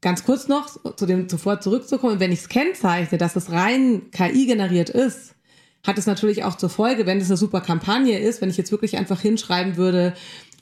Ganz 0.00 0.24
kurz 0.24 0.48
noch 0.48 0.68
zu 0.96 1.06
dem 1.06 1.28
zuvor 1.28 1.60
zurückzukommen, 1.60 2.20
wenn 2.20 2.32
ich 2.32 2.40
es 2.40 2.48
kennzeichne, 2.48 3.16
dass 3.16 3.36
es 3.36 3.50
rein 3.50 4.10
KI 4.10 4.46
generiert 4.46 4.90
ist, 4.90 5.34
hat 5.82 5.98
es 5.98 6.06
natürlich 6.06 6.44
auch 6.44 6.56
zur 6.56 6.70
Folge, 6.70 7.06
wenn 7.06 7.18
es 7.18 7.28
eine 7.28 7.36
super 7.36 7.60
Kampagne 7.60 8.18
ist, 8.18 8.40
wenn 8.40 8.50
ich 8.50 8.56
jetzt 8.56 8.72
wirklich 8.72 8.96
einfach 8.96 9.20
hinschreiben 9.20 9.76
würde, 9.76 10.14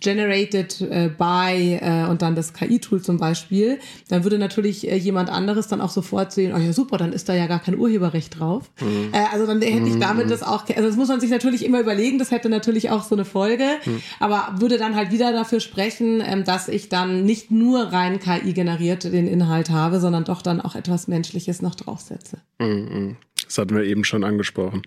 generated 0.03 0.81
äh, 0.81 1.11
by 1.17 1.79
äh, 1.81 2.07
und 2.09 2.23
dann 2.23 2.35
das 2.35 2.53
KI-Tool 2.53 3.01
zum 3.03 3.19
Beispiel, 3.19 3.79
dann 4.09 4.25
würde 4.25 4.39
natürlich 4.39 4.91
äh, 4.91 4.97
jemand 4.97 5.31
anderes 5.31 5.69
dann 5.69 5.81
auch 5.81 5.91
sofort 5.91 6.33
sehen, 6.33 6.53
oh 6.55 6.59
ja 6.59 6.73
super, 6.73 6.99
dann 6.99 7.13
ist 7.13 7.29
da 7.29 7.35
ja 7.35 7.47
gar 7.47 7.61
kein 7.61 7.79
Urheberrecht 7.79 8.39
drauf. 8.39 8.71
Mhm. 8.81 9.11
Äh, 9.13 9.25
also 9.33 9.47
dann 9.47 9.63
hätte 9.63 9.89
ich 9.89 9.99
damit 9.99 10.27
mhm. 10.27 10.31
das 10.31 10.43
auch, 10.43 10.69
also 10.69 10.83
das 10.89 10.97
muss 10.97 11.09
man 11.09 11.21
sich 11.21 11.31
natürlich 11.31 11.65
immer 11.65 11.81
überlegen, 11.81 12.19
das 12.19 12.31
hätte 12.31 12.49
natürlich 12.49 12.91
auch 12.91 13.05
so 13.05 13.15
eine 13.15 13.25
Folge, 13.25 13.65
mhm. 13.85 14.03
aber 14.21 14.55
würde 14.59 14.79
dann 14.79 14.97
halt 14.97 15.13
wieder 15.13 15.33
dafür 15.33 15.61
sprechen, 15.61 16.23
ähm, 16.25 16.45
dass 16.45 16.69
ich 16.69 16.89
dann 16.89 17.25
nicht 17.25 17.51
nur 17.51 17.93
rein 17.93 18.19
KI 18.19 18.53
generiert 18.53 19.05
den 19.05 19.27
Inhalt 19.27 19.71
habe, 19.71 20.01
sondern 20.01 20.25
doch 20.25 20.43
dann 20.43 20.61
auch 20.61 20.75
etwas 20.75 21.09
Menschliches 21.09 21.63
noch 21.63 21.75
draufsetze. 21.75 22.39
Mhm. 22.59 23.17
Das 23.45 23.59
hatten 23.59 23.75
wir 23.75 23.85
eben 23.85 24.05
schon 24.05 24.25
angesprochen. 24.25 24.83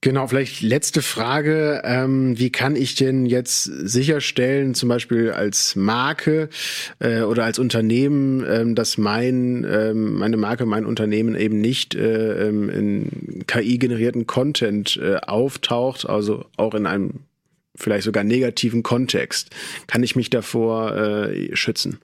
Genau, 0.00 0.28
vielleicht 0.28 0.62
letzte 0.62 1.02
Frage. 1.02 1.82
Ähm, 1.84 2.38
wie 2.38 2.50
kann 2.50 2.76
ich 2.76 2.94
denn 2.94 3.26
jetzt 3.26 3.64
sicherstellen, 3.64 4.74
zum 4.74 4.88
Beispiel 4.88 5.32
als 5.32 5.74
Marke 5.74 6.50
äh, 7.00 7.22
oder 7.22 7.44
als 7.44 7.58
Unternehmen, 7.58 8.44
ähm, 8.48 8.74
dass 8.76 8.96
mein, 8.96 9.66
ähm, 9.68 10.14
meine 10.14 10.36
Marke, 10.36 10.66
mein 10.66 10.86
Unternehmen 10.86 11.34
eben 11.34 11.60
nicht 11.60 11.96
äh, 11.96 12.48
ähm, 12.48 12.68
in 12.68 13.44
KI-generierten 13.46 14.28
Content 14.28 14.96
äh, 15.02 15.16
auftaucht, 15.16 16.08
also 16.08 16.44
auch 16.56 16.74
in 16.74 16.86
einem 16.86 17.24
vielleicht 17.74 18.04
sogar 18.04 18.22
negativen 18.22 18.84
Kontext? 18.84 19.50
Kann 19.88 20.04
ich 20.04 20.14
mich 20.14 20.30
davor 20.30 20.96
äh, 20.96 21.56
schützen? 21.56 21.98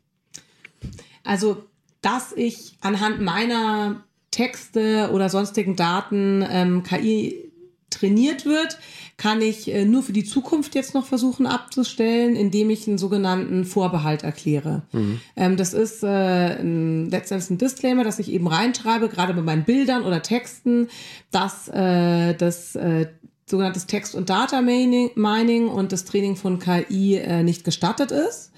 Also, 1.23 1.65
dass 2.03 2.33
ich 2.33 2.77
anhand 2.81 3.21
meiner 3.21 4.05
Texte 4.33 5.11
oder 5.13 5.29
sonstigen 5.29 5.77
Daten 5.77 6.45
ähm, 6.49 6.83
KI 6.83 7.44
trainiert 7.95 8.45
wird, 8.45 8.79
kann 9.17 9.41
ich 9.41 9.73
äh, 9.73 9.85
nur 9.85 10.03
für 10.03 10.13
die 10.13 10.25
Zukunft 10.25 10.75
jetzt 10.75 10.95
noch 10.95 11.07
versuchen 11.07 11.47
abzustellen, 11.47 12.37
indem 12.37 12.71
ich 12.71 12.87
einen 12.89 12.99
sogenannten 12.99 13.65
Vorbehalt 13.65 14.25
erkläre. 14.25 14.83
Mhm. 14.93 15.21
Ähm, 15.37 15.57
das 15.57 15.73
ist 15.73 16.03
äh, 16.03 16.59
ein, 16.61 17.11
letztendlich 17.11 17.51
ein 17.51 17.59
Disclaimer, 17.59 18.05
dass 18.05 18.19
ich 18.19 18.31
eben 18.31 18.47
reinschreibe, 18.47 19.09
gerade 19.09 19.35
bei 19.35 19.43
meinen 19.43 19.65
Bildern 19.65 20.03
oder 20.03 20.23
Texten, 20.23 20.89
dass 21.31 21.69
äh, 21.69 22.35
das 22.35 22.77
sogenanntes 23.47 23.87
Text- 23.87 24.15
und 24.15 24.31
Data 24.31 24.63
Mining 24.63 25.69
und 25.69 25.93
das 25.93 26.05
Training 26.05 26.37
von 26.37 26.59
KI 26.59 27.21
nicht 27.43 27.63
gestattet 27.65 28.11
ist. 28.11 28.53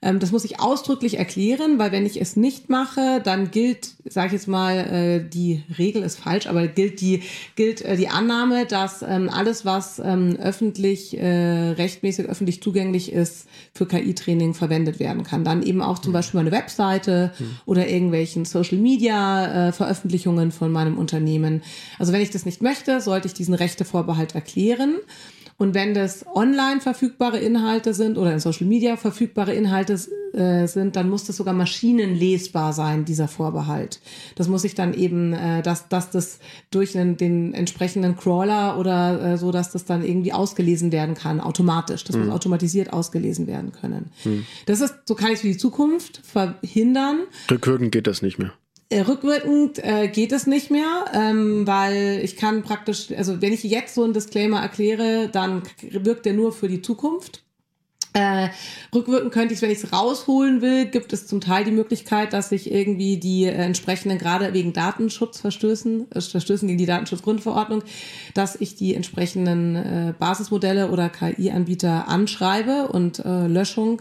Ähm, 0.00 0.18
das 0.18 0.32
muss 0.32 0.44
ich 0.44 0.60
ausdrücklich 0.60 1.18
erklären, 1.18 1.78
weil 1.78 1.92
wenn 1.92 2.06
ich 2.06 2.20
es 2.20 2.36
nicht 2.36 2.68
mache, 2.68 3.20
dann 3.22 3.50
gilt, 3.50 3.94
sage 4.04 4.28
ich 4.28 4.32
jetzt 4.34 4.48
mal, 4.48 4.76
äh, 4.76 5.28
die 5.28 5.62
Regel 5.78 6.02
ist 6.02 6.18
falsch, 6.18 6.46
aber 6.46 6.66
gilt 6.68 7.00
die 7.00 7.22
gilt 7.56 7.82
äh, 7.82 7.96
die 7.96 8.08
Annahme, 8.08 8.66
dass 8.66 9.02
ähm, 9.02 9.28
alles, 9.28 9.64
was 9.64 9.98
ähm, 9.98 10.36
öffentlich 10.40 11.18
äh, 11.18 11.70
rechtmäßig 11.70 12.26
öffentlich 12.26 12.62
zugänglich 12.62 13.12
ist, 13.12 13.48
für 13.74 13.86
KI-Training 13.86 14.54
verwendet 14.54 15.00
werden 15.00 15.24
kann. 15.24 15.44
Dann 15.44 15.62
eben 15.62 15.82
auch 15.82 15.98
zum 15.98 16.12
Beispiel 16.12 16.38
meine 16.38 16.52
Webseite 16.52 17.32
mhm. 17.38 17.56
oder 17.66 17.88
irgendwelchen 17.88 18.44
Social-Media-Veröffentlichungen 18.44 20.52
von 20.52 20.70
meinem 20.70 20.98
Unternehmen. 20.98 21.62
Also 21.98 22.12
wenn 22.12 22.20
ich 22.20 22.30
das 22.30 22.46
nicht 22.46 22.62
möchte, 22.62 23.00
sollte 23.00 23.26
ich 23.26 23.34
diesen 23.34 23.54
Rechtevorbehalt 23.54 24.34
erklären. 24.34 24.96
Und 25.58 25.74
wenn 25.74 25.92
das 25.92 26.24
online 26.34 26.80
verfügbare 26.80 27.38
Inhalte 27.38 27.92
sind 27.92 28.16
oder 28.16 28.32
in 28.32 28.38
Social 28.38 28.66
Media 28.66 28.96
verfügbare 28.96 29.52
Inhalte 29.52 29.98
äh, 30.32 30.66
sind, 30.68 30.94
dann 30.94 31.10
muss 31.10 31.24
das 31.24 31.36
sogar 31.36 31.52
maschinenlesbar 31.52 32.72
sein, 32.72 33.04
dieser 33.04 33.26
Vorbehalt. 33.26 34.00
Das 34.36 34.46
muss 34.46 34.62
ich 34.62 34.76
dann 34.76 34.94
eben, 34.94 35.32
äh, 35.32 35.60
dass, 35.62 35.88
dass 35.88 36.10
das 36.10 36.38
durch 36.70 36.92
den, 36.92 37.16
den 37.16 37.54
entsprechenden 37.54 38.16
Crawler 38.16 38.78
oder 38.78 39.32
äh, 39.32 39.36
so, 39.36 39.50
dass 39.50 39.72
das 39.72 39.84
dann 39.84 40.04
irgendwie 40.04 40.32
ausgelesen 40.32 40.92
werden 40.92 41.16
kann, 41.16 41.40
automatisch. 41.40 42.04
Das 42.04 42.14
mhm. 42.14 42.26
muss 42.26 42.34
automatisiert 42.34 42.92
ausgelesen 42.92 43.48
werden 43.48 43.72
können. 43.72 44.12
Mhm. 44.24 44.46
Das 44.66 44.80
ist, 44.80 44.94
so 45.06 45.16
kann 45.16 45.28
ich 45.28 45.34
es 45.34 45.40
für 45.40 45.48
die 45.48 45.56
Zukunft 45.56 46.20
verhindern. 46.24 47.22
Rückwirkend 47.50 47.90
geht 47.90 48.06
das 48.06 48.22
nicht 48.22 48.38
mehr. 48.38 48.52
Äh, 48.90 49.00
rückwirkend 49.00 49.84
äh, 49.84 50.08
geht 50.08 50.32
es 50.32 50.46
nicht 50.46 50.70
mehr, 50.70 51.04
ähm, 51.12 51.66
weil 51.66 52.20
ich 52.24 52.36
kann 52.36 52.62
praktisch, 52.62 53.12
also 53.14 53.42
wenn 53.42 53.52
ich 53.52 53.62
jetzt 53.62 53.94
so 53.94 54.02
einen 54.02 54.14
Disclaimer 54.14 54.60
erkläre, 54.60 55.28
dann 55.28 55.62
wirkt 55.82 56.24
der 56.24 56.32
nur 56.32 56.52
für 56.52 56.68
die 56.68 56.80
Zukunft. 56.80 57.42
Äh, 58.14 58.48
rückwirkend 58.94 59.32
könnte 59.32 59.52
ich, 59.52 59.60
wenn 59.60 59.70
ich 59.70 59.82
es 59.84 59.92
rausholen 59.92 60.62
will, 60.62 60.86
gibt 60.86 61.12
es 61.12 61.26
zum 61.26 61.42
Teil 61.42 61.64
die 61.64 61.70
Möglichkeit, 61.70 62.32
dass 62.32 62.50
ich 62.50 62.72
irgendwie 62.72 63.18
die 63.18 63.44
äh, 63.44 63.50
entsprechenden, 63.50 64.16
gerade 64.16 64.54
wegen 64.54 64.72
Datenschutzverstößen, 64.72 66.10
äh, 66.10 66.20
Verstößen 66.22 66.66
gegen 66.66 66.78
die 66.78 66.86
Datenschutzgrundverordnung, 66.86 67.82
dass 68.32 68.56
ich 68.56 68.74
die 68.74 68.94
entsprechenden 68.94 69.76
äh, 69.76 70.14
Basismodelle 70.18 70.90
oder 70.90 71.10
KI-Anbieter 71.10 72.08
anschreibe 72.08 72.88
und 72.88 73.18
äh, 73.18 73.46
Löschung 73.46 74.00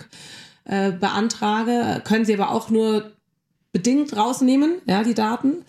äh, 0.63 0.93
beantrage. 0.93 2.01
Können 2.05 2.23
sie 2.23 2.33
aber 2.33 2.51
auch 2.51 2.69
nur 2.69 3.11
bedingt 3.71 4.15
rausnehmen, 4.15 4.81
ja, 4.85 5.03
die 5.03 5.13
Daten. 5.13 5.65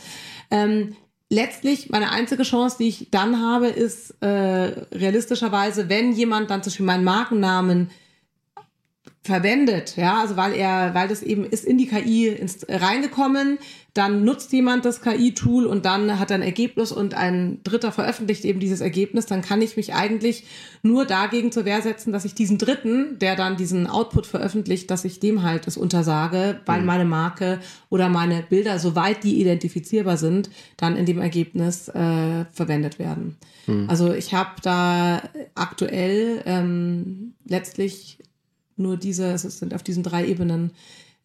Ähm, 0.51 0.97
letztlich 1.31 1.91
meine 1.91 2.11
einzige 2.11 2.43
Chance, 2.43 2.77
die 2.79 2.89
ich 2.89 3.09
dann 3.11 3.41
habe, 3.41 3.69
ist 3.69 4.15
äh, 4.23 4.27
realistischerweise, 4.27 5.89
wenn 5.89 6.13
jemand 6.13 6.51
dann 6.51 6.63
zum 6.63 6.71
Beispiel 6.71 6.87
meinen 6.87 7.05
Markennamen 7.05 7.91
verwendet, 9.23 9.97
ja, 9.97 10.21
also 10.21 10.37
weil 10.37 10.55
er, 10.55 10.95
weil 10.95 11.09
das 11.09 11.23
eben 11.23 11.45
ist 11.45 11.65
in 11.65 11.77
die 11.77 11.87
KI 11.87 12.29
ins, 12.29 12.65
reingekommen, 12.69 13.59
dann 13.93 14.25
nutzt 14.25 14.53
jemand 14.53 14.85
das 14.85 15.03
KI-Tool 15.03 15.67
und 15.67 15.85
dann 15.85 16.21
hat 16.21 16.31
er 16.31 16.37
ein 16.37 16.43
Ergebnis 16.43 16.93
und 16.93 17.15
ein 17.15 17.59
Dritter 17.65 17.91
veröffentlicht 17.91 18.45
eben 18.45 18.61
dieses 18.61 18.81
Ergebnis, 18.81 19.27
dann 19.27 19.43
kann 19.43 19.61
ich 19.61 19.77
mich 19.77 19.93
eigentlich 19.93 20.45
nur 20.83 21.05
dagegen 21.05 21.51
zur 21.51 21.65
Wehr 21.65 21.83
setzen, 21.83 22.13
dass 22.13 22.25
ich 22.25 22.35
diesen 22.35 22.59
Dritten, 22.59 23.19
der 23.19 23.35
dann 23.35 23.57
diesen 23.57 23.89
Output 23.89 24.27
veröffentlicht, 24.27 24.91
dass 24.91 25.05
ich 25.05 25.19
dem 25.19 25.43
halt 25.43 25.67
es 25.67 25.77
untersage, 25.77 26.61
weil 26.65 26.81
mhm. 26.81 26.87
meine 26.87 27.05
Marke 27.05 27.59
oder 27.91 28.09
meine 28.09 28.45
Bilder, 28.49 28.79
soweit 28.79 29.25
die 29.25 29.41
identifizierbar 29.41 30.17
sind, 30.17 30.49
dann 30.77 30.97
in 30.97 31.07
dem 31.07 31.21
Ergebnis 31.21 31.89
äh, 31.89 32.45
verwendet 32.53 33.01
werden. 33.01 33.37
Mhm. 33.67 33.91
Also 33.91 34.13
ich 34.13 34.33
habe 34.33 34.53
da 34.63 35.23
aktuell 35.55 36.43
ähm, 36.47 37.35
letztlich 37.47 38.19
nur 38.79 38.97
diese, 38.97 39.33
es 39.33 39.43
sind 39.43 39.75
auf 39.75 39.83
diesen 39.83 40.03
drei 40.03 40.27
Ebenen, 40.27 40.73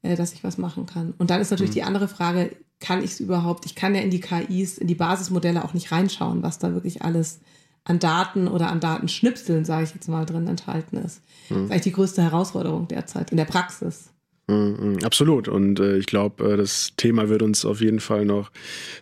äh, 0.02 0.16
dass 0.16 0.34
ich 0.34 0.44
was 0.44 0.58
machen 0.58 0.86
kann. 0.86 1.14
Und 1.18 1.30
dann 1.30 1.42
ist 1.42 1.52
natürlich 1.52 1.72
mhm. 1.72 1.76
die 1.76 1.84
andere 1.84 2.08
Frage, 2.08 2.56
kann 2.80 3.04
ich 3.04 3.12
es 3.12 3.20
überhaupt? 3.20 3.66
Ich 3.66 3.76
kann 3.76 3.96
ja 3.96 4.02
in 4.02 4.12
die 4.12 4.20
KIs, 4.20 4.78
in 4.78 4.88
die 4.88 4.96
Basismodelle 4.96 5.64
auch 5.64 5.74
nicht 5.74 5.92
reinschauen, 5.92 6.44
was 6.44 6.60
da 6.60 6.74
wirklich 6.74 7.02
alles 7.02 7.40
an 7.86 8.00
Daten 8.00 8.48
oder 8.48 8.70
an 8.70 8.80
Datenschnipseln, 8.80 9.66
sage 9.66 9.86
ich 9.86 9.94
jetzt 9.94 10.08
mal, 10.08 10.26
drin 10.26 10.48
enthalten 10.48 10.98
ist. 10.98 11.22
Mhm. 11.50 11.56
Das 11.56 11.64
ist 11.64 11.72
eigentlich 11.72 11.82
die 11.84 11.92
größte 11.94 12.22
Herausforderung 12.22 12.88
derzeit 12.88 13.32
in 13.32 13.38
der 13.38 13.46
Praxis. 13.46 14.10
Mhm, 14.48 15.00
absolut. 15.04 15.48
Und 15.48 15.80
äh, 15.80 15.98
ich 15.98 16.06
glaube, 16.06 16.54
äh, 16.54 16.58
das 16.58 16.94
Thema 16.98 17.30
wird 17.30 17.42
uns 17.42 17.64
auf 17.64 17.80
jeden 17.80 18.02
Fall 18.02 18.26
noch 18.26 18.52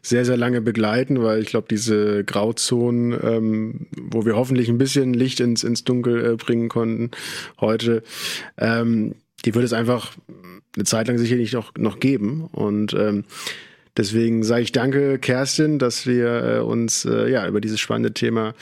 sehr, 0.04 0.24
sehr 0.24 0.38
lange 0.38 0.62
begleiten, 0.62 1.24
weil 1.24 1.42
ich 1.42 1.48
glaube, 1.48 1.68
diese 1.70 2.24
Grauzonen, 2.24 3.18
ähm, 3.24 3.88
wo 3.98 4.26
wir 4.26 4.36
hoffentlich 4.36 4.70
ein 4.70 4.78
bisschen 4.78 5.16
Licht 5.16 5.39
ins, 5.39 5.64
ins 5.64 5.84
Dunkel 5.84 6.34
äh, 6.34 6.36
bringen 6.36 6.70
konnten 6.70 7.10
heute, 7.60 8.04
ähm, 8.60 9.16
die 9.44 9.56
wird 9.56 9.66
es 9.66 9.74
einfach 9.74 10.14
eine 10.76 10.86
Zeit 10.86 11.08
lang 11.08 11.18
sicherlich 11.18 11.54
noch, 11.54 11.74
noch 11.76 12.00
geben. 12.00 12.48
Und 12.52 12.94
ähm, 12.94 13.24
deswegen 13.98 14.44
sage 14.44 14.62
ich 14.62 14.72
danke, 14.72 15.18
Kerstin, 15.18 15.80
dass 15.80 16.06
wir 16.06 16.44
äh, 16.44 16.60
uns 16.60 17.04
äh, 17.06 17.32
ja 17.32 17.48
über 17.48 17.62
dieses 17.62 17.80
spannende 17.80 18.14
Thema 18.14 18.54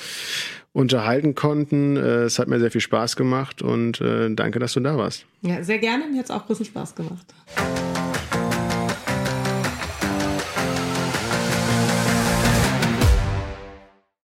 unterhalten 0.73 1.35
konnten. 1.35 1.97
Äh, 1.97 2.23
es 2.23 2.39
hat 2.39 2.47
mir 2.47 2.59
sehr 2.59 2.71
viel 2.71 2.81
Spaß 2.81 3.15
gemacht 3.15 3.61
und 3.61 4.01
äh, 4.01 4.33
danke, 4.33 4.59
dass 4.59 4.73
du 4.73 4.79
da 4.79 4.97
warst. 4.97 5.25
Ja, 5.41 5.63
sehr 5.63 5.79
gerne. 5.79 6.07
Mir 6.07 6.19
hat 6.19 6.25
es 6.25 6.31
auch 6.31 6.45
großen 6.45 6.65
Spaß 6.65 6.95
gemacht. 6.95 7.25